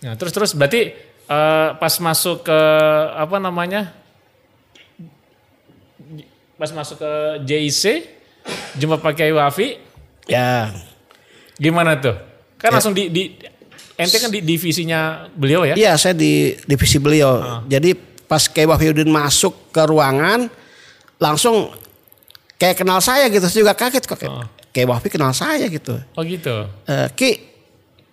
Nah, 0.00 0.14
terus 0.16 0.32
terus 0.32 0.50
berarti 0.56 0.96
eh, 1.28 1.68
pas 1.76 1.94
masuk 2.00 2.48
ke 2.48 2.58
apa 3.12 3.36
namanya? 3.36 3.92
Pas 6.62 6.70
masuk 6.70 7.02
ke 7.02 7.12
JIC 7.42 8.06
jumpa 8.78 9.02
pakai 9.02 9.34
Wafi 9.34 9.82
Ya, 10.30 10.70
gimana 11.58 11.98
tuh? 11.98 12.14
Kan 12.54 12.70
langsung 12.70 12.94
di, 12.94 13.10
di 13.10 13.34
ente 13.98 14.22
kan 14.22 14.30
di 14.30 14.38
divisinya 14.38 15.26
beliau 15.34 15.66
ya? 15.66 15.74
Iya, 15.74 15.98
saya 15.98 16.14
di 16.14 16.54
divisi 16.62 17.02
beliau. 17.02 17.42
Ah. 17.42 17.60
Jadi 17.66 17.98
pas 18.30 18.46
kayak 18.46 18.70
Wahyudin 18.70 19.10
masuk 19.10 19.74
ke 19.74 19.82
ruangan, 19.82 20.46
langsung 21.18 21.74
kayak 22.54 22.78
kenal 22.78 23.02
saya 23.02 23.26
gitu. 23.26 23.42
Saya 23.50 23.66
juga 23.66 23.74
kaget 23.74 24.06
kok. 24.06 24.14
Kayak, 24.22 24.30
Ah. 24.30 24.46
kayak 24.70 24.86
Wahfi 24.86 25.08
kenal 25.10 25.34
saya 25.34 25.66
gitu. 25.66 25.98
Oh 26.14 26.22
gitu. 26.22 26.70
Eh, 26.86 27.08
Ki, 27.18 27.30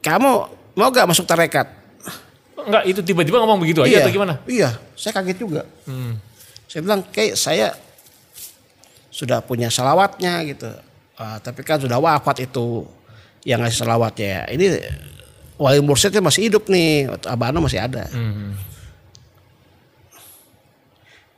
kamu 0.01 0.31
mau 0.73 0.89
gak 0.89 1.05
masuk 1.05 1.29
tarekat? 1.29 1.69
Enggak, 2.57 2.89
itu 2.89 3.05
tiba-tiba 3.05 3.37
ngomong 3.45 3.61
begitu 3.61 3.85
aja 3.85 4.01
atau 4.01 4.09
gimana? 4.09 4.41
Iya, 4.49 4.81
saya 4.97 5.13
kaget 5.13 5.37
juga. 5.37 5.61
Hmm. 5.85 6.17
Saya 6.65 6.81
bilang, 6.81 7.05
kayak 7.13 7.37
saya 7.37 7.77
sudah 9.19 9.43
punya 9.43 9.67
salawatnya 9.67 10.39
gitu. 10.47 10.71
Ah, 11.19 11.35
tapi 11.43 11.67
kan 11.67 11.75
sudah 11.75 11.99
wafat 11.99 12.47
itu 12.47 12.87
yang 13.43 13.59
ngasih 13.59 13.83
salawatnya. 13.83 14.47
Ini 14.47 14.79
wali 15.59 15.83
mursyidnya 15.83 16.23
masih 16.23 16.47
hidup 16.47 16.71
nih, 16.71 17.11
Abano 17.27 17.59
masih 17.59 17.83
ada. 17.83 18.07
Hmm. 18.07 18.55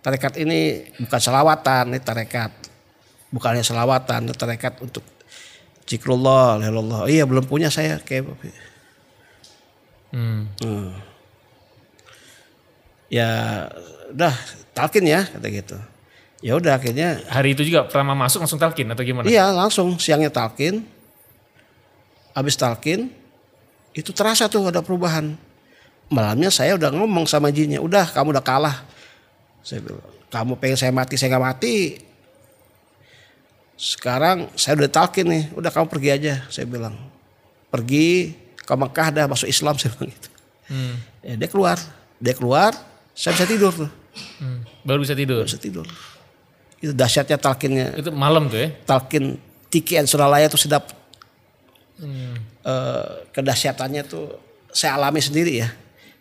tarekat 0.02 0.34
ini 0.42 0.82
bukan 0.98 1.22
salawatan, 1.22 1.94
ini 1.94 2.02
tarekat. 2.02 2.50
Bukannya 3.30 3.62
salawatan, 3.62 4.30
ini 4.30 4.34
tarekat 4.34 4.82
untuk 4.82 5.06
zikrullah, 5.86 6.58
illallah. 6.58 7.06
Iya, 7.06 7.30
belum 7.30 7.46
punya 7.46 7.70
saya 7.70 8.02
kayak 8.02 8.30
Hmm. 10.12 10.50
Hmm. 10.60 10.92
Ya 13.08 13.64
udah 14.12 14.36
talkin 14.76 15.08
ya 15.08 15.24
kata 15.24 15.48
gitu. 15.48 15.78
Ya 16.42 16.58
udah 16.58 16.82
akhirnya 16.82 17.22
Hari 17.30 17.54
itu 17.54 17.62
juga 17.62 17.86
pertama 17.86 18.18
masuk 18.18 18.42
langsung 18.42 18.58
talkin 18.58 18.90
atau 18.90 19.06
gimana? 19.06 19.30
iya 19.30 19.54
langsung 19.54 19.94
siangnya 20.02 20.34
talkin. 20.34 20.82
Habis 22.34 22.58
talkin 22.58 23.14
itu 23.94 24.10
terasa 24.10 24.50
tuh 24.50 24.66
ada 24.66 24.82
perubahan. 24.82 25.38
Malamnya 26.12 26.52
saya 26.52 26.76
udah 26.76 26.92
ngomong 26.92 27.24
sama 27.24 27.54
jinnya, 27.54 27.80
udah 27.80 28.10
kamu 28.10 28.36
udah 28.36 28.44
kalah. 28.44 28.84
Saya 29.64 29.80
bilang, 29.80 30.04
kamu 30.28 30.52
pengen 30.60 30.78
saya 30.80 30.92
mati, 30.92 31.16
saya 31.16 31.32
nggak 31.32 31.46
mati. 31.46 31.76
Sekarang 33.78 34.52
saya 34.54 34.78
udah 34.78 34.92
talkin 34.92 35.26
nih, 35.26 35.44
udah 35.56 35.72
kamu 35.72 35.88
pergi 35.90 36.10
aja, 36.12 36.34
saya 36.50 36.66
bilang. 36.68 36.94
Pergi 37.72 38.36
ke 38.58 38.74
Mekah 38.76 39.08
dah 39.10 39.26
masuk 39.32 39.48
Islam 39.48 39.78
saya 39.80 39.94
bilang 39.96 40.12
gitu. 40.12 40.30
Hmm. 40.68 40.96
Ya, 41.24 41.34
dia 41.40 41.50
keluar, 41.50 41.78
dia 42.18 42.34
keluar, 42.36 42.72
saya 43.14 43.36
bisa 43.38 43.46
tidur 43.46 43.74
tuh, 43.76 43.92
Hmm. 44.44 44.68
Baru 44.84 45.00
bisa 45.08 45.16
tidur. 45.16 45.48
bisa 45.48 45.56
tidur. 45.56 45.88
Itu 46.82 46.98
dahsyatnya 46.98 47.38
talkinnya, 47.38 47.94
Itu 47.94 48.10
malam 48.10 48.50
tuh 48.50 48.58
ya? 48.58 48.70
talkin 48.84 49.38
Tiki 49.70 49.96
and 49.96 50.10
Suralaya 50.10 50.50
tuh 50.50 50.60
sedap. 50.60 50.90
Hmm. 52.02 52.36
Eh, 52.66 53.06
kedahsyatannya 53.30 54.02
tuh 54.10 54.26
saya 54.74 54.98
alami 54.98 55.22
sendiri 55.22 55.62
ya, 55.62 55.70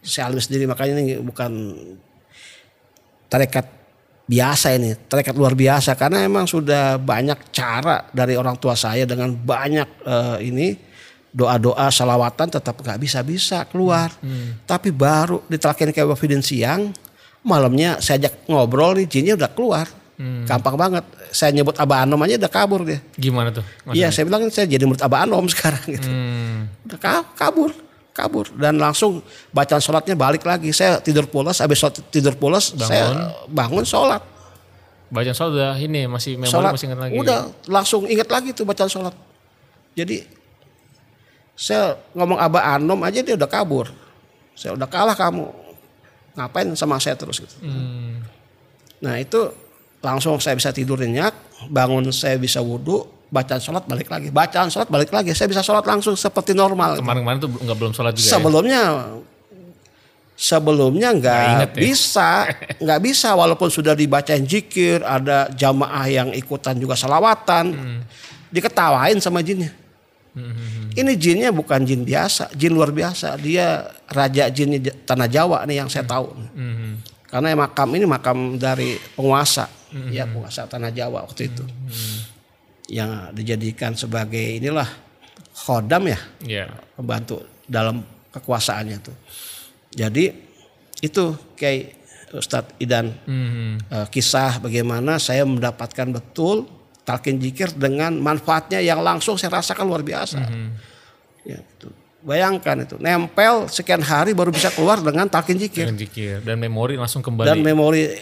saya 0.04 0.28
alami 0.28 0.44
sendiri 0.44 0.68
makanya 0.68 1.00
ini 1.00 1.16
bukan 1.18 1.52
tarekat 3.32 3.64
biasa 4.28 4.76
ini, 4.76 4.94
tarekat 5.08 5.34
luar 5.34 5.56
biasa 5.56 5.96
karena 5.96 6.22
emang 6.22 6.44
sudah 6.44 7.00
banyak 7.00 7.50
cara 7.50 8.06
dari 8.12 8.36
orang 8.36 8.60
tua 8.60 8.76
saya 8.76 9.08
dengan 9.08 9.32
banyak 9.32 9.88
eh, 10.04 10.38
ini 10.52 10.68
doa-doa 11.30 11.88
salawatan 11.94 12.50
tetap 12.50 12.76
nggak 12.78 12.98
bisa-bisa 12.98 13.62
keluar. 13.70 14.10
Tapi 14.66 14.90
baru 14.90 15.46
ditalkin 15.46 15.94
kayak 15.94 16.14
Wafidin 16.14 16.42
siang, 16.42 16.90
malamnya 17.46 18.02
saya 18.02 18.26
ajak 18.26 18.50
ngobrol 18.50 18.98
nih 18.98 19.06
jinnya 19.06 19.34
udah 19.38 19.50
keluar. 19.54 19.86
Gampang 20.20 20.76
banget. 20.76 21.04
Saya 21.30 21.48
nyebut 21.50 21.72
Abah 21.74 22.04
Anom 22.04 22.20
aja 22.20 22.37
udah 22.37 22.48
kabur 22.48 22.85
dia. 22.85 23.00
Gimana 23.14 23.48
tuh? 23.48 23.64
Iya, 23.90 24.09
saya 24.09 24.24
bilang 24.24 24.44
saya 24.48 24.64
jadi 24.64 24.85
murid 24.85 25.00
Abah 25.00 25.24
Anom 25.24 25.48
sekarang 25.52 25.80
gitu. 25.87 26.04
Hmm. 26.04 26.68
Udah 26.85 26.98
ka- 26.98 27.28
kabur, 27.35 27.72
kabur 28.11 28.52
dan 28.54 28.76
langsung 28.76 29.24
bacaan 29.48 29.78
sholatnya 29.78 30.12
balik 30.14 30.42
lagi. 30.42 30.70
Saya 30.70 30.98
tidur 30.98 31.24
pulas, 31.24 31.59
habis 31.59 31.76
sholat- 31.76 32.04
tidur 32.09 32.35
pulas 32.35 32.76
saya 32.76 33.06
bangun 33.46 33.80
sholat. 33.83 34.20
Bacaan 35.09 35.33
sholat 35.33 35.52
udah 35.52 35.72
ini 35.74 36.04
masih 36.04 36.37
memori 36.37 36.52
Sholat 36.52 36.70
masih 36.70 36.87
ingat 36.87 37.00
lagi. 37.00 37.14
udah 37.16 37.38
langsung 37.66 38.02
ingat 38.04 38.28
lagi 38.28 38.52
tuh 38.52 38.62
bacaan 38.62 38.87
sholat. 38.87 39.14
Jadi 39.92 40.22
saya 41.52 41.96
ngomong 42.12 42.37
Abah 42.37 42.74
Anom 42.74 43.00
aja 43.00 43.20
dia 43.20 43.35
udah 43.35 43.46
kabur. 43.46 43.88
Saya 44.52 44.72
udah 44.72 44.85
kalah 44.85 45.14
kamu. 45.14 45.48
Ngapain 46.30 46.68
sama 46.74 46.96
saya 46.96 47.16
terus 47.16 47.40
gitu. 47.40 47.56
Hmm. 47.59 48.22
Nah 49.00 49.16
itu 49.16 49.50
langsung 50.00 50.40
saya 50.40 50.56
bisa 50.56 50.72
tidur 50.72 51.00
nyenyak, 51.00 51.32
bangun 51.68 52.08
saya 52.10 52.40
bisa 52.40 52.60
wudhu, 52.60 53.04
bacaan 53.28 53.60
sholat 53.60 53.84
balik 53.84 54.08
lagi, 54.08 54.28
bacaan 54.32 54.68
sholat 54.72 54.88
balik 54.88 55.12
lagi, 55.12 55.36
saya 55.36 55.46
bisa 55.46 55.62
sholat 55.62 55.84
langsung 55.84 56.16
seperti 56.16 56.56
normal. 56.56 56.98
Kemarin-kemarin 56.98 57.38
tuh 57.38 57.50
nggak 57.52 57.76
belum 57.76 57.92
sholat 57.92 58.12
juga 58.16 58.26
ya? 58.26 58.32
Sebelumnya 58.36 58.82
sebelumnya 60.40 61.08
nggak 61.12 61.44
ya? 61.44 61.76
bisa, 61.76 62.30
nggak 62.82 63.00
bisa 63.04 63.28
walaupun 63.36 63.68
sudah 63.68 63.92
dibacain 63.92 64.42
jikir, 64.42 65.04
ada 65.04 65.52
jamaah 65.52 66.06
yang 66.08 66.28
ikutan 66.32 66.80
juga 66.80 66.96
salawatan, 66.96 67.64
Hmm. 67.76 68.00
diketawain 68.48 69.20
sama 69.20 69.44
jinnya. 69.44 69.70
Ini 70.90 71.12
jinnya 71.18 71.50
bukan 71.50 71.82
jin 71.82 72.06
biasa, 72.06 72.54
jin 72.54 72.70
luar 72.74 72.94
biasa. 72.94 73.34
Dia 73.38 73.82
raja 74.10 74.46
jin 74.50 74.78
tanah 75.06 75.26
Jawa 75.26 75.66
nih 75.66 75.82
yang 75.82 75.90
saya 75.90 76.06
tahu. 76.06 76.30
Hmm. 76.54 76.69
Karena 77.30 77.54
makam 77.54 77.88
ini 77.94 78.04
makam 78.04 78.58
dari 78.58 78.98
penguasa, 79.14 79.70
ya 80.10 80.26
penguasa 80.26 80.66
tanah 80.66 80.90
Jawa 80.90 81.22
waktu 81.22 81.46
itu, 81.46 81.62
yang 82.90 83.30
dijadikan 83.30 83.94
sebagai 83.94 84.58
inilah 84.58 84.86
khodam 85.54 86.10
ya, 86.10 86.18
Iya. 86.42 86.66
pembantu 86.98 87.46
dalam 87.64 88.02
kekuasaannya 88.30 88.98
tuh. 88.98 89.14
Jadi 89.94 90.26
itu 91.00 91.24
kayak 91.54 92.02
Ustadz 92.30 92.78
Idan 92.78 93.10
Hmm. 93.26 93.78
eh, 93.80 94.06
kisah 94.06 94.58
bagaimana 94.58 95.18
saya 95.18 95.42
mendapatkan 95.46 96.10
betul 96.10 96.66
talkin 97.02 97.38
jikir 97.38 97.74
dengan 97.74 98.14
manfaatnya 98.18 98.78
yang 98.78 99.02
langsung 99.02 99.34
saya 99.34 99.58
rasakan 99.58 99.86
luar 99.86 100.02
biasa. 100.02 100.38
Ya, 101.42 101.58
itu. 101.58 101.88
Bayangkan 102.20 102.85
itu. 102.85 102.96
Nempel 102.96 103.64
sekian 103.66 104.00
hari 104.00 104.33
baru 104.33 104.52
bisa 104.52 104.68
keluar 104.68 105.00
dengan 105.00 105.24
talkin 105.26 105.56
jikir. 105.56 105.88
Dengan 105.88 105.96
zikir 105.98 106.37
dan 106.40 106.56
memori 106.56 106.94
langsung 106.94 107.20
kembali. 107.20 107.48
dan 107.48 107.59
memori 107.59 108.12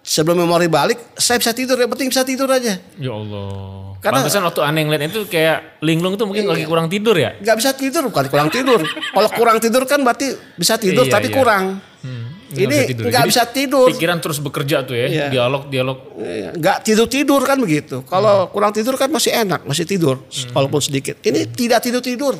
sebelum 0.00 0.42
memori 0.42 0.66
balik 0.66 0.98
saya 1.14 1.38
bisa 1.38 1.50
tidur. 1.50 1.78
Yang 1.78 1.90
penting 1.92 2.08
bisa 2.10 2.22
tidur 2.22 2.46
aja. 2.46 2.74
Ya 2.96 3.12
Allah. 3.12 3.94
Karena- 3.98 4.22
Pantesan 4.22 4.42
waktu 4.44 4.60
aneh 4.60 4.82
ngeliat 4.82 5.02
itu 5.08 5.26
kayak 5.26 5.80
linglung 5.80 6.14
tuh 6.14 6.26
mungkin 6.26 6.46
lagi 6.46 6.62
kurang 6.62 6.86
tidur 6.86 7.14
ya? 7.14 7.34
nggak 7.34 7.56
bisa 7.56 7.70
tidur 7.72 8.02
bukan 8.06 8.24
kurang 8.28 8.50
tidur. 8.50 8.80
Kalau 9.14 9.30
kurang 9.30 9.58
tidur 9.58 9.82
kan 9.82 10.02
berarti 10.02 10.30
bisa 10.54 10.74
tidur 10.76 11.06
Iya, 11.06 11.12
tapi 11.12 11.30
iya. 11.30 11.34
kurang. 11.34 11.64
Hmm, 12.02 12.35
ini 12.52 12.78
nggak 12.94 13.24
bisa 13.26 13.42
tidur. 13.46 13.90
Pikiran 13.90 14.22
terus 14.22 14.38
bekerja 14.38 14.86
tuh 14.86 14.94
ya, 14.94 15.06
Iya. 15.06 15.26
dialog 15.28 15.66
dialog. 15.66 15.98
Iya, 16.14 16.54
nggak 16.54 16.76
tidur 16.82 17.06
tidur 17.06 17.42
kan 17.42 17.58
begitu. 17.58 18.04
Kalau 18.04 18.46
kurang 18.48 18.70
tidur 18.70 18.94
kan 18.94 19.10
masih 19.10 19.34
enak 19.34 19.64
masih 19.64 19.82
tidur 19.82 20.22
walaupun 20.52 20.78
sedikit. 20.78 21.18
Ini 21.20 21.50
tidak 21.50 21.82
tidur 21.82 21.98
tidur. 21.98 22.34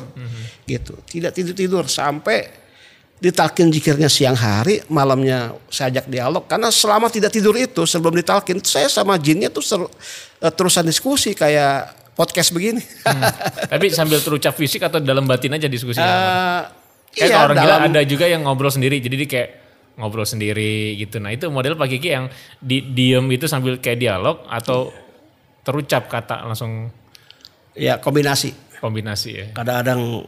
Gitu. 0.63 0.93
Tidak 1.03 1.31
tidur 1.31 1.53
tidur. 1.53 1.83
Sampai 1.87 2.47
ditalkin 3.17 3.73
jikirnya 3.73 4.05
siang 4.07 4.37
hari 4.37 4.77
malamnya 4.87 5.57
saya 5.67 5.89
ajak 5.89 6.05
dialog. 6.05 6.45
Karena 6.45 6.69
selama 6.69 7.09
tidak 7.09 7.33
tidur 7.33 7.57
itu 7.57 7.83
sebelum 7.83 8.13
ditalkin 8.13 8.61
saya 8.61 8.85
sama 8.87 9.17
jinnya 9.17 9.49
tuh 9.49 9.65
ser- 9.65 9.89
eh, 10.39 10.53
terusan 10.53 10.85
diskusi 10.85 11.33
kayak 11.33 11.97
podcast 12.13 12.53
begini. 12.53 12.81
Tapi 13.69 13.89
sambil 13.89 14.21
terucap 14.21 14.53
fisik 14.53 14.85
atau 14.85 14.97
dalam 14.97 15.25
batin 15.25 15.53
aja 15.53 15.65
diskusinya? 15.65 16.05
Eh, 16.05 16.61
Kayak 17.17 17.29
iya, 17.33 17.37
orang 17.41 17.57
gila 17.57 17.73
dalam- 17.81 17.89
ada 17.89 18.01
juga 18.05 18.25
yang 18.29 18.45
ngobrol 18.45 18.69
sendiri, 18.69 19.01
jadi 19.01 19.15
dia 19.17 19.25
kayak 19.25 19.49
ngobrol 19.97 20.23
sendiri 20.23 20.93
gitu. 20.95 21.17
Nah 21.17 21.33
itu 21.33 21.49
model 21.49 21.73
Pak 21.73 21.89
Kiki 21.89 22.09
yang 22.13 22.29
di, 22.61 22.85
diem 22.85 23.25
itu 23.33 23.49
sambil 23.49 23.81
kayak 23.81 23.97
dialog 23.97 24.45
atau 24.47 24.93
terucap 25.61 26.07
kata 26.07 26.47
langsung 26.47 26.87
ya 27.75 27.99
kombinasi 27.99 28.55
kombinasi 28.79 29.29
ya. 29.33 29.45
kadang-kadang 29.51 30.23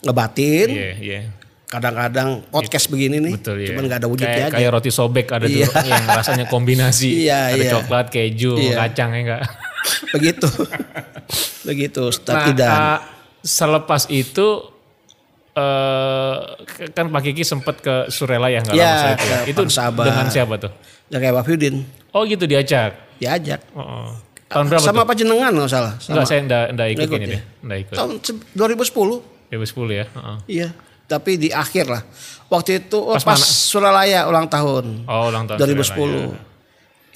ngebatin 0.00 0.68
Iya, 0.70 0.92
iya. 1.02 1.20
kadang-kadang 1.66 2.46
podcast 2.48 2.86
begini 2.86 3.18
nih 3.18 3.34
Betul 3.34 3.58
ya. 3.60 3.74
cuman 3.74 3.82
nggak 3.90 3.98
ada 3.98 4.08
wujudnya 4.08 4.30
kayak, 4.38 4.48
aja 4.48 4.56
kayak 4.56 4.70
roti 4.70 4.90
sobek 4.94 5.26
ada 5.34 5.46
Iya. 5.50 5.66
yang 5.90 6.04
rasanya 6.06 6.46
kombinasi. 6.46 7.10
Iya, 7.26 7.58
ada 7.58 7.64
iya. 7.64 7.72
coklat, 7.74 8.06
keju, 8.08 8.54
Iya. 8.54 8.74
kacang 8.86 9.10
ya 9.12 9.20
enggak. 9.24 9.42
begitu 10.14 10.46
begitu 11.68 12.00
Ustaz 12.06 12.34
Nah, 12.34 12.46
eh, 12.54 12.98
selepas 13.42 14.06
itu 14.08 14.46
eh 15.58 16.34
kan 16.88 17.06
Pak 17.08 17.20
Kiki 17.20 17.42
sempat 17.42 17.78
ke 17.78 18.06
Surelaya 18.08 18.62
nggak 18.62 18.72
Ya, 18.72 18.86
lama 18.86 18.96
saya 18.96 19.12
itu. 19.12 19.26
ya? 19.26 19.38
Itu 19.44 19.60
dengan 20.06 20.26
siapa 20.28 20.54
tuh? 20.56 20.72
Ya 21.08 21.18
kayak 21.18 21.34
Wafidin 21.36 21.82
Oh 22.10 22.22
gitu 22.24 22.44
diajak. 22.44 23.18
diajak. 23.18 23.60
Oh, 23.72 23.82
oh. 23.82 24.08
Tahun 24.46 24.64
berapa 24.64 24.80
Sama 24.80 25.02
tuh? 25.02 25.04
apa 25.04 25.12
jenengan 25.12 25.52
nggak 25.52 25.68
salah. 25.68 25.92
Sama. 25.98 26.12
Enggak, 26.14 26.24
saya 26.26 26.40
enggak, 26.40 26.64
enggak 26.72 26.88
ikut 26.88 27.04
ikut 27.04 27.18
ini 27.18 27.26
ya? 27.26 27.28
deh. 27.28 27.42
Enggak 27.60 27.78
ikut. 27.82 27.94
Tahun 27.94 28.10
se- 28.22 28.44
2010. 28.54 29.20
2010 29.50 29.92
ya. 29.92 30.04
Heeh. 30.08 30.36
Iya. 30.48 30.68
Tapi 31.04 31.30
di 31.36 31.48
akhir 31.48 31.84
lah. 31.88 32.02
Waktu 32.46 32.70
itu 32.78 32.96
oh, 32.96 33.12
Pas 33.12 33.24
pas? 33.26 33.40
Suralaya 33.40 34.24
ulang 34.24 34.46
tahun. 34.46 35.04
Oh, 35.04 35.28
ulang 35.28 35.44
tahun 35.44 35.58
2010. 35.58 35.84
Surelaya. 35.84 36.47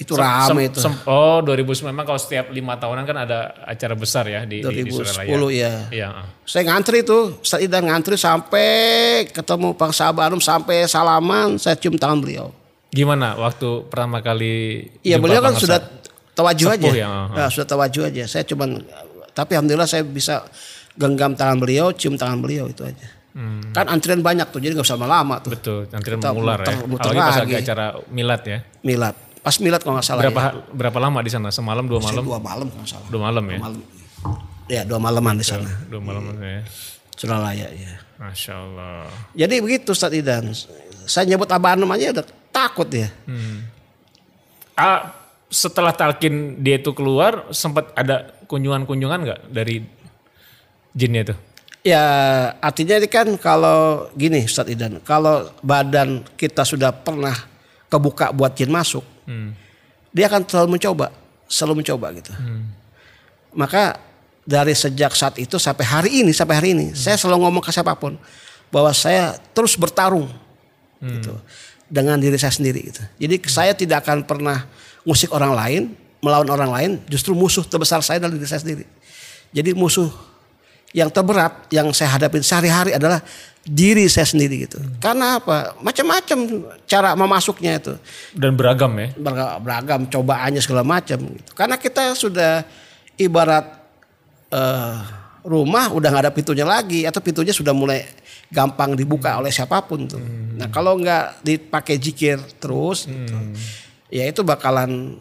Itu 0.03 0.13
Sem- 0.13 0.21
rame 0.21 0.43
sem- 0.45 0.67
itu. 0.67 0.79
sem- 0.79 0.99
oh 1.05 1.39
2009 1.39 1.87
memang 1.87 2.03
kalau 2.03 2.17
setiap 2.17 2.45
lima 2.49 2.75
tahunan 2.75 3.03
kan 3.03 3.17
ada 3.19 3.39
acara 3.63 3.95
besar 3.95 4.27
ya 4.27 4.43
di, 4.43 4.59
di, 4.59 4.83
di 4.83 4.91
2010 4.91 4.99
Surelaya. 4.99 5.31
ya. 5.49 5.73
Iya. 5.89 6.07
ah. 6.11 6.25
Saya 6.43 6.67
ngantri 6.67 7.01
tuh, 7.01 7.39
Idan 7.55 7.87
ngantri 7.87 8.15
sampai 8.15 8.67
ketemu 9.25 9.71
Pak 9.71 9.91
Sahabat 9.91 10.27
Anum 10.27 10.37
sampai 10.37 10.83
salaman, 10.85 11.55
saya 11.55 11.73
cium 11.73 11.95
tangan 11.95 12.19
beliau. 12.19 12.51
Gimana 12.89 13.33
waktu 13.35 13.87
pertama 13.87 14.19
kali? 14.19 14.85
Iya 15.01 15.17
beliau 15.17 15.39
kan 15.39 15.55
sudah 15.55 15.79
Esa? 15.79 16.11
tawajuh 16.33 16.67
aja. 16.69 16.89
Ya, 16.91 17.07
ah, 17.07 17.25
Nah, 17.31 17.47
sudah 17.47 17.65
tawajuh 17.65 18.05
aja. 18.05 18.27
Saya 18.27 18.43
cuman 18.43 18.83
tapi 19.31 19.55
alhamdulillah 19.55 19.87
saya 19.87 20.03
bisa 20.03 20.45
genggam 20.93 21.33
tangan 21.33 21.57
beliau, 21.57 21.89
cium 21.89 22.13
tangan 22.13 22.37
beliau 22.37 22.67
itu 22.67 22.83
aja. 22.83 23.07
Hmm, 23.33 23.73
Kan 23.73 23.89
antrian 23.89 24.21
banyak 24.21 24.45
tuh, 24.47 24.61
jadi 24.61 24.77
nggak 24.77 24.85
usah 24.85 24.93
lama-lama 24.93 25.41
tuh. 25.41 25.49
betul, 25.49 25.89
Kita 25.89 26.29
mengular 26.29 26.61
ya. 26.61 26.69
muter- 26.69 26.85
muter 26.85 27.09
Apalagi 27.09 27.17
pas 27.23 27.37
lagi. 27.41 27.53
acara 27.57 27.85
milad 28.07 28.41
ya. 28.45 28.57
Milad. 28.83 29.15
Pas 29.43 29.55
milad 29.59 29.83
kalau 29.83 29.99
nggak 29.99 30.07
salah 30.07 30.23
Berapa 30.23 30.41
ya. 30.41 30.51
berapa 30.71 30.97
lama 31.03 31.19
di 31.19 31.31
sana? 31.31 31.51
Semalam, 31.51 31.83
dua 31.83 31.99
malam? 31.99 32.23
Dua 32.23 32.39
malam 32.39 32.67
kalau 32.71 32.81
nggak 32.81 32.91
salah. 32.95 33.07
Dua 33.11 33.21
malam 33.21 33.43
ya. 33.51 33.59
Malam. 33.59 33.81
Ya 34.71 34.81
dua 34.87 34.99
malaman 35.03 35.35
di 35.35 35.45
sana. 35.45 35.67
Dua 35.91 35.99
malam 35.99 36.23
ya. 36.39 36.63
Suralaya 37.19 37.67
ya. 37.67 37.93
Masya 38.23 38.53
Allah. 38.55 39.11
Jadi 39.35 39.55
begitu 39.59 39.91
Ustaz 39.91 40.15
Idan. 40.15 40.55
Saya 41.03 41.27
nyebut 41.27 41.51
Abah 41.51 41.75
Anum 41.75 41.91
aja 41.91 42.15
udah 42.15 42.25
takut 42.55 42.87
ya. 42.87 43.11
Ah, 44.79 45.11
setelah 45.51 45.91
talkin 45.91 46.63
dia 46.63 46.79
itu 46.79 46.95
keluar, 46.95 47.51
sempat 47.51 47.91
ada 47.93 48.31
kunjungan-kunjungan 48.47 49.19
nggak 49.27 49.39
dari 49.51 49.83
jinnya 50.95 51.21
itu? 51.27 51.35
Ya 51.83 52.03
artinya 52.63 52.95
ini 52.95 53.11
kan 53.11 53.27
kalau 53.35 54.07
gini 54.15 54.47
Ustaz 54.47 54.71
Idan, 54.71 55.03
kalau 55.03 55.51
badan 55.59 56.23
kita 56.39 56.63
sudah 56.63 56.95
pernah 56.95 57.35
kebuka 57.91 58.31
buat 58.31 58.55
jin 58.55 58.71
masuk, 58.71 59.03
Hmm. 59.23 59.55
dia 60.13 60.29
akan 60.29 60.45
selalu 60.45 60.77
mencoba, 60.77 61.09
selalu 61.47 61.81
mencoba 61.81 62.07
gitu. 62.13 62.33
Maka 63.55 63.97
dari 64.43 64.75
sejak 64.75 65.15
saat 65.15 65.39
itu 65.39 65.55
sampai 65.55 65.85
hari 65.87 66.09
ini, 66.21 66.35
sampai 66.35 66.55
hari 66.59 66.69
ini, 66.75 66.91
saya 66.91 67.15
selalu 67.15 67.47
ngomong 67.47 67.63
ke 67.63 67.71
siapa 67.71 67.95
pun 67.95 68.19
bahwa 68.67 68.91
saya 68.91 69.37
terus 69.55 69.77
bertarung 69.79 70.27
gitu 70.99 71.35
dengan 71.87 72.17
diri 72.17 72.35
saya 72.39 72.51
sendiri 72.51 72.89
gitu. 72.89 73.01
Jadi 73.21 73.35
saya 73.47 73.71
tidak 73.77 74.03
akan 74.07 74.25
pernah 74.25 74.65
ngusik 75.05 75.29
orang 75.29 75.53
lain, 75.53 75.81
melawan 76.23 76.49
orang 76.49 76.71
lain, 76.71 76.91
justru 77.11 77.35
musuh 77.35 77.63
terbesar 77.63 78.01
saya 78.01 78.23
adalah 78.23 78.33
diri 78.33 78.47
saya 78.47 78.63
sendiri. 78.63 78.85
Jadi 79.53 79.77
musuh 79.77 80.09
yang 80.95 81.09
terberat 81.13 81.69
yang 81.69 81.89
saya 81.93 82.17
hadapi 82.17 82.41
sehari-hari 82.41 82.97
adalah 82.97 83.21
diri 83.63 84.11
saya 84.11 84.27
sendiri 84.27 84.67
gitu. 84.67 84.77
Karena 84.99 85.39
apa? 85.39 85.79
Macam-macam 85.79 86.67
cara 86.83 87.15
memasuknya 87.15 87.79
itu 87.79 87.95
Dan 88.35 88.59
beragam 88.59 88.91
ya. 88.99 89.15
berga- 89.15 89.55
beragam 89.63 90.03
cobaannya 90.03 90.59
segala 90.59 90.83
macam 90.83 91.19
gitu. 91.23 91.51
Karena 91.55 91.79
kita 91.79 92.11
sudah 92.13 92.67
ibarat 93.15 93.79
eh, 94.51 94.95
rumah 95.43 95.91
udah 95.91 96.07
nggak 96.11 96.23
ada 96.27 96.33
pintunya 96.35 96.63
lagi 96.67 97.03
atau 97.07 97.19
pintunya 97.23 97.51
sudah 97.55 97.71
mulai 97.71 98.03
gampang 98.51 98.93
dibuka 98.93 99.39
oleh 99.39 99.49
siapa 99.49 99.81
pun 99.83 100.05
tuh. 100.07 100.21
Nah 100.59 100.69
kalau 100.69 100.99
nggak 100.99 101.41
dipakai 101.41 101.97
jikir 101.97 102.37
terus, 102.61 103.09
gitu, 103.09 103.33
ya 104.13 104.29
itu 104.29 104.45
bakalan 104.45 105.17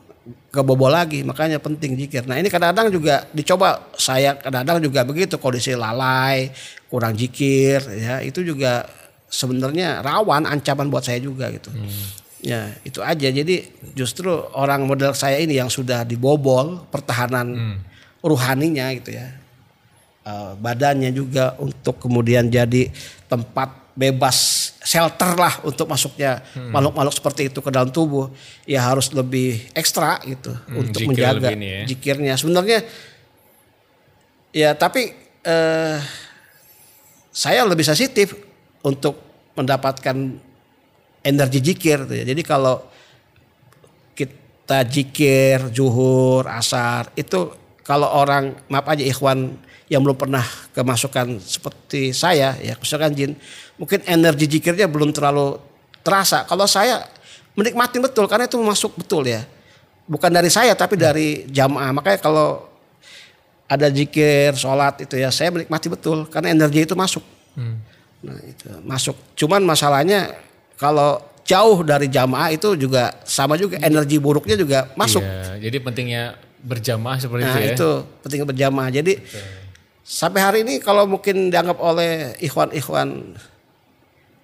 kebobol 0.52 0.92
lagi. 0.92 1.24
Makanya 1.24 1.56
penting 1.58 1.96
jikir. 1.96 2.28
Nah 2.28 2.36
ini 2.36 2.52
kadang-kadang 2.52 2.92
juga 2.92 3.24
dicoba 3.32 3.88
saya 3.96 4.36
kadang-kadang 4.36 4.84
juga 4.84 5.00
begitu 5.02 5.40
kondisi 5.40 5.72
lalai, 5.72 6.52
kurang 6.92 7.16
jikir, 7.16 7.80
ya 7.96 8.20
itu 8.20 8.44
juga 8.44 8.84
sebenarnya 9.32 10.04
rawan 10.04 10.44
ancaman 10.44 10.92
buat 10.92 11.08
saya 11.08 11.24
juga 11.24 11.48
gitu. 11.48 11.72
Ya 12.44 12.76
itu 12.84 13.00
aja. 13.00 13.32
Jadi 13.32 13.64
justru 13.96 14.28
orang 14.52 14.84
model 14.84 15.16
saya 15.16 15.40
ini 15.40 15.56
yang 15.56 15.72
sudah 15.72 16.04
dibobol 16.04 16.84
pertahanan 16.92 17.80
ruhaninya 18.20 18.92
gitu 18.92 19.16
ya. 19.16 19.40
Eh, 20.22 20.52
badannya 20.54 21.10
juga 21.10 21.58
untuk 21.58 21.98
kemudian 21.98 22.46
jadi 22.46 22.94
tempat 23.26 23.82
bebas 23.98 24.70
shelter 24.78 25.34
lah 25.34 25.58
untuk 25.66 25.90
masuknya 25.90 26.38
makhluk-makhluk 26.70 27.10
seperti 27.10 27.50
itu 27.50 27.58
ke 27.58 27.74
dalam 27.74 27.90
tubuh 27.90 28.30
ya 28.62 28.86
harus 28.86 29.10
lebih 29.10 29.58
ekstra 29.74 30.22
gitu 30.22 30.54
untuk 30.78 31.02
jikir 31.02 31.10
menjaga 31.10 31.50
ya. 31.58 31.82
jikirnya 31.90 32.34
sebenarnya 32.38 32.86
ya 34.54 34.78
tapi 34.78 35.10
eh, 35.42 35.98
saya 37.32 37.64
lebih 37.64 37.82
sensitif 37.82 38.36
untuk 38.84 39.16
mendapatkan 39.56 40.14
energi 41.24 41.60
jikir 41.64 42.04
ya. 42.06 42.24
Jadi 42.28 42.42
kalau 42.44 42.84
kita 44.12 44.84
jikir, 44.84 45.72
zuhur, 45.72 46.44
asar 46.46 47.08
itu 47.16 47.56
kalau 47.82 48.06
orang 48.06 48.54
maaf 48.68 48.86
aja 48.92 49.02
ikhwan 49.02 49.56
yang 49.90 50.04
belum 50.04 50.16
pernah 50.16 50.44
kemasukan 50.72 51.36
seperti 51.42 52.16
saya 52.16 52.56
ya 52.62 52.78
misalkan 52.80 53.12
jin 53.12 53.36
mungkin 53.76 54.00
energi 54.08 54.48
jikirnya 54.48 54.86
belum 54.88 55.12
terlalu 55.12 55.58
terasa. 56.02 56.44
Kalau 56.44 56.64
saya 56.68 57.06
menikmati 57.56 58.00
betul 58.00 58.26
karena 58.26 58.48
itu 58.48 58.58
masuk 58.60 58.98
betul 58.98 59.24
ya. 59.26 59.44
Bukan 60.08 60.32
dari 60.34 60.50
saya 60.50 60.74
tapi 60.74 60.98
dari 60.98 61.46
jamaah. 61.48 61.94
Makanya 61.94 62.18
kalau 62.20 62.71
ada 63.72 63.88
jikir, 63.88 64.52
sholat 64.52 65.00
itu 65.00 65.16
ya 65.16 65.32
saya 65.32 65.48
menikmati 65.48 65.88
betul 65.88 66.28
karena 66.28 66.52
energi 66.52 66.84
itu 66.84 66.92
masuk. 66.92 67.24
Nah 68.22 68.38
itu 68.44 68.68
masuk. 68.84 69.16
Cuman 69.32 69.64
masalahnya 69.64 70.36
kalau 70.76 71.24
jauh 71.42 71.80
dari 71.82 72.06
jamaah 72.06 72.52
itu 72.52 72.76
juga 72.76 73.16
sama 73.24 73.56
juga 73.56 73.80
energi 73.80 74.20
buruknya 74.20 74.54
juga 74.60 74.92
masuk. 74.94 75.24
Iya, 75.24 75.58
jadi 75.68 75.76
pentingnya 75.80 76.22
berjamaah 76.62 77.18
seperti 77.18 77.42
Nah 77.42 77.58
itu 77.58 77.64
ya. 77.66 77.74
itu 77.74 77.90
penting 78.22 78.40
berjamaah. 78.46 78.88
Jadi 78.92 79.12
sampai 80.04 80.40
hari 80.44 80.58
ini 80.62 80.78
kalau 80.78 81.08
mungkin 81.08 81.50
dianggap 81.50 81.78
oleh 81.82 82.36
ikhwan-ikhwan 82.38 83.34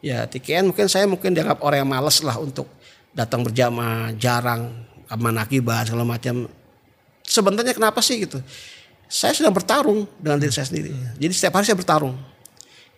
ya 0.02 0.26
TKN 0.26 0.74
mungkin 0.74 0.86
saya 0.90 1.06
mungkin 1.06 1.34
dianggap 1.34 1.62
orang 1.62 1.86
yang 1.86 1.90
males 1.90 2.18
lah 2.24 2.34
untuk 2.40 2.66
datang 3.14 3.46
berjamaah, 3.46 4.14
jarang 4.18 4.88
manakibah 5.10 5.86
segala 5.86 6.04
macam. 6.04 6.50
Sebenarnya 7.28 7.76
kenapa 7.76 8.00
sih 8.00 8.24
gitu? 8.24 8.40
Saya 9.08 9.32
sedang 9.32 9.56
bertarung 9.56 10.04
dengan 10.20 10.36
diri 10.36 10.52
saya 10.52 10.68
sendiri. 10.68 10.92
Jadi 11.16 11.32
setiap 11.32 11.56
hari 11.56 11.64
saya 11.64 11.78
bertarung. 11.80 12.14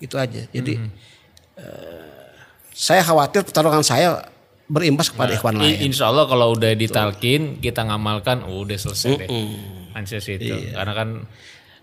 Itu 0.02 0.18
aja. 0.18 0.42
Jadi 0.50 0.74
eh, 1.56 2.30
saya 2.74 3.06
khawatir 3.06 3.46
pertarungan 3.46 3.86
saya 3.86 4.26
berimbas 4.70 5.10
kepada 5.10 5.34
ikhwan 5.34 5.58
I- 5.58 5.78
lain. 5.78 5.90
Insya 5.90 6.10
Allah 6.10 6.26
kalau 6.26 6.54
udah 6.58 6.74
ditalkin 6.74 7.62
kita 7.62 7.86
ngamalkan 7.86 8.42
oh, 8.42 8.66
udah 8.66 8.78
selesai 8.78 9.26
deh. 9.26 9.28
Anses 9.94 10.26
itu. 10.30 10.50
Iya. 10.50 10.78
Karena 10.78 10.92
kan 10.94 11.08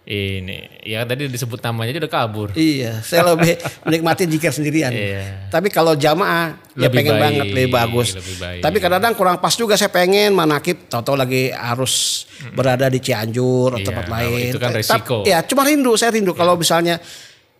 ini 0.07 0.63
ya 0.81 1.03
tadi 1.03 1.27
disebut 1.27 1.59
namanya 1.59 1.91
aja 1.91 1.99
udah 1.99 2.13
kabur. 2.13 2.47
Iya, 2.55 3.03
saya 3.03 3.27
lebih 3.35 3.59
menikmati 3.83 4.23
jikir 4.23 4.49
sendirian. 4.49 4.87
Iya. 4.89 5.51
Tapi 5.51 5.67
kalau 5.67 5.93
jamaah 5.93 6.55
ya 6.73 6.87
Lebih 6.87 6.95
pengen 6.95 7.13
baik, 7.13 7.23
banget 7.27 7.45
lebih 7.51 7.67
bagus. 7.69 8.07
lebih 8.15 8.35
baik. 8.39 8.61
Tapi 8.63 8.77
kadang-kadang 8.79 9.13
kurang 9.13 9.37
pas 9.37 9.51
juga 9.51 9.75
saya 9.75 9.91
pengen 9.91 10.31
manakib 10.31 10.87
tahu-tahu 10.87 11.19
lagi 11.19 11.51
harus 11.51 12.23
berada 12.55 12.87
di 12.87 12.97
Cianjur 12.97 13.75
atau 13.75 13.83
Iya, 13.83 13.87
tempat 13.91 14.05
lain. 14.07 14.47
itu 14.47 14.57
kan 14.57 14.71
Tapi- 14.71 14.79
resiko. 14.79 15.17
Ya, 15.27 15.43
cuma 15.43 15.67
rindu, 15.67 15.91
saya 15.93 16.15
rindu 16.15 16.31
kalau 16.31 16.55
misalnya 16.55 17.03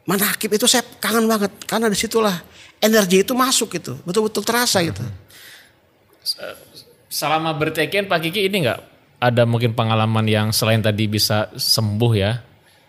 manakib 0.07 0.47
itu 0.49 0.63
saya 0.65 0.88
kangen 0.97 1.27
banget 1.27 1.51
karena 1.67 1.91
di 1.91 1.99
situlah 1.99 2.39
energi 2.79 3.27
itu 3.27 3.36
masuk 3.36 3.75
gitu, 3.75 3.99
betul-betul 4.07 4.41
terasa 4.41 4.79
gitu. 4.79 5.03
Selama 7.07 7.51
bertekian 7.51 8.07
Pak 8.07 8.19
Kiki 8.21 8.47
ini 8.47 8.63
nggak 8.63 8.79
ada 9.17 9.43
mungkin 9.43 9.73
pengalaman 9.73 10.25
yang 10.25 10.47
selain 10.53 10.80
tadi 10.80 11.10
bisa 11.10 11.50
sembuh 11.54 12.13
ya? 12.13 12.37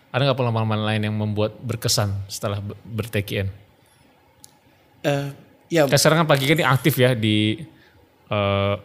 Ada 0.09 0.21
nggak 0.25 0.39
pengalaman 0.39 0.81
lain 0.85 1.01
yang 1.05 1.15
membuat 1.15 1.57
berkesan 1.57 2.25
setelah 2.25 2.61
ber- 2.61 2.77
bertekian? 2.83 3.49
Eh, 5.05 5.27
ya, 5.69 5.85
Kan 5.85 5.97
sekarang 5.97 6.25
kan 6.25 6.37
Kiki 6.37 6.57
ini 6.57 6.65
aktif 6.65 6.97
ya 6.97 7.13
di 7.13 7.61
eh, 8.29 8.75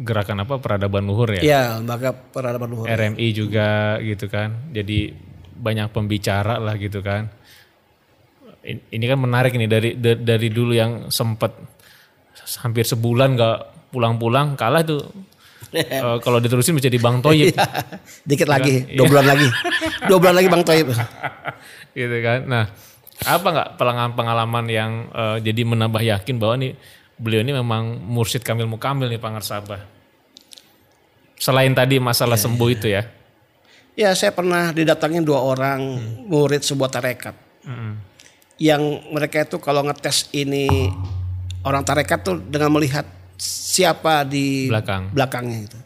gerakan 0.00 0.44
apa 0.44 0.56
peradaban 0.56 1.04
luhur 1.04 1.28
ya? 1.36 1.42
ya 1.42 1.62
lembaga 1.80 2.12
peradaban 2.12 2.68
luhur. 2.72 2.88
RMI 2.88 3.28
juga 3.32 3.96
gitu 4.00 4.28
kan. 4.28 4.72
Jadi 4.72 5.12
banyak 5.56 5.92
pembicara 5.92 6.56
lah 6.56 6.76
gitu 6.76 7.00
kan. 7.00 7.28
In- 8.60 8.84
Ini 8.88 9.04
kan 9.04 9.18
menarik 9.20 9.52
nih 9.56 9.68
dari 9.68 9.90
da- 9.96 10.16
dari 10.16 10.48
dulu 10.48 10.72
yang 10.72 11.08
sempat 11.08 11.52
hampir 12.60 12.84
sebulan 12.84 13.36
nggak 13.36 13.58
pulang-pulang 13.92 14.56
kalah 14.56 14.80
tuh. 14.80 15.04
Eh, 15.70 16.16
kalau 16.20 16.42
diterusin 16.42 16.74
bisa 16.74 16.90
di 16.90 16.98
Bang 16.98 17.20
Toyib 17.24 17.54
Dikit 18.26 18.50
lagi, 18.50 18.82
Iya. 18.90 18.98
dua 18.98 19.06
bulan 19.06 19.26
lagi. 19.30 19.48
Dua 20.10 20.18
bulan 20.18 20.34
lagi 20.34 20.48
Bang 20.50 20.64
Toib. 20.66 20.90
gitu 21.98 22.16
kan. 22.22 22.40
Nah, 22.46 22.64
Apa 23.20 23.52
nggak 23.52 23.68
pengalaman-pengalaman 23.76 24.64
yang 24.66 24.90
eh, 25.12 25.36
jadi 25.44 25.62
menambah 25.68 26.00
yakin 26.00 26.40
bahwa 26.40 26.56
nih 26.56 26.72
beliau 27.20 27.44
ini 27.44 27.52
memang 27.52 28.00
mursyid 28.00 28.40
Kamil 28.40 28.64
Mukamil 28.64 29.12
nih 29.12 29.20
Pangar 29.20 29.44
Sabah. 29.44 29.84
Selain 31.36 31.72
tadi 31.72 32.00
masalah 32.00 32.40
sembuh 32.40 32.68
itu 32.72 32.88
ya. 32.88 33.04
Ya 33.92 34.16
saya 34.16 34.32
pernah 34.32 34.72
didatangin 34.72 35.20
dua 35.20 35.44
orang 35.44 35.80
murid 36.24 36.64
sebuah 36.64 36.88
tarekat. 36.88 37.36
Mm. 37.68 37.92
Yang 38.56 38.82
mereka 39.12 39.36
itu 39.44 39.56
kalau 39.60 39.84
ngetes 39.84 40.32
ini 40.32 40.68
orang 41.60 41.84
tarekat 41.84 42.24
tuh 42.24 42.40
dengan 42.40 42.72
melihat 42.72 43.04
siapa 43.40 44.28
di 44.28 44.68
Belakang. 44.68 45.08
belakangnya 45.16 45.58
gitu. 45.64 45.78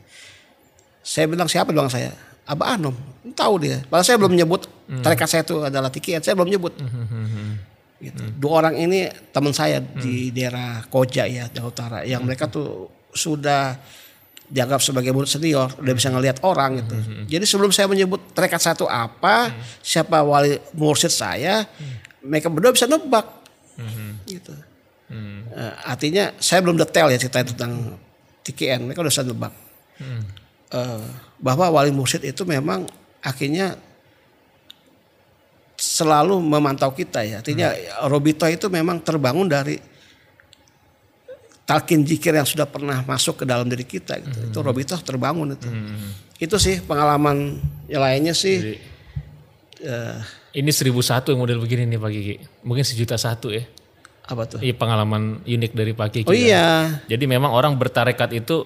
Saya 1.05 1.31
bilang 1.31 1.47
siapa 1.47 1.71
doang 1.71 1.87
saya? 1.87 2.11
Abah 2.45 2.75
Anom. 2.75 2.97
Tahu 3.33 3.55
dia. 3.63 3.81
Padahal 3.87 4.05
saya 4.05 4.19
belum 4.19 4.35
nyebut 4.35 4.67
tarekat 5.01 5.29
saya 5.31 5.43
itu 5.47 5.63
adalah 5.63 5.89
Tikian. 5.89 6.21
Saya 6.21 6.35
belum 6.35 6.51
nyebut. 6.51 6.75
Gitu. 8.03 8.23
Dua 8.37 8.61
orang 8.61 8.77
ini 8.77 9.09
teman 9.33 9.55
saya 9.57 9.81
di 9.81 10.29
daerah 10.35 10.85
Koja 10.91 11.25
ya, 11.25 11.49
Jawa 11.49 11.69
Utara. 11.71 11.99
Yang 12.05 12.23
mereka 12.27 12.45
tuh 12.51 12.91
sudah 13.15 13.79
dianggap 14.45 14.85
sebagai 14.85 15.09
murid 15.17 15.31
senior, 15.31 15.73
udah 15.81 15.95
bisa 15.97 16.13
ngelihat 16.13 16.45
orang 16.45 16.85
gitu. 16.85 16.97
Jadi 17.33 17.45
sebelum 17.49 17.73
saya 17.73 17.89
menyebut 17.89 18.21
tarekat 18.37 18.61
satu 18.61 18.85
apa, 18.85 19.49
siapa 19.81 20.21
wali 20.21 20.61
mursyid 20.77 21.09
saya, 21.09 21.65
mereka 22.21 22.53
berdua 22.53 22.77
bisa 22.77 22.85
nebak. 22.85 23.25
Gitu. 24.29 24.53
Eh, 25.13 25.75
artinya 25.85 26.33
saya 26.41 26.65
belum 26.65 26.81
detail 26.81 27.13
ya 27.13 27.19
cerita 27.21 27.45
tentang 27.45 28.01
TKN, 28.45 28.89
mereka 28.89 29.05
udah 29.05 29.15
nebak. 29.25 29.55
Eh, 30.75 31.05
bahwa 31.39 31.71
wali 31.71 31.93
mursyid 31.95 32.25
itu 32.25 32.43
memang 32.43 32.89
akhirnya 33.21 33.79
selalu 35.79 36.41
memantau 36.41 36.91
kita 36.91 37.23
ya. 37.23 37.45
Artinya 37.45 37.71
Robito 38.09 38.49
itu 38.49 38.67
memang 38.73 39.03
terbangun 39.05 39.47
dari 39.47 39.77
talkin 41.65 42.05
jikir 42.05 42.37
yang 42.37 42.45
sudah 42.45 42.69
pernah 42.69 43.01
masuk 43.09 43.43
ke 43.43 43.45
dalam 43.49 43.69
diri 43.69 43.85
kita 43.85 44.21
gitu. 44.21 44.39
Itu 44.53 44.59
Robito 44.61 44.97
terbangun 45.01 45.57
itu. 45.57 45.69
Itu 46.41 46.57
sih 46.61 46.81
pengalaman 46.85 47.61
yang 47.89 48.03
lainnya 48.03 48.35
sih 48.37 48.57
Jadi 48.61 48.77
eh, 49.85 50.19
ini 50.61 50.71
1001 50.71 51.35
yang 51.35 51.41
model 51.41 51.59
begini 51.61 51.83
nih 51.89 51.99
Pak 51.99 52.11
Kiki. 52.11 52.35
Mungkin 52.65 52.85
sejuta 52.85 53.17
satu 53.19 53.51
ya. 53.51 53.65
Apa 54.25 54.43
tuh? 54.49 54.59
Iya 54.65 54.75
pengalaman 54.77 55.45
unik 55.45 55.73
dari 55.77 55.93
Pak 55.93 56.09
Kiki. 56.09 56.29
Oh 56.29 56.33
kan. 56.33 56.41
iya. 56.41 56.69
Jadi 57.09 57.25
memang 57.29 57.53
orang 57.53 57.77
bertarekat 57.77 58.33
itu 58.33 58.65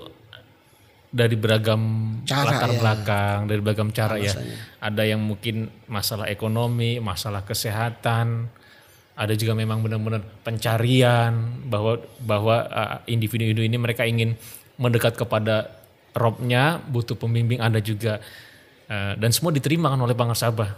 dari 1.09 1.35
beragam 1.41 1.81
Cara, 2.29 2.53
latar 2.53 2.71
ya. 2.71 2.79
belakang, 2.79 3.39
dari 3.49 3.61
beragam 3.65 3.89
cara 3.91 4.21
ya. 4.21 4.37
Ada 4.79 5.09
yang 5.09 5.25
mungkin 5.25 5.67
masalah 5.89 6.29
ekonomi, 6.29 7.01
masalah 7.01 7.43
kesehatan, 7.43 8.47
ada 9.19 9.35
juga 9.35 9.57
memang 9.59 9.83
benar-benar 9.83 10.23
pencarian 10.47 11.65
bahwa 11.67 11.99
bahwa 12.23 12.57
uh, 12.71 12.97
individu-individu 13.11 13.67
ini 13.67 13.77
mereka 13.81 14.07
ingin 14.07 14.39
mendekat 14.79 15.19
kepada 15.19 15.75
robnya, 16.15 16.79
butuh 16.87 17.19
pembimbing. 17.19 17.59
Ada 17.59 17.83
juga 17.83 18.23
uh, 18.87 19.19
dan 19.19 19.35
semua 19.35 19.51
diterima 19.51 19.91
kan 19.91 19.99
oleh 19.99 20.15
Pangar 20.15 20.39
Sabah, 20.39 20.71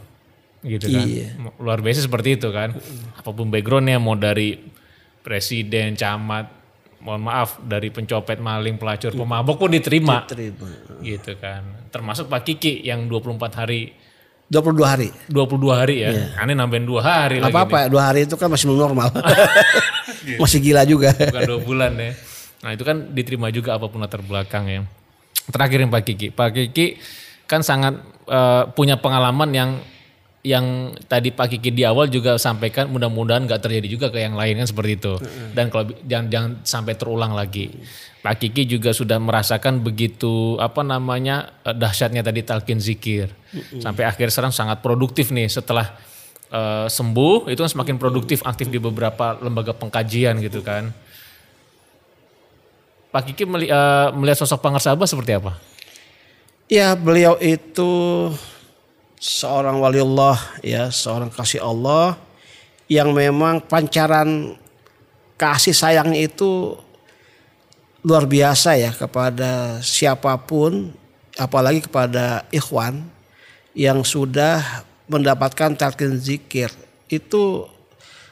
gitu 0.64 0.86
kan. 0.92 1.04
Iya. 1.04 1.26
Luar 1.56 1.80
biasa 1.80 2.04
seperti 2.04 2.36
itu 2.36 2.48
kan. 2.52 2.76
Apa 3.16 3.30
pun 3.32 3.48
backgroundnya, 3.48 3.96
mau 3.96 4.16
dari 4.16 4.56
presiden, 5.20 5.96
camat, 5.96 6.60
mohon 7.00 7.22
maaf 7.24 7.60
dari 7.64 7.88
pencopet, 7.88 8.40
maling, 8.40 8.76
pelacur, 8.76 9.12
pemabok 9.16 9.56
pun 9.56 9.70
diterima 9.72 10.24
Terima. 10.28 10.68
gitu 11.00 11.36
kan. 11.40 11.88
Termasuk 11.88 12.28
Pak 12.28 12.44
Kiki 12.44 12.84
yang 12.84 13.08
24 13.08 13.60
hari 13.64 13.92
22 14.50 14.82
hari. 14.82 15.08
22 15.30 15.70
hari 15.70 15.96
ya. 16.02 16.10
Aneh 16.36 16.58
nambahin 16.58 16.82
2 16.82 16.98
hari 17.00 17.38
Gak 17.38 17.48
lagi 17.48 17.54
apa-apa, 17.54 17.78
dua 17.86 18.02
hari 18.10 18.26
itu 18.26 18.34
kan 18.34 18.50
masih 18.50 18.66
normal. 18.66 19.14
masih 20.42 20.58
gila 20.58 20.82
juga. 20.82 21.14
Bukan 21.14 21.62
2 21.62 21.66
bulan 21.66 21.94
ya. 21.94 22.12
Nah, 22.60 22.70
itu 22.76 22.82
kan 22.84 23.14
diterima 23.14 23.48
juga 23.54 23.78
apa 23.78 23.86
pun 23.88 24.02
latar 24.02 24.20
belakang 24.20 24.66
ya. 24.68 24.80
Terakhir 25.48 25.86
yang 25.86 25.90
Pak 25.94 26.02
Kiki. 26.02 26.28
Pak 26.34 26.48
Kiki 26.52 26.98
kan 27.46 27.62
sangat 27.62 28.02
eh, 28.26 28.62
punya 28.74 28.98
pengalaman 28.98 29.50
yang 29.54 29.70
yang 30.40 30.96
tadi 31.04 31.28
Pak 31.36 31.52
Kiki 31.52 31.68
di 31.68 31.84
awal 31.84 32.08
juga 32.08 32.40
sampaikan 32.40 32.88
mudah-mudahan 32.88 33.44
nggak 33.44 33.60
terjadi 33.60 33.88
juga 33.92 34.06
ke 34.08 34.24
yang 34.24 34.32
lain 34.32 34.56
kan 34.56 34.68
seperti 34.68 34.92
itu. 34.96 35.14
Dan 35.52 35.68
kalau 35.68 35.92
jangan 36.08 36.26
jangan 36.32 36.50
sampai 36.64 36.94
terulang 36.96 37.36
lagi. 37.36 37.68
Pak 38.20 38.40
Kiki 38.40 38.64
juga 38.64 38.92
sudah 38.96 39.20
merasakan 39.20 39.84
begitu 39.84 40.56
apa 40.56 40.80
namanya 40.80 41.60
eh, 41.64 41.76
dahsyatnya 41.76 42.24
tadi 42.24 42.40
talqin 42.40 42.80
zikir. 42.80 43.28
Sampai 43.84 44.08
akhir 44.08 44.32
sekarang 44.32 44.52
sangat 44.52 44.80
produktif 44.80 45.28
nih 45.28 45.48
setelah 45.48 45.92
eh, 46.48 46.88
sembuh 46.88 47.52
itu 47.52 47.60
kan 47.60 47.70
semakin 47.76 48.00
produktif 48.00 48.40
aktif 48.40 48.72
di 48.72 48.80
beberapa 48.80 49.36
lembaga 49.44 49.76
pengkajian 49.76 50.40
gitu 50.40 50.64
kan. 50.64 50.88
Pak 53.12 53.22
Kiki 53.28 53.44
meli- 53.44 53.68
eh, 53.68 54.08
melihat 54.16 54.40
sosok 54.40 54.64
Pangar 54.64 54.80
Sabah 54.80 55.04
seperti 55.04 55.36
apa? 55.36 55.60
Ya 56.70 56.96
beliau 56.96 57.36
itu 57.42 57.90
seorang 59.20 59.76
waliullah 59.76 60.40
ya, 60.64 60.88
seorang 60.88 61.28
kasih 61.28 61.60
Allah 61.60 62.16
yang 62.88 63.12
memang 63.12 63.60
pancaran 63.60 64.56
kasih 65.36 65.76
sayangnya 65.76 66.24
itu 66.24 66.74
luar 68.00 68.24
biasa 68.24 68.80
ya 68.80 68.96
kepada 68.96 69.84
siapa 69.84 70.40
pun 70.40 70.96
apalagi 71.36 71.84
kepada 71.84 72.48
ikhwan 72.48 73.04
yang 73.76 74.00
sudah 74.02 74.88
mendapatkan 75.06 75.76
talqin 75.76 76.16
zikir. 76.16 76.72
Itu 77.12 77.68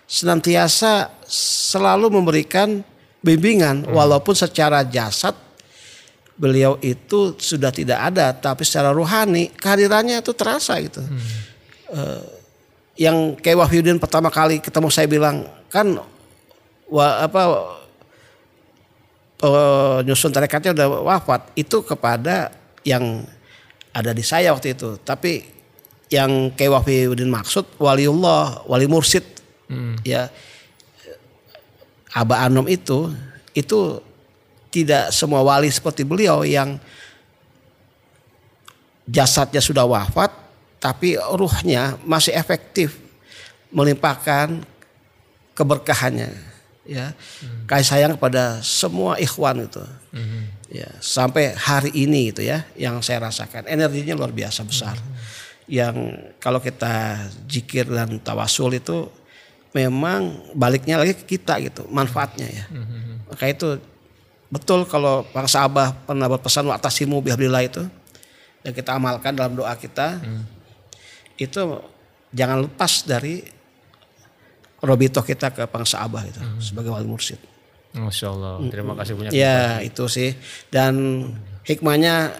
senantiasa 0.08 1.12
selalu 1.28 2.08
memberikan 2.08 2.80
bimbingan 3.20 3.84
walaupun 3.92 4.32
secara 4.32 4.80
jasad 4.88 5.36
beliau 6.38 6.78
itu 6.78 7.34
sudah 7.34 7.74
tidak 7.74 7.98
ada 7.98 8.30
tapi 8.30 8.62
secara 8.62 8.94
rohani 8.94 9.50
kehadirannya 9.58 10.22
itu 10.22 10.30
terasa 10.32 10.78
gitu. 10.78 11.02
Eh, 11.90 12.24
yang 12.98 13.34
kayak 13.34 13.66
Wahyudin 13.66 13.98
pertama 13.98 14.30
kali 14.30 14.62
ketemu 14.62 14.88
saya 14.90 15.10
bilang 15.10 15.42
kan 15.66 15.98
wa, 16.86 17.06
apa 17.26 17.42
eh, 19.42 19.98
nyusun 20.06 20.30
tarekatnya 20.30 20.72
udah 20.78 20.88
wafat. 21.02 21.50
Itu 21.58 21.82
kepada 21.82 22.54
yang 22.86 23.26
ada 23.90 24.14
di 24.14 24.22
saya 24.22 24.54
waktu 24.54 24.78
itu. 24.78 24.94
Tapi 25.02 25.42
yang 26.08 26.54
kayak 26.54 26.86
Wahyudin 26.86 27.28
maksud 27.28 27.76
waliullah 27.82 28.64
wali 28.64 28.88
mursid 28.88 29.26
ya 30.00 30.32
Aba 32.16 32.40
Anom 32.48 32.64
itu 32.64 33.12
itu 33.52 34.00
tidak 34.68 35.10
semua 35.12 35.40
wali 35.40 35.68
seperti 35.72 36.04
beliau 36.04 36.44
yang 36.44 36.76
jasadnya 39.08 39.64
sudah 39.64 39.88
wafat 39.88 40.28
tapi 40.78 41.18
ruhnya 41.18 41.98
masih 42.06 42.36
efektif 42.36 42.94
melimpahkan 43.72 44.62
keberkahannya 45.56 46.30
ya. 46.88 47.12
Kasih 47.68 47.86
sayang 47.86 48.12
kepada 48.16 48.64
semua 48.64 49.20
ikhwan 49.20 49.68
itu. 49.68 49.84
Ya 50.68 50.88
sampai 51.00 51.56
hari 51.56 51.92
ini 51.92 52.32
itu 52.32 52.40
ya 52.44 52.64
yang 52.78 53.02
saya 53.04 53.28
rasakan. 53.28 53.68
Energinya 53.68 54.16
luar 54.16 54.32
biasa 54.32 54.64
besar. 54.64 54.96
Yang 55.68 56.16
kalau 56.40 56.64
kita 56.64 57.28
jikir 57.44 57.84
dan 57.92 58.16
tawasul 58.24 58.80
itu 58.80 59.12
memang 59.76 60.48
baliknya 60.56 60.96
lagi 60.96 61.12
ke 61.12 61.36
kita 61.36 61.60
gitu 61.60 61.84
manfaatnya 61.92 62.48
ya. 62.48 62.64
Maka 63.28 63.44
itu 63.52 63.68
betul 64.48 64.88
kalau 64.88 65.28
para 65.28 65.44
sahabat 65.44 65.92
pernah 66.08 66.24
berpesan 66.24 66.64
waktasimu 66.64 67.20
bihablillah 67.20 67.62
itu 67.62 67.82
yang 68.64 68.74
kita 68.74 68.96
amalkan 68.96 69.36
dalam 69.36 69.52
doa 69.52 69.76
kita 69.76 70.18
itu 71.36 71.60
jangan 72.32 72.64
lepas 72.64 73.04
dari 73.04 73.44
robito 74.78 75.20
kita 75.20 75.50
ke 75.50 75.66
bangsa 75.66 76.02
abah 76.02 76.22
itu 76.22 76.40
sebagai 76.60 76.90
wali 76.90 77.06
mursyid. 77.06 77.38
Masya 77.88 78.26
Allah. 78.30 78.52
Terima 78.68 78.92
kasih 78.94 79.12
banyak. 79.16 79.30
Ya 79.34 79.80
itu 79.80 80.06
sih 80.06 80.36
dan 80.70 80.94
hikmahnya 81.64 82.36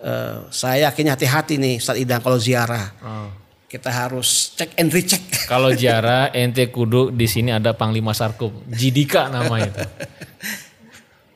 eh, 0.00 0.36
saya 0.48 0.88
yakin 0.88 1.12
hati-hati 1.12 1.54
nih 1.60 1.76
Ustaz 1.78 1.98
Idang 1.98 2.22
kalau 2.22 2.38
ziarah 2.40 2.94
Oh. 3.02 3.28
kita 3.66 3.90
harus 3.90 4.54
cek 4.54 4.78
and 4.78 4.88
recheck. 4.94 5.20
Kalau 5.50 5.74
ziarah 5.74 6.30
ente 6.32 6.70
kudu 6.70 7.10
di 7.10 7.26
sini 7.26 7.50
ada 7.50 7.74
Panglima 7.74 8.14
Sarkup. 8.14 8.54
Jidika 8.70 9.26
nama 9.28 9.58
itu. 9.60 9.82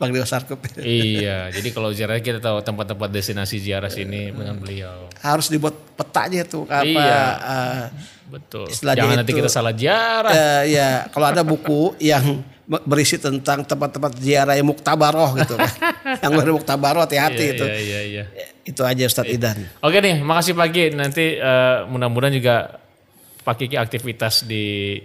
Bang 0.01 0.11
Dewa 0.11 0.25
Sarkup. 0.25 0.57
iya, 0.81 1.53
jadi 1.53 1.69
kalau 1.71 1.93
ziarah 1.93 2.17
kita 2.19 2.41
tahu 2.41 2.59
tempat-tempat 2.59 3.05
destinasi 3.07 3.61
ziarah 3.61 3.87
sini 3.87 4.33
dengan 4.33 4.57
beliau. 4.57 5.13
harus 5.21 5.47
dibuat 5.47 5.77
petanya 5.93 6.41
tuh 6.43 6.65
apa 6.65 6.81
Iya. 6.83 7.21
eh, 7.37 7.85
Betul. 8.31 8.65
Jangan 8.71 9.21
nanti 9.21 9.31
itu- 9.31 9.39
kita 9.39 9.51
salah 9.51 9.71
ziarah. 9.71 10.33
Eh, 10.33 10.73
ya 10.73 11.05
kalau 11.07 11.27
ada 11.29 11.43
buku 11.43 11.99
yang 11.99 12.41
berisi 12.81 13.19
tentang 13.19 13.61
tempat-tempat 13.61 14.15
ziarah 14.17 14.55
yang 14.55 14.65
muktabaroh 14.65 15.35
gitu 15.37 15.59
kan. 15.59 15.69
yang 16.23 16.33
benar 16.33 16.55
muktabaroh 16.55 17.03
hati-hati 17.03 17.43
Iya, 17.43 17.53
itu. 17.53 17.65
Iya, 17.67 17.77
iya, 17.77 18.01
iya. 18.07 18.25
Itu 18.63 18.87
aja 18.87 19.03
Ustadz 19.03 19.29
Idan. 19.29 19.59
Oke 19.81 19.99
nih, 19.99 20.23
makasih 20.23 20.55
pagi. 20.55 20.89
Nanti 20.89 21.35
eh, 21.35 21.77
mudah-mudahan 21.85 22.33
juga 22.33 22.79
Pak 23.43 23.55
Kiki 23.59 23.75
aktivitas 23.75 24.47
di 24.47 24.97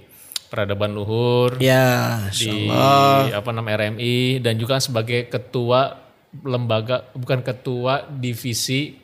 peradaban 0.46 0.92
luhur, 0.92 1.58
Ya, 1.58 2.26
di 2.30 2.48
insyaallah. 2.50 3.36
apa 3.36 3.50
namanya 3.50 3.76
RMI 3.84 4.40
dan 4.40 4.56
juga 4.56 4.78
sebagai 4.78 5.26
ketua 5.26 6.00
lembaga 6.38 7.10
bukan 7.12 7.40
ketua 7.40 8.06
divisi 8.06 8.96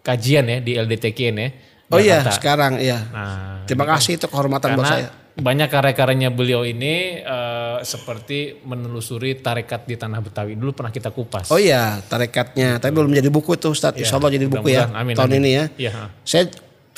kajian 0.00 0.46
ya 0.46 0.58
di 0.58 0.72
LDTKN 0.74 1.36
ya. 1.36 1.48
Oh 1.86 1.98
iya, 1.98 2.22
sekarang 2.28 2.78
iya. 2.78 2.98
Nah, 3.08 3.62
Terima 3.62 3.84
kasih 3.84 4.14
itu 4.14 4.26
kehormatan 4.26 4.74
buat 4.74 4.86
saya. 4.86 5.10
banyak 5.36 5.68
karya-karyanya 5.68 6.30
beliau 6.30 6.62
ini 6.62 7.20
eh, 7.20 7.78
seperti 7.80 8.62
menelusuri 8.62 9.36
tarekat 9.36 9.84
di 9.84 9.94
tanah 9.94 10.18
Betawi. 10.18 10.54
Dulu 10.54 10.72
pernah 10.72 10.90
kita 10.90 11.10
kupas. 11.10 11.46
Oh 11.48 11.58
iya, 11.58 12.00
tarekatnya. 12.02 12.78
Tapi 12.78 12.90
belum 12.90 13.12
jadi 13.12 13.28
buku 13.28 13.54
tuh 13.54 13.70
Ustaz. 13.70 13.94
Insya 13.94 14.16
Allah 14.16 14.32
jadi 14.32 14.46
buku 14.46 14.66
ya. 14.66 14.90
Amin, 14.90 15.12
tahun 15.12 15.30
amin. 15.30 15.40
ini 15.40 15.50
ya. 15.52 15.64
Iya. 15.78 15.90
Saya 16.22 16.50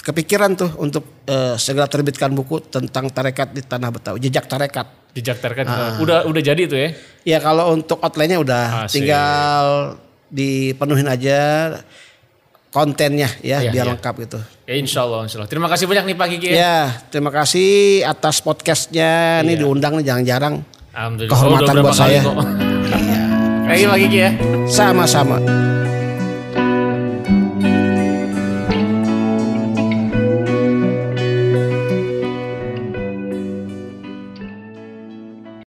kepikiran 0.08 0.56
tuh 0.56 0.70
untuk 0.78 1.04
eh, 1.24 1.54
segera 1.56 1.84
terbitkan 1.84 2.32
buku 2.32 2.64
tentang 2.64 3.08
tarekat 3.08 3.52
di 3.52 3.60
tanah 3.60 3.90
Betawi, 3.90 4.18
jejak 4.18 4.48
tarekat. 4.48 4.88
Jejak 5.12 5.36
tarekat 5.36 5.64
Ah. 5.64 5.70
juga. 5.70 5.84
udah 6.00 6.18
udah 6.26 6.42
jadi 6.42 6.62
tuh 6.64 6.78
ya. 6.78 6.88
Ya 7.26 7.38
kalau 7.38 7.72
untuk 7.72 7.98
outline-nya 7.98 8.38
udah, 8.38 8.64
Asik. 8.84 9.04
tinggal 9.04 9.96
dipenuhin 10.28 11.04
aja 11.04 11.40
kontennya 12.68 13.28
ya 13.40 13.60
Iya, 13.60 13.72
biar 13.72 13.84
iya. 13.84 13.92
lengkap 13.92 14.14
gitu. 14.22 14.38
Ya 14.64 14.74
insya 14.76 15.00
Allah, 15.02 15.24
insya 15.24 15.36
Allah. 15.38 15.48
Terima 15.48 15.66
kasih 15.66 15.84
banyak 15.84 16.04
nih 16.04 16.16
Pak 16.16 16.28
Kiki. 16.30 16.46
ya. 16.48 16.54
Ya, 16.54 16.76
terima 17.08 17.28
kasih 17.28 17.68
atas 18.04 18.40
podcastnya. 18.40 19.40
Ini 19.40 19.52
Iya. 19.52 19.60
diundang 19.60 19.96
nih 19.96 20.04
jarang-jarang. 20.04 20.54
Alhamdulillah. 20.92 21.32
Kehormatan 21.32 21.74
Oh, 21.74 21.82
buat 21.82 21.96
saya. 21.96 22.20
kok. 22.20 22.36
Thank 23.64 23.80
you 23.80 23.88
Pak 23.88 23.98
Kiki 23.98 24.18
ya. 24.18 24.30
Sama-sama. 24.64 25.67